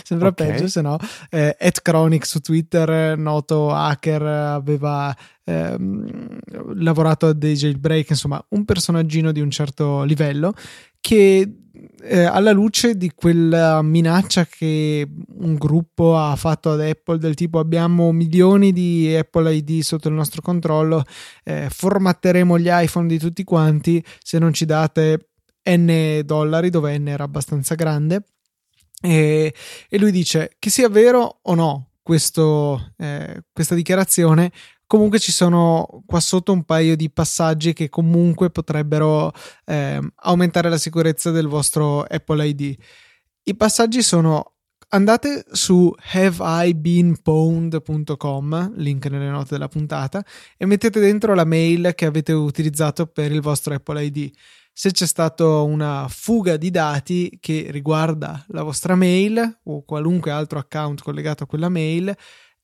Sembra 0.05 0.27
okay. 0.29 0.47
peggio, 0.47 0.67
se 0.67 0.81
no. 0.81 0.97
Eh, 1.29 1.55
Ed 1.59 1.81
Chronic 1.81 2.25
su 2.25 2.39
Twitter, 2.39 3.17
noto 3.17 3.71
hacker, 3.71 4.21
aveva 4.21 5.15
ehm, 5.43 6.37
lavorato 6.75 7.27
a 7.27 7.33
dei 7.33 7.55
jailbreak, 7.55 8.11
insomma, 8.11 8.43
un 8.49 8.65
personaggino 8.65 9.31
di 9.31 9.41
un 9.41 9.49
certo 9.49 10.03
livello 10.03 10.53
che 10.99 11.49
eh, 12.01 12.23
alla 12.23 12.51
luce 12.51 12.95
di 12.95 13.11
quella 13.13 13.81
minaccia 13.81 14.45
che 14.45 15.07
un 15.37 15.55
gruppo 15.55 16.17
ha 16.17 16.35
fatto 16.35 16.71
ad 16.71 16.81
Apple 16.81 17.17
del 17.17 17.35
tipo 17.35 17.59
abbiamo 17.59 18.11
milioni 18.11 18.71
di 18.71 19.13
Apple 19.15 19.53
ID 19.53 19.81
sotto 19.81 20.07
il 20.07 20.13
nostro 20.13 20.41
controllo, 20.41 21.03
eh, 21.43 21.67
formatteremo 21.69 22.57
gli 22.59 22.69
iPhone 22.69 23.07
di 23.07 23.19
tutti 23.19 23.43
quanti 23.43 24.03
se 24.21 24.39
non 24.39 24.53
ci 24.53 24.65
date 24.65 25.29
n 25.67 26.21
dollari, 26.23 26.69
dove 26.69 26.97
n 26.97 27.07
era 27.07 27.23
abbastanza 27.23 27.75
grande 27.75 28.23
e, 29.05 29.53
e 29.89 29.97
lui 29.97 30.11
dice 30.11 30.55
che 30.59 30.69
sia 30.69 30.89
vero 30.89 31.39
o 31.41 31.55
no 31.55 31.91
questo, 32.01 32.93
eh, 32.97 33.43
questa 33.51 33.75
dichiarazione, 33.75 34.51
comunque 34.85 35.17
ci 35.19 35.31
sono 35.31 36.03
qua 36.05 36.19
sotto 36.19 36.51
un 36.51 36.63
paio 36.63 36.95
di 36.95 37.09
passaggi 37.09 37.73
che 37.73 37.89
comunque 37.89 38.51
potrebbero 38.51 39.31
eh, 39.65 39.99
aumentare 40.15 40.69
la 40.69 40.77
sicurezza 40.77 41.31
del 41.31 41.47
vostro 41.47 42.03
Apple 42.03 42.47
ID. 42.47 42.75
I 43.43 43.55
passaggi 43.55 44.03
sono 44.03 44.51
andate 44.89 45.45
su 45.51 45.91
haveibeenpwned.com, 46.13 48.73
link 48.75 49.05
nelle 49.07 49.29
note 49.29 49.49
della 49.51 49.67
puntata, 49.67 50.23
e 50.57 50.65
mettete 50.65 50.99
dentro 50.99 51.33
la 51.33 51.45
mail 51.45 51.93
che 51.95 52.05
avete 52.05 52.33
utilizzato 52.33 53.07
per 53.07 53.31
il 53.31 53.41
vostro 53.41 53.73
Apple 53.73 54.03
ID 54.03 54.31
se 54.77 54.91
c'è 54.91 55.05
stata 55.05 55.61
una 55.61 56.05
fuga 56.09 56.57
di 56.57 56.69
dati 56.69 57.37
che 57.39 57.67
riguarda 57.69 58.43
la 58.49 58.61
vostra 58.61 58.95
mail 58.95 59.59
o 59.63 59.85
qualunque 59.85 60.31
altro 60.31 60.59
account 60.59 61.01
collegato 61.01 61.43
a 61.43 61.47
quella 61.47 61.69
mail, 61.69 62.13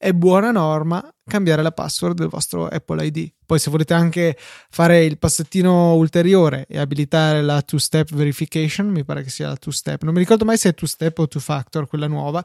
è 0.02 0.14
buona 0.14 0.50
norma 0.50 1.08
cambiare 1.28 1.62
la 1.62 1.72
password 1.72 2.18
del 2.18 2.28
vostro 2.28 2.66
Apple 2.66 3.06
ID. 3.06 3.32
Poi 3.46 3.60
se 3.60 3.70
volete 3.70 3.94
anche 3.94 4.36
fare 4.36 5.06
il 5.06 5.20
passettino 5.20 5.94
ulteriore 5.94 6.66
e 6.68 6.80
abilitare 6.80 7.44
la 7.44 7.62
two-step 7.62 8.12
verification, 8.16 8.88
mi 8.88 9.04
pare 9.04 9.22
che 9.22 9.30
sia 9.30 9.48
la 9.48 9.56
two-step, 9.56 10.02
non 10.02 10.14
mi 10.14 10.20
ricordo 10.20 10.44
mai 10.44 10.58
se 10.58 10.70
è 10.70 10.74
two-step 10.74 11.20
o 11.20 11.28
two-factor, 11.28 11.88
quella 11.88 12.08
nuova. 12.08 12.44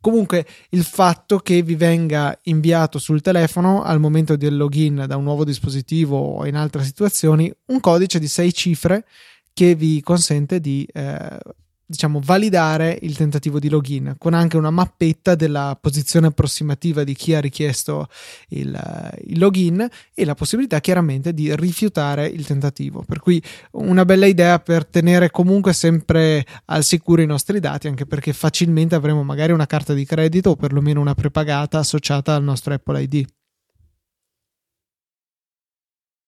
Comunque 0.00 0.44
il 0.70 0.82
fatto 0.82 1.38
che 1.38 1.62
vi 1.62 1.76
venga 1.76 2.36
inviato 2.42 2.98
sul 2.98 3.20
telefono 3.20 3.84
al 3.84 4.00
momento 4.00 4.34
del 4.34 4.56
login 4.56 5.04
da 5.06 5.16
un 5.16 5.22
nuovo 5.22 5.44
dispositivo 5.44 6.18
o 6.18 6.44
in 6.44 6.56
altre 6.56 6.82
situazioni 6.82 7.54
un 7.66 7.78
codice 7.78 8.18
di 8.18 8.26
6 8.26 8.52
cifre 8.52 9.04
che 9.52 9.76
vi 9.76 10.00
consente 10.00 10.58
di 10.58 10.84
eh, 10.92 11.38
diciamo, 11.86 12.20
validare 12.22 12.98
il 13.02 13.16
tentativo 13.16 13.60
di 13.60 13.68
login 13.68 14.16
con 14.18 14.34
anche 14.34 14.56
una 14.56 14.70
mappetta 14.70 15.36
della 15.36 15.78
posizione 15.80 16.26
approssimativa 16.26 17.04
di 17.04 17.14
chi 17.14 17.34
ha 17.34 17.40
richiesto 17.40 18.08
il, 18.48 18.78
il, 19.24 19.38
login 19.38 19.88
e 20.12 20.24
la 20.24 20.34
possibilità 20.34 20.80
chiaramente 20.80 21.32
di 21.32 21.54
rifiutare 21.54 22.26
il 22.26 22.44
tentativo. 22.44 23.04
Per 23.06 23.20
cui 23.20 23.42
una 23.72 24.04
bella 24.04 24.26
idea 24.26 24.58
per 24.58 24.84
tenere 24.84 25.30
comunque 25.30 25.72
sempre 25.72 26.44
al 26.66 26.82
sicuro 26.82 27.22
i 27.22 27.26
nostri 27.26 27.60
dati, 27.60 27.86
anche 27.86 28.04
perché 28.04 28.32
facilmente 28.32 28.96
avremo 28.96 29.22
magari 29.22 29.52
una 29.52 29.66
carta 29.66 29.94
di 29.94 30.04
credito 30.04 30.50
o 30.50 30.56
perlomeno 30.56 31.00
una 31.00 31.14
prepagata 31.14 31.78
associata 31.78 32.34
al 32.34 32.42
nostro 32.42 32.74
Apple 32.74 33.02
ID. 33.02 33.24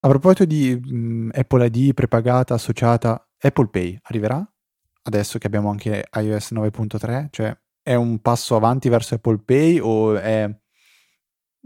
A 0.01 0.09
proposito 0.09 0.45
di 0.45 0.79
mh, 0.81 0.97
mm, 0.97 1.31
Apple 1.33 1.67
ID 1.67 1.93
prepagata 1.93 2.55
associata, 2.55 3.29
Apple 3.41 3.69
Pay 3.69 3.99
arriverà? 4.03 4.49
Adesso 5.09 5.39
che 5.39 5.47
abbiamo 5.47 5.71
anche 5.71 6.09
iOS 6.13 6.53
9.3? 6.53 7.29
Cioè 7.31 7.57
è 7.83 7.95
un 7.95 8.21
passo 8.21 8.57
avanti 8.57 8.89
verso 8.89 9.15
Apple 9.15 9.41
Pay 9.45 9.79
o 9.81 10.17
è... 10.17 10.49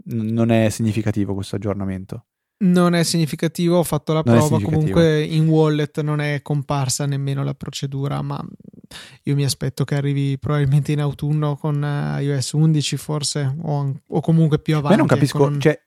non 0.05 0.49
è 0.51 0.69
significativo 0.69 1.33
questo 1.33 1.55
aggiornamento? 1.55 2.25
Non 2.63 2.93
è 2.95 3.03
significativo, 3.03 3.77
ho 3.77 3.83
fatto 3.83 4.13
la 4.13 4.21
non 4.23 4.37
prova, 4.37 4.61
comunque 4.61 5.21
in 5.21 5.49
wallet 5.49 5.99
non 5.99 6.21
è 6.21 6.41
comparsa 6.41 7.05
nemmeno 7.05 7.43
la 7.43 7.53
procedura, 7.53 8.21
ma 8.21 8.41
io 9.23 9.35
mi 9.35 9.43
aspetto 9.43 9.83
che 9.83 9.95
arrivi 9.95 10.37
probabilmente 10.39 10.93
in 10.93 11.01
autunno 11.01 11.57
con 11.57 11.83
eh, 11.83 12.21
iOS 12.23 12.53
11 12.53 12.95
forse 12.95 13.55
o, 13.63 13.93
o 14.07 14.21
comunque 14.21 14.59
più 14.59 14.75
avanti. 14.75 14.91
Ma 14.91 14.97
non 14.97 15.07
capisco, 15.07 15.43
un... 15.43 15.59
cioè, 15.59 15.77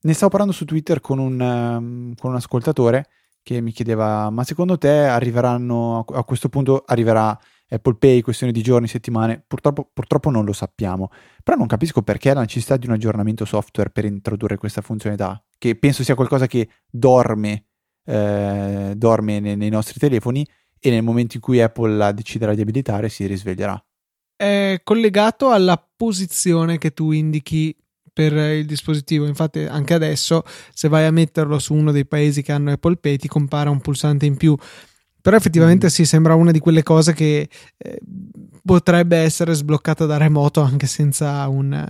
ne 0.00 0.12
stavo 0.12 0.30
parlando 0.30 0.54
su 0.54 0.64
Twitter 0.64 1.00
con 1.00 1.20
un, 1.20 1.40
um, 1.40 2.14
con 2.16 2.30
un 2.30 2.36
ascoltatore 2.36 3.06
che 3.42 3.60
mi 3.60 3.72
chiedeva 3.72 4.30
ma 4.30 4.44
secondo 4.44 4.78
te 4.78 4.88
arriveranno 4.88 6.04
a 6.06 6.24
questo 6.24 6.48
punto 6.48 6.82
arriverà 6.86 7.38
Apple 7.68 7.96
Pay 7.96 8.20
questione 8.20 8.52
di 8.52 8.62
giorni, 8.62 8.86
settimane? 8.86 9.42
Purtroppo, 9.46 9.88
purtroppo 9.92 10.28
non 10.30 10.44
lo 10.44 10.52
sappiamo. 10.52 11.10
Però 11.42 11.56
non 11.56 11.66
capisco 11.66 12.02
perché 12.02 12.34
la 12.34 12.40
necessità 12.40 12.76
di 12.76 12.86
un 12.86 12.92
aggiornamento 12.92 13.46
software 13.46 13.90
per 13.90 14.04
introdurre 14.04 14.58
questa 14.58 14.82
funzionalità 14.82 15.42
che 15.56 15.76
penso 15.76 16.02
sia 16.02 16.14
qualcosa 16.14 16.46
che 16.46 16.68
dorme 16.90 17.66
eh, 18.04 18.94
dorme 18.96 19.40
nei, 19.40 19.56
nei 19.56 19.70
nostri 19.70 19.98
telefoni 19.98 20.46
e 20.78 20.90
nel 20.90 21.02
momento 21.02 21.36
in 21.36 21.42
cui 21.42 21.60
Apple 21.60 21.94
la 21.94 22.12
deciderà 22.12 22.54
di 22.54 22.60
abilitare 22.60 23.08
si 23.08 23.26
risveglierà. 23.26 23.82
È 24.34 24.80
collegato 24.82 25.50
alla 25.50 25.82
posizione 25.96 26.78
che 26.78 26.92
tu 26.92 27.12
indichi 27.12 27.74
per 28.12 28.32
il 28.32 28.66
dispositivo. 28.66 29.26
Infatti, 29.26 29.60
anche 29.60 29.94
adesso, 29.94 30.42
se 30.72 30.88
vai 30.88 31.04
a 31.06 31.10
metterlo 31.10 31.58
su 31.58 31.74
uno 31.74 31.92
dei 31.92 32.06
paesi 32.06 32.42
che 32.42 32.52
hanno 32.52 32.72
Apple 32.72 32.96
Pay, 32.96 33.16
ti 33.16 33.28
compara 33.28 33.70
un 33.70 33.80
pulsante 33.80 34.26
in 34.26 34.36
più. 34.36 34.56
Però 35.20 35.36
effettivamente 35.36 35.86
mm. 35.86 35.90
sì, 35.90 36.04
sembra 36.04 36.34
una 36.34 36.50
di 36.50 36.58
quelle 36.58 36.82
cose 36.82 37.12
che 37.12 37.48
eh, 37.78 37.98
potrebbe 38.64 39.16
essere 39.18 39.54
sbloccata 39.54 40.04
da 40.04 40.16
remoto 40.16 40.60
anche 40.60 40.86
senza 40.86 41.46
un, 41.48 41.86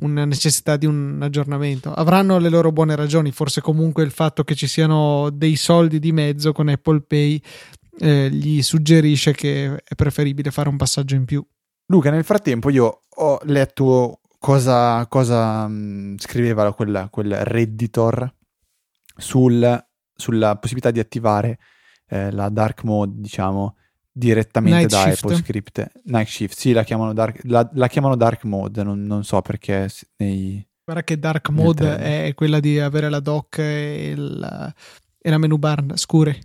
una 0.00 0.24
necessità 0.24 0.76
di 0.76 0.86
un 0.86 1.18
aggiornamento. 1.20 1.92
Avranno 1.92 2.38
le 2.38 2.48
loro 2.48 2.70
buone 2.70 2.94
ragioni, 2.94 3.32
forse 3.32 3.60
comunque 3.60 4.04
il 4.04 4.12
fatto 4.12 4.44
che 4.44 4.54
ci 4.54 4.68
siano 4.68 5.28
dei 5.30 5.56
soldi 5.56 5.98
di 5.98 6.12
mezzo 6.12 6.52
con 6.52 6.68
Apple 6.68 7.02
Pay 7.02 7.42
eh, 7.98 8.30
gli 8.30 8.62
suggerisce 8.62 9.32
che 9.32 9.82
è 9.82 9.94
preferibile 9.96 10.52
fare 10.52 10.68
un 10.68 10.76
passaggio 10.76 11.16
in 11.16 11.24
più. 11.24 11.44
Luca, 11.86 12.10
nel 12.10 12.24
frattempo 12.24 12.70
io 12.70 13.02
ho 13.08 13.38
letto 13.44 14.20
cosa, 14.38 15.06
cosa 15.06 15.66
mh, 15.66 16.16
scriveva 16.18 16.72
quel, 16.74 17.08
quel 17.10 17.34
redditor 17.44 18.32
sul, 19.16 19.86
sulla 20.14 20.56
possibilità 20.56 20.90
di 20.90 21.00
attivare 21.00 21.58
eh, 22.08 22.30
la 22.30 22.48
dark 22.48 22.84
mode, 22.84 23.12
diciamo, 23.16 23.76
direttamente 24.12 24.78
Night 24.78 24.90
da 24.90 25.02
shift. 25.02 25.24
Apple 25.24 25.36
Script. 25.36 25.90
Night 26.04 26.28
Shift, 26.28 26.56
sì, 26.56 26.72
la 26.72 26.84
chiamano 26.84 27.12
dark, 27.12 27.40
la, 27.44 27.68
la 27.74 27.88
chiamano 27.88 28.16
dark 28.16 28.44
mode, 28.44 28.82
non, 28.82 29.02
non 29.02 29.24
so 29.24 29.40
perché 29.42 29.88
nei... 30.16 30.66
Guarda 30.84 31.02
che 31.02 31.18
dark 31.18 31.48
mode 31.50 31.96
è 31.98 32.32
quella 32.34 32.60
di 32.60 32.78
avere 32.78 33.08
la 33.08 33.18
dock 33.20 33.58
e, 33.58 34.10
il- 34.10 34.74
e 35.18 35.30
la 35.30 35.38
menu 35.38 35.58
bar 35.58 35.84
scure. 35.94 36.38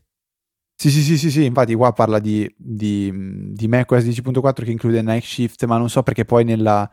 Sì, 0.75 0.89
sì, 0.89 1.03
sì, 1.03 1.15
sì, 1.15 1.29
sì, 1.29 1.45
infatti 1.45 1.75
qua 1.75 1.93
parla 1.93 2.17
di, 2.17 2.51
di, 2.57 3.53
di 3.53 3.67
macOS 3.67 4.03
10.4 4.03 4.63
che 4.63 4.71
include 4.71 5.03
Night 5.03 5.23
Shift, 5.23 5.63
ma 5.65 5.77
non 5.77 5.91
so 5.91 6.01
perché 6.01 6.25
poi 6.25 6.43
nella, 6.43 6.89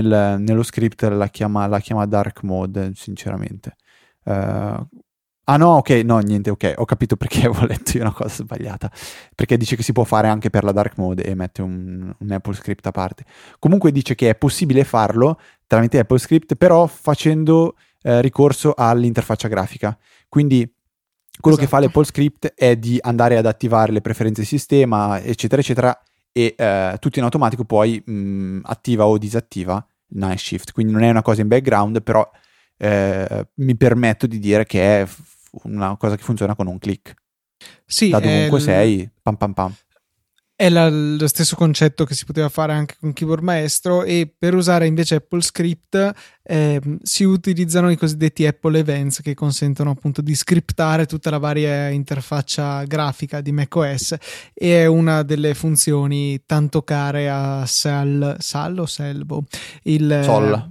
nel- 0.00 0.36
nello 0.40 0.62
script 0.62 1.02
la 1.04 1.28
chiama, 1.28 1.66
la 1.66 1.80
chiama 1.80 2.06
dark 2.06 2.42
mode, 2.42 2.92
sinceramente. 2.94 3.76
Eh, 4.24 4.86
ah 5.46 5.56
no, 5.56 5.76
ok, 5.76 5.90
no, 6.04 6.18
niente, 6.18 6.50
ok, 6.50 6.74
ho 6.76 6.84
capito 6.84 7.16
perché 7.16 7.40
avevo 7.46 7.66
letto 7.66 7.96
io 7.96 8.02
una 8.02 8.12
cosa 8.12 8.42
sbagliata, 8.42 8.90
perché 9.34 9.56
dice 9.56 9.76
che 9.76 9.82
si 9.82 9.92
può 9.92 10.04
fare 10.04 10.28
anche 10.28 10.50
per 10.50 10.64
la 10.64 10.72
dark 10.72 10.96
mode 10.96 11.22
e 11.22 11.34
mette 11.34 11.62
un, 11.62 12.12
un 12.16 12.30
Apple 12.30 12.54
Script 12.54 12.86
a 12.86 12.90
parte. 12.90 13.24
Comunque 13.58 13.92
dice 13.92 14.14
che 14.14 14.30
è 14.30 14.34
possibile 14.34 14.84
farlo 14.84 15.38
tramite 15.66 15.98
Apple 15.98 16.18
Script, 16.18 16.56
però 16.56 16.86
facendo 16.86 17.76
eh, 18.02 18.20
ricorso 18.20 18.74
all'interfaccia 18.76 19.48
grafica. 19.48 19.96
Quindi 20.28 20.70
quello 21.40 21.56
che 21.56 21.66
fa 21.66 21.78
Esatto. 21.78 21.86
l'Apple 21.86 22.04
Script 22.04 22.52
è 22.54 22.76
di 22.76 22.98
andare 23.00 23.36
ad 23.36 23.46
attivare 23.46 23.92
le 23.92 24.00
preferenze 24.00 24.42
di 24.42 24.46
sistema, 24.46 25.20
eccetera, 25.20 25.60
eccetera, 25.60 26.02
e 26.36 26.54
eh, 26.58 26.96
tutto 26.98 27.18
in 27.18 27.24
automatico 27.24 27.64
poi 27.64 28.02
mh, 28.04 28.60
attiva 28.64 29.06
o 29.06 29.16
disattiva 29.18 29.84
il 30.08 30.18
Night 30.18 30.38
Shift. 30.38 30.72
Quindi 30.72 30.92
non 30.92 31.02
è 31.04 31.10
una 31.10 31.22
cosa 31.22 31.42
in 31.42 31.48
background, 31.48 32.02
però 32.02 32.28
eh, 32.76 33.48
mi 33.54 33.76
permetto 33.76 34.26
di 34.26 34.40
dire 34.40 34.64
che 34.66 35.02
è 35.02 35.06
una 35.62 35.96
cosa 35.96 36.16
che 36.16 36.22
funziona 36.24 36.56
con 36.56 36.66
un 36.66 36.78
click. 36.78 37.14
Sì, 37.86 38.08
Da 38.10 38.18
dovunque 38.18 38.58
il- 38.58 38.64
sei, 38.64 39.10
pam 39.22 39.36
pam 39.36 39.52
pam. 39.52 39.74
È 40.64 40.70
la- 40.70 40.88
lo 40.88 41.26
stesso 41.26 41.56
concetto 41.56 42.06
che 42.06 42.14
si 42.14 42.24
poteva 42.24 42.48
fare 42.48 42.72
anche 42.72 42.96
con 42.98 43.12
Keyboard 43.12 43.42
Maestro 43.42 44.02
e 44.02 44.32
per 44.34 44.54
usare 44.54 44.86
invece 44.86 45.16
Apple 45.16 45.42
Script 45.42 46.12
ehm, 46.42 47.00
si 47.02 47.24
utilizzano 47.24 47.90
i 47.90 47.98
cosiddetti 47.98 48.46
Apple 48.46 48.78
Events 48.78 49.20
che 49.20 49.34
consentono 49.34 49.90
appunto 49.90 50.22
di 50.22 50.34
scriptare 50.34 51.04
tutta 51.04 51.28
la 51.28 51.36
varia 51.36 51.90
interfaccia 51.90 52.82
grafica 52.84 53.42
di 53.42 53.52
macOS 53.52 54.14
e 54.54 54.80
è 54.80 54.86
una 54.86 55.22
delle 55.22 55.52
funzioni 55.52 56.40
tanto 56.46 56.80
care 56.80 57.28
a 57.28 57.66
Sal, 57.66 58.36
Sal 58.38 58.78
o 58.78 58.86
Selvo? 58.86 59.44
Il, 59.82 60.20
Sol. 60.24 60.70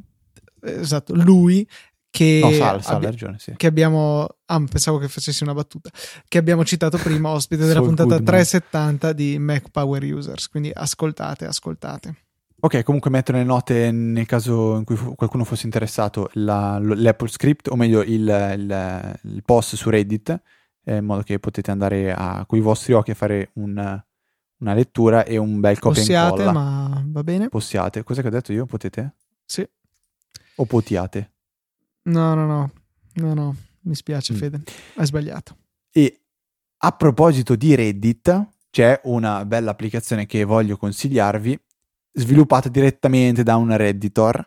eh, 0.64 0.72
esatto, 0.80 1.14
lui 1.14 1.68
che 2.14 2.40
No, 2.44 2.52
Sal, 2.52 2.84
Sal, 2.84 2.96
abbi- 2.98 3.06
ragione, 3.06 3.40
sì. 3.40 3.54
che 3.58 3.66
abbiamo 3.66 4.28
ah, 4.46 4.64
pensavo 4.70 5.00
che 5.00 5.08
facessi 5.08 5.42
una 5.42 5.56
battuta 5.56 5.90
che 6.28 6.38
abbiamo 6.38 6.64
citato 6.64 7.00
prima 7.00 7.30
ospite 7.34 7.62
della 7.64 7.74
Saul 7.74 7.88
puntata 7.88 8.10
Goodman. 8.18 8.26
370 8.26 9.14
di 9.14 9.40
Mac 9.40 9.70
Power 9.72 10.04
Users 10.04 10.48
quindi 10.48 10.70
ascoltate 10.72 11.46
ascoltate 11.46 12.16
Ok, 12.64 12.84
comunque 12.84 13.10
metto 13.10 13.32
nelle 13.32 13.44
note 13.44 13.92
nel 13.92 14.26
caso 14.28 14.78
in 14.78 14.84
cui 14.86 14.96
qualcuno 14.96 15.44
fosse 15.44 15.66
interessato 15.66 16.30
la- 16.36 16.78
l'Apple 16.80 17.28
Script, 17.28 17.68
o 17.70 17.76
meglio 17.76 18.02
il, 18.04 18.22
il- 18.58 19.20
il 19.24 19.42
post 19.44 19.76
su 19.76 19.90
Reddit, 19.90 20.42
eh, 20.86 20.96
in 20.98 21.04
modo 21.04 21.24
che 21.24 21.40
potete 21.40 21.72
andare 21.72 22.14
a, 22.14 22.46
con 22.48 22.58
i 22.58 22.62
vostri 22.62 22.94
occhi 22.94 23.12
a 23.12 23.16
fare 23.16 23.50
un- 23.56 24.02
una 24.60 24.74
lettura 24.74 25.26
e 25.26 25.36
un 25.36 25.60
bel 25.60 25.78
copia 25.80 26.02
e 26.04 26.06
possiate 26.06 26.52
ma 26.54 27.04
va 27.08 27.22
bene 27.24 27.50
Possiate. 27.50 28.02
Cos'è 28.04 28.22
che 28.22 28.28
ho 28.28 28.32
detto 28.32 28.54
io? 28.54 28.66
Potete? 28.66 29.16
sì 29.44 29.68
O 30.56 30.66
potiate? 30.66 31.33
No 32.04 32.34
no 32.34 32.46
no 32.46 32.72
no 33.16 33.34
no 33.34 33.56
mi 33.82 33.96
spiace 33.96 34.34
Mm. 34.34 34.38
Fede 34.38 34.64
hai 34.96 35.06
sbagliato 35.06 35.58
E 35.92 36.20
a 36.86 36.92
proposito 36.92 37.56
di 37.56 37.76
Reddit, 37.76 38.48
c'è 38.70 39.00
una 39.04 39.46
bella 39.46 39.72
applicazione 39.72 40.26
che 40.26 40.44
voglio 40.44 40.76
consigliarvi, 40.76 41.58
sviluppata 42.12 42.68
direttamente 42.68 43.42
da 43.42 43.56
un 43.56 43.76
Redditor. 43.76 44.46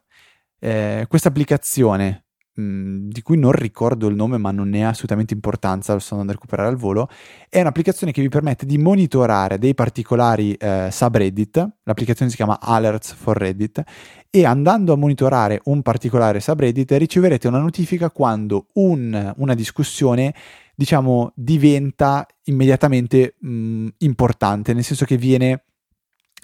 Eh, 0.58 1.06
questa 1.08 1.28
applicazione, 1.28 2.25
di 2.58 3.20
cui 3.22 3.36
non 3.36 3.52
ricordo 3.52 4.08
il 4.08 4.14
nome, 4.14 4.38
ma 4.38 4.50
non 4.50 4.70
ne 4.70 4.84
ha 4.84 4.88
assolutamente 4.88 5.34
importanza, 5.34 5.92
lo 5.92 5.98
sto 5.98 6.14
andando 6.14 6.32
a 6.32 6.36
recuperare 6.36 6.68
al 6.68 6.76
volo, 6.76 7.08
è 7.50 7.60
un'applicazione 7.60 8.12
che 8.12 8.22
vi 8.22 8.28
permette 8.28 8.64
di 8.64 8.78
monitorare 8.78 9.58
dei 9.58 9.74
particolari 9.74 10.54
eh, 10.54 10.88
subreddit. 10.90 11.68
L'applicazione 11.82 12.30
si 12.30 12.36
chiama 12.36 12.58
Alerts 12.60 13.12
for 13.12 13.36
Reddit 13.36 13.82
e 14.30 14.44
andando 14.46 14.94
a 14.94 14.96
monitorare 14.96 15.60
un 15.64 15.82
particolare 15.82 16.40
subreddit 16.40 16.92
riceverete 16.92 17.46
una 17.46 17.60
notifica 17.60 18.10
quando 18.10 18.68
un- 18.74 19.34
una 19.36 19.54
discussione 19.54 20.34
diciamo 20.74 21.32
diventa 21.34 22.26
immediatamente 22.44 23.36
mh, 23.38 23.86
importante 23.98 24.74
nel 24.74 24.84
senso 24.84 25.06
che 25.06 25.16
viene 25.16 25.64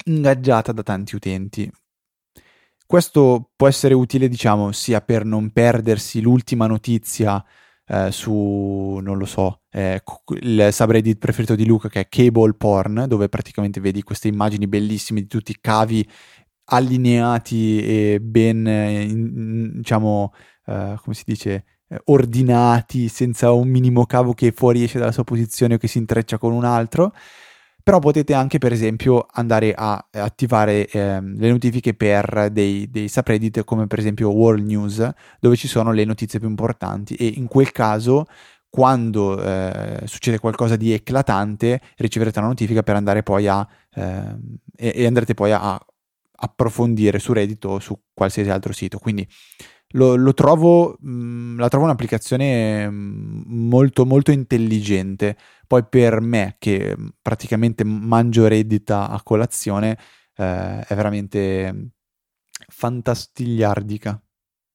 ingaggiata 0.05 0.73
da 0.73 0.83
tanti 0.83 1.17
utenti 1.17 1.71
questo 2.93 3.53
può 3.57 3.69
essere 3.69 3.95
utile 3.95 4.29
diciamo 4.29 4.71
sia 4.71 5.01
per 5.01 5.25
non 5.25 5.49
perdersi 5.49 6.21
l'ultima 6.21 6.67
notizia 6.67 7.43
eh, 7.87 8.13
su 8.13 8.99
non 9.01 9.17
lo 9.17 9.25
so 9.25 9.63
eh, 9.71 10.03
il 10.43 10.69
subreddit 10.71 11.17
preferito 11.17 11.55
di 11.55 11.65
Luca 11.65 11.89
che 11.89 12.01
è 12.01 12.09
cable 12.09 12.53
porn 12.53 13.07
dove 13.09 13.31
praticamente 13.31 13.81
vedi 13.81 14.03
queste 14.03 14.29
immagini 14.29 14.67
bellissime 14.67 15.23
di 15.23 15.27
tutti 15.27 15.53
i 15.53 15.59
cavi 15.59 16.07
allineati 16.67 17.83
e 17.83 18.21
ben, 18.21 18.67
eh, 18.67 19.03
in- 19.05 19.73
diciamo, 19.77 20.33
eh, 20.67 20.97
come 21.03 21.15
si 21.15 21.23
dice, 21.25 21.65
eh, 21.89 22.01
ordinati, 22.05 23.09
senza 23.09 23.53
un 23.53 23.69
minimo 23.69 24.05
cavo 24.07 24.35
che 24.35 24.53
fuoriesce 24.53 24.99
dalla 24.99 25.13
sua 25.13 25.25
posizione 25.25 25.75
o 25.75 25.79
che 25.79 25.89
si 25.89 25.99
intreccia 25.99 26.39
con 26.39 26.53
un 26.53 26.65
altro. 26.65 27.13
Però 27.83 27.99
potete 27.99 28.35
anche, 28.35 28.59
per 28.59 28.73
esempio, 28.73 29.27
andare 29.33 29.75
a 29.75 30.05
attivare 30.13 30.87
ehm, 30.89 31.39
le 31.39 31.51
notifiche 31.51 31.95
per 31.95 32.49
dei, 32.53 32.89
dei 32.91 33.09
subreddit 33.09 33.65
come 33.65 33.87
per 33.87 33.99
esempio 33.99 34.31
World 34.31 34.65
News, 34.65 35.09
dove 35.41 35.57
ci 35.57 35.67
sono 35.69 35.93
le 35.93 36.05
notizie 36.05 36.39
più 36.39 36.49
importanti 36.49 37.15
e 37.15 37.27
in 37.27 37.49
quel 37.49 37.73
caso 37.73 38.27
quando 38.69 39.43
eh, 39.43 40.01
succede 40.07 40.39
qualcosa 40.39 40.77
di 40.77 40.93
eclatante 40.93 41.81
riceverete 41.97 42.39
una 42.39 42.49
notifica 42.49 42.83
per 42.83 42.97
andare 42.97 43.23
poi 43.23 43.47
a 43.47 43.69
ehm, 43.95 44.57
e, 44.75 44.93
e 44.95 45.07
andrete 45.07 45.35
poi 45.35 45.53
a 45.53 45.79
approfondire 46.45 47.19
su 47.19 47.33
Reddit 47.33 47.65
o 47.67 47.79
su 47.79 47.99
qualsiasi 48.13 48.51
altro 48.51 48.73
sito. 48.73 48.99
Quindi 48.99 49.27
lo, 49.93 50.15
lo 50.17 50.35
trovo 50.35 50.97
mh, 51.01 51.59
la 51.59 51.69
trovo 51.69 51.85
un'applicazione 51.85 52.89
mh, 52.89 53.45
molto 53.47 54.05
molto 54.05 54.31
intelligente 54.31 55.37
poi 55.67 55.85
per 55.85 56.21
me 56.21 56.57
che 56.59 56.97
mh, 56.97 57.15
praticamente 57.23 57.85
mangio 57.85 58.47
Reddit 58.47 58.91
a, 58.91 59.09
a 59.09 59.23
colazione 59.23 59.99
eh, 60.37 60.81
è 60.81 60.95
veramente 60.95 61.91
fantastigliardica 62.69 64.21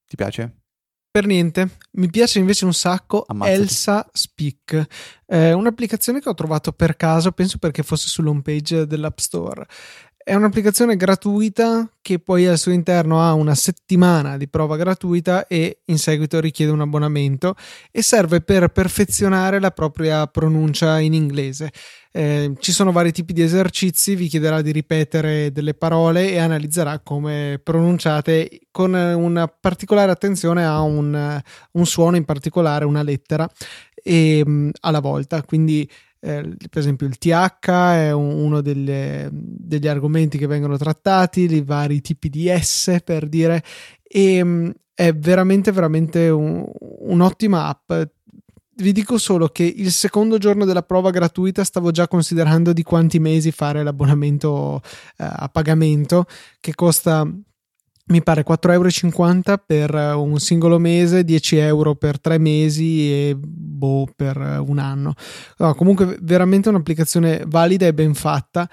ti 0.07 0.15
piace? 0.15 0.61
Per 1.09 1.26
niente, 1.26 1.78
mi 1.93 2.09
piace 2.11 2.38
invece 2.38 2.65
un 2.65 2.74
sacco 2.74 3.24
Ammazzati. 3.28 3.59
Elsa 3.59 4.09
Speak, 4.13 4.86
è 5.26 5.51
un'applicazione 5.51 6.22
che 6.22 6.30
ho 6.30 6.36
trovato 6.36 6.74
per 6.74 6.95
caso, 6.95 7.32
penso 7.32 7.57
perché 7.57 7.82
fosse 7.82 8.07
sull'home 8.07 8.43
page 8.43 8.86
dell'App 8.86 9.18
Store. 9.18 9.65
È 10.28 10.36
un'applicazione 10.36 10.97
gratuita 10.97 11.89
che 12.01 12.19
poi 12.19 12.45
al 12.47 12.57
suo 12.57 12.73
interno 12.73 13.21
ha 13.21 13.32
una 13.32 13.55
settimana 13.55 14.36
di 14.36 14.49
prova 14.49 14.75
gratuita 14.75 15.47
e 15.47 15.84
in 15.86 15.97
seguito 15.97 16.41
richiede 16.41 16.73
un 16.73 16.82
abbonamento 16.82 17.55
e 17.93 18.01
serve 18.01 18.41
per 18.41 18.67
perfezionare 18.67 19.61
la 19.61 19.71
propria 19.71 20.28
pronuncia 20.28 20.99
in 20.99 21.13
inglese. 21.13 21.71
Eh, 22.11 22.55
ci 22.59 22.73
sono 22.73 22.91
vari 22.91 23.13
tipi 23.13 23.32
di 23.32 23.41
esercizi, 23.41 24.15
vi 24.15 24.28
chiederà 24.28 24.61
di 24.61 24.73
ripetere 24.73 25.53
delle 25.53 25.75
parole 25.75 26.30
e 26.30 26.39
analizzerà 26.39 26.99
come 26.99 27.61
pronunciate 27.63 28.63
con 28.69 28.93
una 28.93 29.47
particolare 29.47 30.11
attenzione 30.11 30.65
a 30.65 30.82
un, 30.82 31.41
un 31.71 31.86
suono 31.86 32.17
in 32.17 32.25
particolare, 32.25 32.84
una 32.84 33.01
lettera 33.01 33.49
e, 34.03 34.43
mh, 34.45 34.71
alla 34.82 34.99
volta. 34.99 35.41
Quindi 35.43 35.89
eh, 36.28 36.41
per 36.69 36.80
esempio 36.80 37.07
il 37.07 37.17
TH 37.17 37.67
è 37.69 38.11
un- 38.11 38.32
uno 38.43 38.61
delle- 38.61 39.30
degli 39.32 39.88
argomenti 39.88 40.38
che 40.38 40.47
vengono 40.47 40.78
trattati, 40.78 41.41
i 41.51 41.61
vari 41.61 42.01
tipi 42.01 42.30
di 42.30 42.47
S 42.49 42.97
per 43.03 43.28
dire, 43.28 43.63
e 44.03 44.43
mh, 44.43 44.73
è 44.93 45.13
veramente, 45.13 45.71
veramente 45.71 46.30
un- 46.30 46.65
un'ottima 46.99 47.67
app. 47.67 47.93
Vi 48.80 48.91
dico 48.91 49.17
solo 49.17 49.47
che 49.47 49.63
il 49.63 49.91
secondo 49.91 50.38
giorno 50.38 50.63
della 50.65 50.84
prova 50.84 51.09
gratuita 51.09 51.63
stavo 51.63 51.89
già 51.91 52.07
considerando 52.07 52.73
di 52.73 52.84
quanti 52.84 53.17
mesi 53.19 53.51
fare 53.51 53.82
l'abbonamento 53.84 54.82
eh, 55.17 55.25
a 55.28 55.49
pagamento 55.51 56.25
che 56.59 56.75
costa 56.75 57.28
mi 58.07 58.23
pare 58.23 58.45
4,50 58.45 58.71
euro 58.71 59.63
per 59.65 59.95
eh, 59.95 60.11
un 60.11 60.39
singolo 60.39 60.79
mese, 60.79 61.23
10 61.23 61.57
euro 61.57 61.95
per 61.95 62.19
tre 62.19 62.37
mesi 62.37 63.11
e 63.11 63.37
boh 63.37 64.07
per 64.15 64.37
eh, 64.37 64.57
un 64.57 64.79
anno. 64.79 65.13
No, 65.57 65.73
comunque 65.75 66.17
veramente 66.21 66.69
un'applicazione 66.69 67.43
valida 67.47 67.85
e 67.85 67.93
ben 67.93 68.13
fatta. 68.13 68.69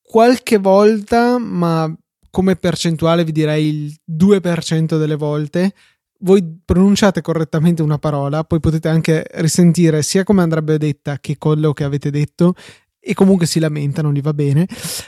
Qualche 0.00 0.58
volta, 0.58 1.38
ma 1.38 1.94
come 2.30 2.56
percentuale 2.56 3.24
vi 3.24 3.32
direi 3.32 3.66
il 3.66 3.96
2% 4.10 4.98
delle 4.98 5.16
volte 5.16 5.74
voi 6.22 6.60
pronunciate 6.64 7.20
correttamente 7.20 7.82
una 7.82 7.98
parola, 7.98 8.44
poi 8.44 8.60
potete 8.60 8.88
anche 8.88 9.26
risentire 9.34 10.02
sia 10.02 10.24
come 10.24 10.42
andrebbe 10.42 10.78
detta 10.78 11.18
che 11.18 11.36
quello 11.36 11.72
che 11.72 11.84
avete 11.84 12.10
detto 12.10 12.54
e 13.00 13.14
comunque 13.14 13.46
si 13.46 13.58
lamentano, 13.58 14.12
gli 14.12 14.20
va 14.20 14.32
bene. 14.32 14.66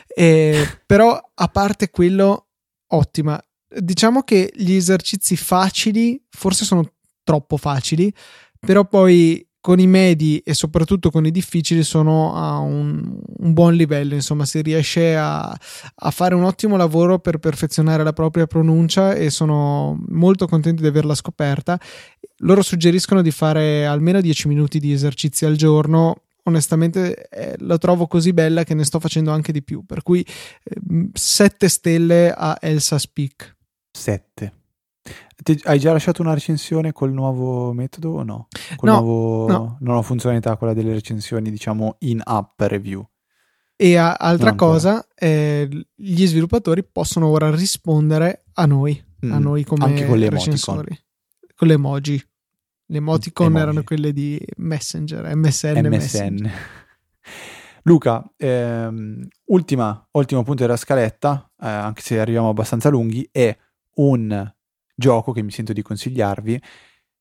Eh, 0.09 0.67
però 0.85 1.19
a 1.35 1.49
parte 1.49 1.91
quello, 1.91 2.49
ottima. 2.89 3.41
Diciamo 3.77 4.23
che 4.23 4.53
gli 4.55 4.75
esercizi 4.75 5.37
facili 5.37 6.23
forse 6.31 6.65
sono 6.65 6.93
troppo 7.23 7.57
facili, 7.57 8.13
però 8.61 8.87
poi 8.87 9.47
con 9.65 9.81
i 9.81 9.87
medi 9.87 10.41
e 10.41 10.53
soprattutto 10.53 11.11
con 11.11 11.25
i 11.25 11.31
difficili 11.31 11.83
sono 11.83 12.37
a 12.37 12.59
un, 12.59 13.19
un 13.39 13.53
buon 13.55 13.73
livello, 13.73 14.13
insomma 14.13 14.45
si 14.45 14.61
riesce 14.61 15.17
a, 15.17 15.49
a, 15.49 16.11
fare 16.11 16.35
un 16.35 16.45
ottimo 16.45 16.77
lavoro 16.77 17.19
per 17.19 17.39
perfezionare 17.39 18.05
la 18.05 18.13
propria 18.13 18.47
pronuncia 18.47 19.15
e 19.15 19.31
sono 19.31 19.99
molto 20.09 20.47
contento 20.47 20.83
di 20.83 20.89
averla 20.89 21.15
scoperta. 21.15 21.81
Loro 22.41 22.61
suggeriscono 22.61 23.23
di 23.23 23.31
fare 23.31 23.87
almeno 23.87 24.21
10 24.21 24.49
minuti 24.49 24.79
di 24.79 24.93
esercizi 24.93 25.47
al 25.47 25.57
giorno, 25.57 26.25
onestamente 26.43 27.27
eh, 27.31 27.55
la 27.61 27.79
trovo 27.79 28.07
così 28.07 28.35
bella 28.35 28.65
che 28.65 28.75
ne 28.75 28.85
sto 28.85 29.01
facendo 29.01 29.31
anche 29.31 29.51
di 29.51 29.63
più, 29.63 29.87
per 29.87 30.03
cui 30.03 30.23
7 31.11 31.65
eh, 31.65 31.69
stelle 31.71 32.35
a 32.37 32.59
Elsa 32.61 32.99
Speak. 32.99 33.54
7. 33.95 34.53
Ti, 35.37 35.61
hai 35.65 35.79
già 35.79 35.93
lasciato 35.93 36.23
una 36.23 36.35
recensione 36.35 36.93
col 36.93 37.13
nuovo 37.13 37.73
metodo 37.73 38.11
o 38.11 38.23
no? 38.23 38.49
Con 38.77 38.89
no, 38.89 39.01
nuovo, 39.01 39.49
no. 39.49 39.77
nuova 39.81 40.03
funzionalità, 40.03 40.57
quella 40.57 40.75
delle 40.75 40.93
recensioni, 40.93 41.51
diciamo, 41.51 41.97
in 42.01 42.21
app 42.23 42.61
review. 42.63 43.07
E 43.77 43.97
a, 43.97 44.15
altra 44.15 44.51
non 44.51 44.57
cosa, 44.57 45.07
eh, 45.15 45.69
gli 45.95 46.27
sviluppatori 46.27 46.85
possono 46.85 47.27
ora 47.29 47.55
rispondere 47.55 48.45
a 48.55 48.67
noi, 48.67 49.03
mm, 49.27 49.33
a 49.33 49.39
noi 49.39 49.65
come 49.65 49.85
anche 49.85 50.07
con 50.07 50.19
le 50.19 50.31
recensori. 50.31 50.79
Emoticon. 50.79 51.55
Con 51.57 51.69
le 51.69 51.75
emoji. 51.75 52.27
Le 52.87 52.97
emoticon 52.97 53.47
emoji. 53.47 53.63
erano 53.63 53.83
quelle 53.83 54.13
di 54.13 54.41
Messenger, 54.57 55.35
MSN. 55.37 55.87
MSN. 55.87 55.89
MSN. 55.89 56.51
Luca, 57.87 58.25
ehm, 58.37 59.27
ultima, 59.47 60.09
ultimo 60.13 60.43
punto 60.43 60.63
della 60.63 60.77
scaletta, 60.77 61.51
eh, 61.61 61.69
anche 61.69 62.01
se 62.01 62.19
arriviamo 62.19 62.49
abbastanza 62.49 62.89
lunghi, 62.89 63.29
è 63.31 63.55
un 63.95 64.53
gioco 64.95 65.33
che 65.33 65.43
mi 65.43 65.51
sento 65.51 65.73
di 65.73 65.83
consigliarvi 65.83 66.61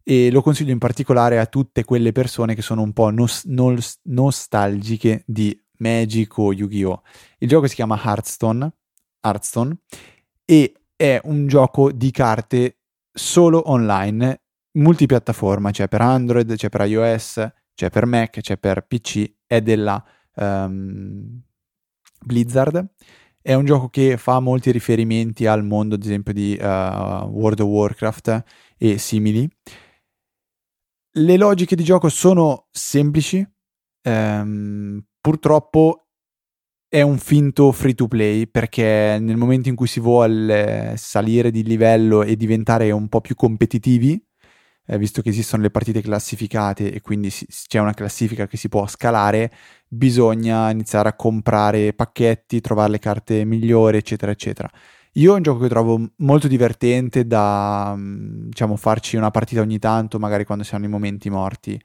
e 0.04 0.32
lo 0.32 0.42
consiglio 0.42 0.72
in 0.72 0.80
particolare 0.80 1.40
a 1.40 1.46
tutte 1.46 1.86
quelle 1.86 2.12
persone 2.12 2.56
che 2.56 2.62
sono 2.62 2.82
un 2.82 2.92
po' 2.92 3.10
nos- 3.10 3.46
nos- 3.46 4.00
nostalgiche 4.04 5.24
di 5.26 5.58
Magic 5.78 6.38
o 6.38 6.54
Yu-Gi-Oh! 6.54 7.02
Il 7.40 7.48
gioco 7.48 7.68
si 7.68 7.76
chiama 7.76 8.00
Hearthstone, 8.04 8.70
Hearthstone 9.22 9.78
e 10.46 10.74
è 10.96 11.20
un 11.24 11.48
gioco 11.48 11.92
di 11.92 12.12
carte 12.12 12.80
solo 13.12 13.70
online, 13.70 14.42
multipiattaforma, 14.74 15.72
c'è 15.72 15.88
per 15.88 16.02
Android, 16.02 16.56
c'è 16.56 16.70
per 16.70 16.82
iOS, 16.82 17.48
c'è 17.74 17.90
per 17.90 18.06
Mac, 18.06 18.40
c'è 18.42 18.58
per 18.58 18.86
PC, 18.86 19.34
è 19.46 19.62
della 19.62 20.04
um, 20.36 21.42
Blizzard 22.26 22.90
è 23.44 23.54
un 23.54 23.66
gioco 23.66 23.90
che 23.90 24.16
fa 24.16 24.40
molti 24.40 24.72
riferimenti 24.72 25.46
al 25.46 25.66
mondo, 25.66 25.96
ad 25.96 26.04
esempio, 26.04 26.32
di 26.32 26.58
uh, 26.60 26.64
World 26.64 27.60
of 27.60 27.68
Warcraft 27.68 28.44
e 28.78 28.98
simili. 28.98 29.48
Le 31.16 31.38
logiche 31.38 31.76
di 31.76 31.84
gioco 31.84 32.08
sono 32.08 32.68
semplici, 32.72 33.46
ehm, 34.02 35.04
purtroppo 35.20 36.08
è 36.88 37.02
un 37.02 37.18
finto 37.18 37.72
free 37.74 37.94
to 37.94 38.08
play 38.08 38.48
perché 38.48 39.18
nel 39.20 39.36
momento 39.36 39.68
in 39.68 39.76
cui 39.76 39.88
si 39.88 40.00
vuole 40.00 40.94
salire 40.96 41.52
di 41.52 41.64
livello 41.64 42.24
e 42.24 42.36
diventare 42.38 42.92
un 42.92 43.10
po' 43.10 43.20
più 43.20 43.36
competitivi, 43.36 44.24
eh, 44.86 44.98
visto 44.98 45.22
che 45.22 45.30
esistono 45.30 45.64
le 45.64 45.70
partite 45.72 46.02
classificate 46.02 46.92
e 46.92 47.02
quindi 47.02 47.30
si, 47.30 47.46
c'è 47.48 47.80
una 47.80 47.94
classifica 47.94 48.48
che 48.48 48.58
si 48.58 48.70
può 48.70 48.86
scalare, 48.88 49.52
bisogna 49.88 50.70
iniziare 50.72 51.10
a 51.10 51.16
comprare 51.16 51.94
pacchetti, 51.94 52.62
trovare 52.62 52.92
le 52.92 53.00
carte 53.00 53.46
migliori, 53.46 53.98
eccetera, 53.98 54.32
eccetera. 54.32 54.70
Io 55.18 55.34
è 55.34 55.36
un 55.38 55.44
gioco 55.44 55.60
che 55.60 55.70
trovo 55.70 56.12
molto 56.18 56.48
divertente 56.48 57.28
da, 57.28 57.94
mm, 57.96 58.48
diciamo, 58.50 58.76
farci 58.76 59.16
una 59.16 59.30
partita 59.32 59.62
ogni 59.62 59.78
tanto, 59.80 60.18
magari 60.20 60.44
quando 60.46 60.64
siamo 60.64 60.86
in 60.86 60.92
momenti 60.92 61.30
morti, 61.30 61.80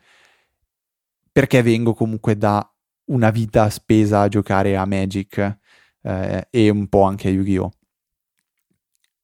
perché 1.30 1.62
vengo 1.62 1.94
comunque 1.94 2.36
da 2.36 2.66
una 3.06 3.30
vita 3.30 3.68
spesa 3.70 4.22
a 4.22 4.28
giocare 4.28 4.76
a 4.76 4.84
Magic 4.86 5.58
eh, 6.02 6.46
e 6.50 6.68
un 6.70 6.88
po' 6.88 7.02
anche 7.02 7.28
a 7.28 7.30
Yu-Gi-Oh! 7.30 7.70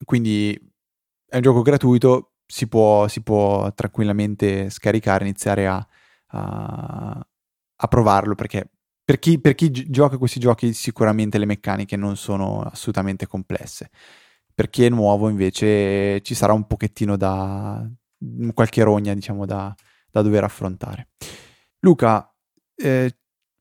Quindi 0.04 0.52
è 1.26 1.36
un 1.36 1.42
gioco 1.42 1.62
gratuito, 1.62 2.33
si 2.46 2.68
può, 2.68 3.08
si 3.08 3.22
può 3.22 3.72
tranquillamente 3.72 4.70
scaricare, 4.70 5.24
iniziare 5.24 5.66
a, 5.66 5.86
a, 6.28 7.26
a 7.76 7.88
provarlo 7.88 8.34
perché 8.34 8.68
per 9.04 9.18
chi, 9.18 9.38
per 9.38 9.54
chi, 9.54 9.70
gioca 9.70 10.16
questi 10.16 10.40
giochi 10.40 10.72
sicuramente 10.72 11.36
le 11.36 11.44
meccaniche 11.44 11.96
non 11.96 12.16
sono 12.16 12.62
assolutamente 12.62 13.26
complesse. 13.26 13.90
Per 14.54 14.70
chi 14.70 14.84
è 14.84 14.88
nuovo 14.88 15.28
invece 15.28 16.22
ci 16.22 16.34
sarà 16.34 16.54
un 16.54 16.66
pochettino 16.66 17.16
da 17.16 17.86
qualche 18.54 18.82
rogna 18.82 19.12
diciamo 19.12 19.44
da, 19.44 19.74
da 20.10 20.22
dover 20.22 20.44
affrontare. 20.44 21.08
Luca, 21.80 22.32
eh, 22.76 23.14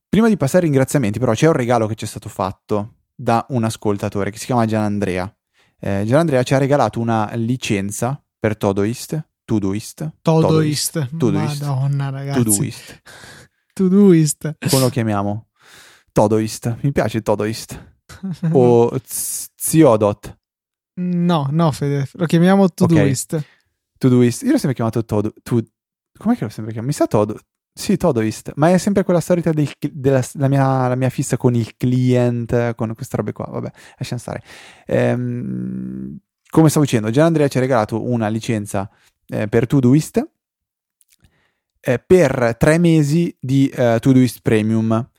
prima 0.08 0.28
di 0.28 0.36
passare 0.38 0.64
ai 0.64 0.70
ringraziamenti 0.70 1.18
però 1.18 1.32
c'è 1.32 1.46
un 1.46 1.52
regalo 1.52 1.86
che 1.86 1.94
ci 1.94 2.06
è 2.06 2.08
stato 2.08 2.30
fatto 2.30 3.00
da 3.14 3.44
un 3.50 3.64
ascoltatore 3.64 4.30
che 4.30 4.38
si 4.38 4.46
chiama 4.46 4.64
Gian 4.64 4.82
Andrea. 4.82 5.36
Eh, 5.78 6.04
Gian 6.06 6.20
Andrea 6.20 6.42
ci 6.42 6.54
ha 6.54 6.58
regalato 6.58 7.00
una 7.00 7.30
licenza 7.34 8.23
per 8.44 8.58
Todoist. 8.58 9.26
Todoist. 9.46 10.12
Todoist. 10.20 11.08
Todoist. 11.16 11.62
Madonna, 11.62 12.10
ragazzi. 12.10 12.42
Todoist. 12.42 13.02
Todoist. 13.72 14.56
Come 14.68 14.82
lo 14.82 14.90
chiamiamo? 14.90 15.48
Todoist. 16.12 16.76
Mi 16.82 16.92
piace 16.92 17.22
Todoist. 17.22 17.94
o 18.52 18.94
Ziodot. 19.02 20.38
No, 21.00 21.48
no, 21.50 21.72
Fede. 21.72 22.06
Lo 22.12 22.26
chiamiamo 22.26 22.68
Todoist. 22.68 23.32
Okay. 23.32 23.46
Todoist. 23.96 24.42
Io 24.42 24.50
l'ho 24.50 24.58
sempre 24.58 24.74
chiamato 24.74 25.02
Todo. 25.06 25.32
To... 25.42 25.62
Com'è 26.18 26.36
che 26.36 26.44
l'ho 26.44 26.50
sempre 26.50 26.72
chiamato? 26.74 26.86
Mi 26.86 26.92
sa 26.92 27.06
Todo. 27.06 27.38
Sì, 27.72 27.96
Todoist, 27.96 28.52
ma 28.56 28.70
è 28.70 28.76
sempre 28.76 29.04
quella 29.04 29.20
storia 29.20 29.50
del, 29.52 29.72
della 29.90 30.22
la 30.34 30.48
mia, 30.48 30.86
la 30.86 30.94
mia, 30.96 31.08
fissa 31.08 31.38
con 31.38 31.54
il 31.54 31.78
client, 31.78 32.74
con 32.74 32.94
queste 32.94 33.16
robe 33.16 33.32
qua. 33.32 33.46
Vabbè, 33.46 33.70
lasciamo 33.96 34.20
stare. 34.20 34.42
Ehm, 34.84 36.20
come 36.54 36.68
stavo 36.68 36.84
dicendo, 36.84 37.10
Gian 37.10 37.26
Andrea 37.26 37.48
ci 37.48 37.56
ha 37.56 37.60
regalato 37.60 38.00
una 38.08 38.28
licenza 38.28 38.88
eh, 39.26 39.48
per 39.48 39.66
Todoist 39.66 40.24
eh, 41.80 41.98
per 41.98 42.54
tre 42.56 42.78
mesi 42.78 43.36
di 43.40 43.66
eh, 43.66 43.98
Todoist 44.00 44.38
Premium. 44.40 45.10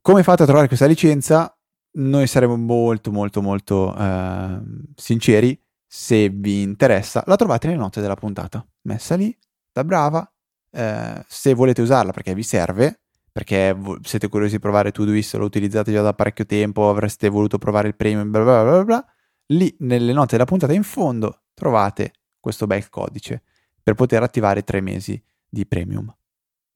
Come 0.00 0.22
fate 0.22 0.42
a 0.44 0.46
trovare 0.46 0.68
questa 0.68 0.86
licenza? 0.86 1.54
Noi 1.92 2.26
saremo 2.26 2.56
molto 2.56 3.12
molto 3.12 3.42
molto 3.42 3.94
eh, 3.94 4.60
sinceri. 4.96 5.62
Se 5.86 6.30
vi 6.30 6.62
interessa, 6.62 7.22
la 7.26 7.36
trovate 7.36 7.66
nelle 7.66 7.78
note 7.78 8.00
della 8.00 8.16
puntata. 8.16 8.66
Messa 8.84 9.16
lì, 9.16 9.36
da 9.70 9.84
brava. 9.84 10.26
Eh, 10.70 11.22
se 11.28 11.52
volete 11.52 11.82
usarla 11.82 12.12
perché 12.12 12.32
vi 12.32 12.42
serve, 12.42 13.00
perché 13.30 13.76
siete 14.00 14.28
curiosi 14.28 14.54
di 14.54 14.60
provare 14.60 14.92
Todoist, 14.92 15.34
lo 15.34 15.44
utilizzate 15.44 15.92
già 15.92 16.00
da 16.00 16.14
parecchio 16.14 16.46
tempo, 16.46 16.88
avreste 16.88 17.28
voluto 17.28 17.58
provare 17.58 17.88
il 17.88 17.96
premium, 17.96 18.30
bla 18.30 18.42
bla 18.42 18.62
bla 18.62 18.84
bla 18.84 19.06
lì 19.50 19.74
nelle 19.80 20.12
note 20.12 20.32
della 20.32 20.44
puntata 20.44 20.72
in 20.72 20.82
fondo 20.82 21.42
trovate 21.54 22.12
questo 22.38 22.66
bel 22.66 22.88
codice 22.88 23.42
per 23.82 23.94
poter 23.94 24.22
attivare 24.22 24.62
tre 24.62 24.80
mesi 24.80 25.22
di 25.48 25.66
premium. 25.66 26.14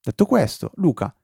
Detto 0.01 0.27
questo, 0.27 0.71
Luca, 0.77 1.15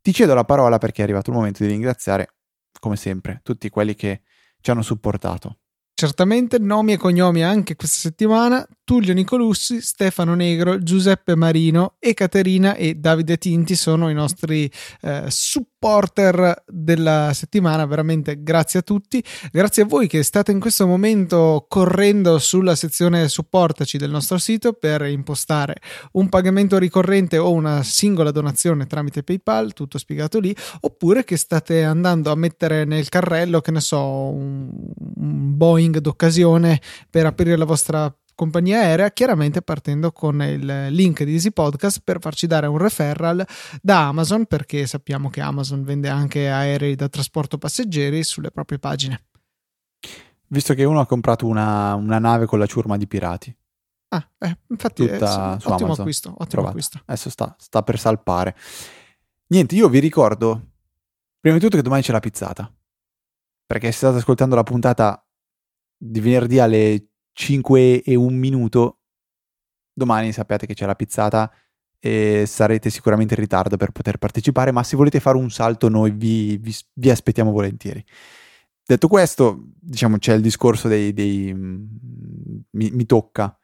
ti 0.00 0.12
cedo 0.12 0.34
la 0.34 0.44
parola 0.44 0.78
perché 0.78 1.00
è 1.00 1.04
arrivato 1.04 1.30
il 1.30 1.36
momento 1.36 1.62
di 1.62 1.70
ringraziare, 1.70 2.34
come 2.78 2.96
sempre, 2.96 3.40
tutti 3.42 3.68
quelli 3.68 3.94
che 3.94 4.22
ci 4.60 4.70
hanno 4.70 4.82
supportato. 4.82 5.58
Certamente 5.94 6.58
nomi 6.58 6.92
e 6.92 6.96
cognomi 6.98 7.42
anche 7.42 7.76
questa 7.76 7.98
settimana, 7.98 8.66
Tullio 8.86 9.14
Nicolussi, 9.14 9.80
Stefano 9.80 10.36
Negro, 10.36 10.80
Giuseppe 10.80 11.34
Marino, 11.34 11.96
Ekaterina 11.98 12.76
e 12.76 12.94
Davide 12.94 13.36
Tinti 13.36 13.74
sono 13.74 14.08
i 14.10 14.14
nostri 14.14 14.70
eh, 15.00 15.24
supporter 15.26 16.62
della 16.68 17.32
settimana, 17.34 17.84
veramente 17.84 18.44
grazie 18.44 18.78
a 18.78 18.82
tutti, 18.82 19.20
grazie 19.50 19.82
a 19.82 19.86
voi 19.86 20.06
che 20.06 20.22
state 20.22 20.52
in 20.52 20.60
questo 20.60 20.86
momento 20.86 21.66
correndo 21.68 22.38
sulla 22.38 22.76
sezione 22.76 23.26
supportaci 23.28 23.98
del 23.98 24.12
nostro 24.12 24.38
sito 24.38 24.72
per 24.72 25.02
impostare 25.02 25.74
un 26.12 26.28
pagamento 26.28 26.78
ricorrente 26.78 27.38
o 27.38 27.50
una 27.50 27.82
singola 27.82 28.30
donazione 28.30 28.86
tramite 28.86 29.24
PayPal, 29.24 29.72
tutto 29.72 29.98
spiegato 29.98 30.38
lì, 30.38 30.54
oppure 30.82 31.24
che 31.24 31.36
state 31.36 31.82
andando 31.82 32.30
a 32.30 32.36
mettere 32.36 32.84
nel 32.84 33.08
carrello, 33.08 33.60
che 33.60 33.72
ne 33.72 33.80
so, 33.80 33.98
un, 34.28 34.70
un 35.16 35.56
Boeing 35.56 35.98
d'occasione 35.98 36.80
per 37.10 37.26
aprire 37.26 37.56
la 37.56 37.64
vostra 37.64 38.14
compagnia 38.36 38.80
aerea, 38.80 39.10
chiaramente 39.10 39.62
partendo 39.62 40.12
con 40.12 40.40
il 40.42 40.88
link 40.90 41.24
di 41.24 41.32
Easy 41.32 41.50
Podcast 41.50 42.02
per 42.04 42.20
farci 42.20 42.46
dare 42.46 42.68
un 42.68 42.78
referral 42.78 43.44
da 43.82 44.06
Amazon, 44.06 44.46
perché 44.46 44.86
sappiamo 44.86 45.28
che 45.30 45.40
Amazon 45.40 45.82
vende 45.82 46.08
anche 46.08 46.48
aerei 46.48 46.94
da 46.94 47.08
trasporto 47.08 47.58
passeggeri 47.58 48.22
sulle 48.22 48.52
proprie 48.52 48.78
pagine. 48.78 49.24
visto 50.48 50.74
che 50.74 50.84
uno 50.84 51.00
ha 51.00 51.06
comprato 51.06 51.46
una, 51.46 51.94
una 51.94 52.18
nave 52.20 52.46
con 52.46 52.60
la 52.60 52.66
ciurma 52.66 52.96
di 52.96 53.08
pirati. 53.08 53.56
Ah, 54.08 54.30
eh, 54.38 54.58
infatti, 54.68 55.04
eh, 55.04 55.18
sì, 55.18 55.24
ottimo 55.24 55.74
Amazon. 55.74 55.90
acquisto. 55.98 56.28
Ottimo 56.28 56.46
Trovata. 56.46 56.68
acquisto. 56.70 57.02
Adesso 57.06 57.30
sta, 57.30 57.56
sta 57.58 57.82
per 57.82 57.98
salpare. 57.98 58.54
Niente, 59.48 59.74
io 59.74 59.88
vi 59.88 59.98
ricordo, 59.98 60.72
prima 61.40 61.56
di 61.56 61.62
tutto, 61.62 61.76
che 61.76 61.82
domani 61.82 62.02
c'è 62.02 62.12
la 62.12 62.20
pizzata. 62.20 62.72
Perché 63.66 63.90
se 63.90 63.96
state 63.96 64.18
ascoltando 64.18 64.54
la 64.54 64.62
puntata 64.62 65.26
di 65.96 66.20
venerdì 66.20 66.58
alle 66.60 67.08
5 67.36 68.02
e 68.02 68.14
un 68.14 68.34
minuto, 68.34 69.00
domani 69.92 70.32
sappiate 70.32 70.66
che 70.66 70.72
c'è 70.72 70.86
la 70.86 70.94
pizzata 70.94 71.52
e 71.98 72.44
sarete 72.46 72.88
sicuramente 72.88 73.34
in 73.34 73.40
ritardo 73.40 73.76
per 73.76 73.90
poter 73.90 74.16
partecipare, 74.16 74.72
ma 74.72 74.82
se 74.82 74.96
volete 74.96 75.20
fare 75.20 75.36
un 75.36 75.50
salto 75.50 75.90
noi 75.90 76.12
vi, 76.12 76.56
vi- 76.56 76.74
vi 76.94 77.10
aspettiamo 77.10 77.50
volentieri. 77.50 78.02
Detto 78.82 79.08
questo, 79.08 79.66
diciamo 79.78 80.16
c'è 80.16 80.32
il 80.32 80.40
discorso 80.40 80.88
dei... 80.88 81.12
dei- 81.12 81.52
mm, 81.52 81.84
mi, 82.70 82.90
mi 82.90 83.04
tocca 83.04 83.58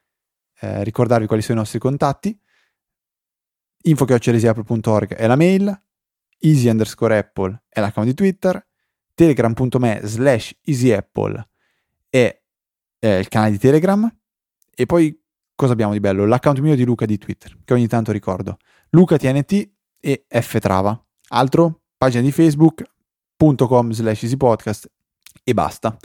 eh, 0.60 0.84
ricordarvi 0.84 1.26
quali 1.26 1.40
sono 1.40 1.58
i 1.58 1.60
nostri 1.60 1.78
contatti. 1.78 2.38
info.chiocciolesiapple.org 3.84 5.14
è 5.14 5.26
la 5.26 5.36
mail, 5.36 5.82
easy 6.40 6.68
underscore 6.68 7.16
apple 7.16 7.62
è 7.68 7.80
l'account 7.80 8.08
di 8.08 8.14
Twitter, 8.14 8.66
telegram.me 9.14 10.00
slash 10.04 10.58
easyapple 10.62 11.48
è, 12.10 12.41
è 13.02 13.14
il 13.16 13.26
canale 13.26 13.50
di 13.50 13.58
Telegram 13.58 14.08
e 14.72 14.86
poi 14.86 15.20
cosa 15.56 15.72
abbiamo 15.72 15.92
di 15.92 15.98
bello? 15.98 16.24
L'account 16.24 16.60
mio 16.60 16.76
di 16.76 16.84
Luca 16.84 17.04
di 17.04 17.18
Twitter, 17.18 17.58
che 17.64 17.74
ogni 17.74 17.88
tanto 17.88 18.12
ricordo. 18.12 18.58
Luca 18.90 19.16
TNT 19.16 19.70
e 19.98 20.24
Ftrava. 20.28 21.04
Altro? 21.30 21.80
Pagina 21.96 22.22
di 22.22 22.30
facebook.com 22.30 23.90
slash 23.90 24.22
easypodcast 24.22 24.88
e 25.42 25.52
basta. 25.52 25.96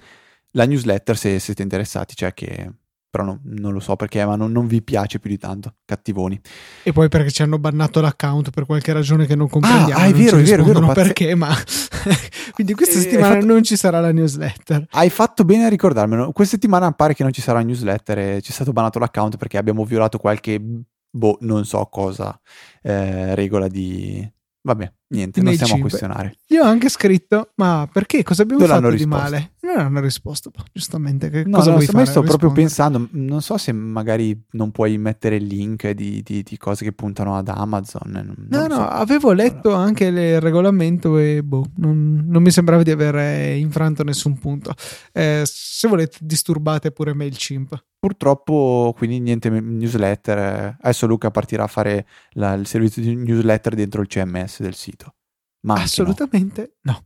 La 0.51 0.65
newsletter 0.65 1.15
se 1.15 1.37
siete 1.37 1.61
interessati, 1.61 2.15
cioè 2.15 2.33
che 2.33 2.71
però 3.09 3.23
no- 3.23 3.39
non 3.43 3.73
lo 3.73 3.79
so 3.79 3.95
perché, 3.95 4.25
ma 4.25 4.35
non, 4.35 4.51
non 4.51 4.67
vi 4.67 4.81
piace 4.81 5.19
più 5.19 5.29
di 5.29 5.37
tanto, 5.37 5.75
cattivoni. 5.85 6.39
E 6.83 6.91
poi 6.93 7.07
perché 7.09 7.31
ci 7.31 7.41
hanno 7.41 7.57
bannato 7.59 8.01
l'account 8.01 8.49
per 8.51 8.65
qualche 8.65 8.93
ragione 8.93 9.25
che 9.25 9.35
non 9.35 9.47
comprendiamo. 9.49 9.99
ah, 10.01 10.05
è 10.05 10.09
non 10.11 10.19
vero, 10.19 10.37
è 10.37 10.43
vero, 10.43 10.63
è 10.63 10.65
vero, 10.65 10.79
pazze- 10.81 11.01
perché, 11.01 11.35
ma 11.35 11.49
quindi 12.53 12.73
questa 12.73 12.97
Eh, 12.97 13.01
settimana 13.01 13.33
fatto- 13.35 13.45
non 13.45 13.63
ci 13.63 13.75
sarà 13.75 13.99
la 13.99 14.11
newsletter. 14.11 14.85
Hai 14.91 15.09
fatto 15.09 15.43
bene 15.45 15.65
a 15.65 15.69
ricordarmelo. 15.69 16.31
Questa 16.31 16.55
settimana 16.55 16.91
pare 16.91 17.13
che 17.13 17.23
non 17.23 17.31
ci 17.33 17.41
sarà 17.41 17.61
newsletter 17.61 18.17
e 18.19 18.41
ci 18.41 18.51
è 18.51 18.53
stato 18.53 18.71
banato 18.73 18.99
l'account 18.99 19.37
perché 19.37 19.57
abbiamo 19.57 19.83
violato 19.85 20.17
qualche, 20.17 20.61
boh, 21.09 21.37
non 21.41 21.65
so 21.65 21.85
cosa, 21.91 22.39
eh, 22.81 23.35
regola 23.35 23.67
di... 23.67 24.29
Vabbè, 24.67 24.91
niente, 25.13 25.41
non 25.41 25.53
stiamo 25.53 25.75
a 25.75 25.77
MailChimp. 25.77 25.81
questionare. 25.81 26.35
Io 26.47 26.61
ho 26.61 26.67
anche 26.67 26.89
scritto, 26.89 27.51
ma 27.55 27.87
perché? 27.89 28.21
Cosa 28.23 28.41
abbiamo 28.41 28.65
Non 28.65 28.69
fatto 28.75 28.89
di 28.89 28.97
risposto. 28.97 29.23
male? 29.23 29.51
Non 29.67 29.79
hanno 29.85 29.99
risposto, 29.99 30.49
boh, 30.49 30.63
giustamente. 30.71 31.29
Che 31.29 31.43
No, 31.43 31.57
cosa 31.57 31.69
no, 31.71 31.75
vuoi 31.75 31.83
sto- 31.87 31.93
fare? 31.97 32.05
sto 32.09 32.21
proprio 32.21 32.51
pensando, 32.51 33.07
non 33.11 33.41
so 33.41 33.57
se 33.57 33.71
magari 33.73 34.39
non 34.51 34.71
puoi 34.71 34.97
mettere 34.97 35.37
link 35.39 35.89
di, 35.91 36.21
di- 36.23 36.41
di 36.43 36.57
cose 36.57 36.85
che 36.85 36.93
puntano 36.93 37.35
ad 37.35 37.49
Amazon. 37.49 38.09
non- 38.11 38.33
non 38.37 38.47
No, 38.49 38.61
lo 38.61 38.67
no, 38.67 38.75
so. 38.75 38.87
avevo 38.87 39.31
letto 39.33 39.73
anche 39.73 40.05
il 40.05 40.39
regolamento 40.39 41.17
e 41.17 41.43
boh, 41.43 41.65
non, 41.77 42.23
non 42.27 42.41
mi 42.41 42.51
sembrava 42.51 42.81
di 42.83 42.91
aver 42.91 43.15
eh, 43.17 43.57
infranto 43.57 44.03
nessun 44.03 44.37
punto. 44.39 44.73
Eh, 45.11 45.41
se 45.45 45.87
volete, 45.87 46.17
disturbate 46.21 46.91
pure 46.91 47.13
MailChimp. 47.13 47.83
Purtroppo, 47.99 48.93
quindi 48.97 49.19
niente 49.19 49.49
newsletter. 49.49 50.37
eh. 50.37 50.77
Adesso 50.81 51.07
Luca 51.07 51.29
partirà 51.29 51.63
a 51.63 51.67
fare 51.67 52.07
la- 52.31 52.53
il 52.53 52.65
servizio 52.67 53.01
di 53.01 53.15
newsletter 53.15 53.75
dentro 53.75 54.01
il 54.01 54.07
CMS 54.07 54.61
del 54.61 54.75
sito. 54.75 55.15
Ma 55.61 55.73
anche 55.73 55.83
no. 55.83 55.85
Assolutamente 55.85 56.75
no. 56.83 57.03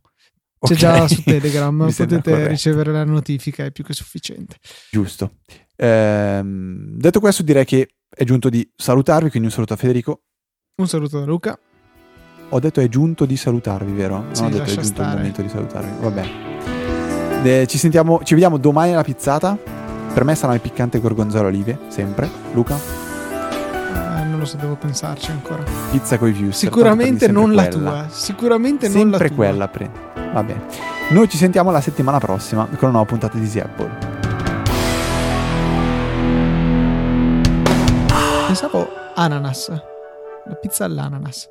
C'è 0.62 0.74
già 0.74 1.08
su 1.08 1.22
Telegram, 1.22 1.76
potete 1.94 2.20
corretto. 2.30 2.48
ricevere 2.48 2.92
la 2.92 3.04
notifica, 3.04 3.64
è 3.64 3.70
più 3.72 3.84
che 3.84 3.92
sufficiente. 3.92 4.56
Giusto. 4.90 5.38
Ehm, 5.76 6.96
detto 6.98 7.20
questo, 7.20 7.42
direi 7.42 7.64
che 7.64 7.88
è 8.08 8.24
giunto 8.24 8.48
di 8.48 8.68
salutarvi, 8.76 9.30
quindi 9.30 9.48
un 9.48 9.54
saluto 9.54 9.72
a 9.72 9.76
Federico. 9.76 10.22
Un 10.76 10.88
saluto 10.88 11.18
da 11.18 11.24
Luca. 11.26 11.58
Ho 12.50 12.60
detto 12.60 12.80
è 12.80 12.88
giunto 12.88 13.24
di 13.24 13.36
salutarvi, 13.36 13.92
vero? 13.92 14.18
Non 14.20 14.34
Sì, 14.34 14.42
ho 14.42 14.48
detto 14.48 14.62
è 14.62 14.66
giunto 14.66 14.80
il 14.80 14.86
stare. 14.86 15.16
momento 15.16 15.42
di 15.42 15.48
salutarvi. 15.48 16.02
Va 16.02 16.10
bene. 16.10 17.60
Eh, 17.62 17.66
ci 17.66 17.78
sentiamo, 17.78 18.20
ci 18.22 18.34
vediamo 18.34 18.58
domani 18.58 18.92
alla 18.92 19.02
pizzata. 19.02 19.56
Per 19.56 20.24
me 20.24 20.34
sarà 20.34 20.52
il 20.54 20.60
piccante 20.60 21.00
gorgonzola 21.00 21.48
olive, 21.48 21.78
sempre. 21.88 22.28
Luca, 22.52 22.78
lo 24.42 24.48
so, 24.48 24.56
devo 24.56 24.74
pensarci 24.76 25.30
ancora. 25.30 25.62
pizza 25.90 26.18
coi 26.18 26.32
views. 26.32 26.56
Sicuramente 26.56 27.26
non 27.28 27.50
prendi 27.52 27.56
la 27.56 27.62
sempre 27.62 27.80
quella. 27.80 28.00
tua. 28.02 28.08
Sicuramente 28.10 28.86
non 28.88 28.94
la 28.96 29.00
Sempre 29.00 29.26
tua. 29.28 29.36
quella 29.36 29.68
prendi. 29.68 29.98
Va 30.32 30.42
bene. 30.42 30.64
Noi 31.10 31.28
ci 31.28 31.36
sentiamo 31.36 31.70
la 31.70 31.80
settimana 31.80 32.18
prossima 32.18 32.64
con 32.66 32.76
una 32.80 32.90
nuova 32.90 33.04
puntata 33.06 33.36
di 33.36 33.44
Easy 33.44 33.60
Apple. 33.60 33.90
Pensavo 38.46 38.88
ananas. 39.14 39.68
La 39.70 40.54
pizza 40.60 40.84
all'ananas. 40.84 41.48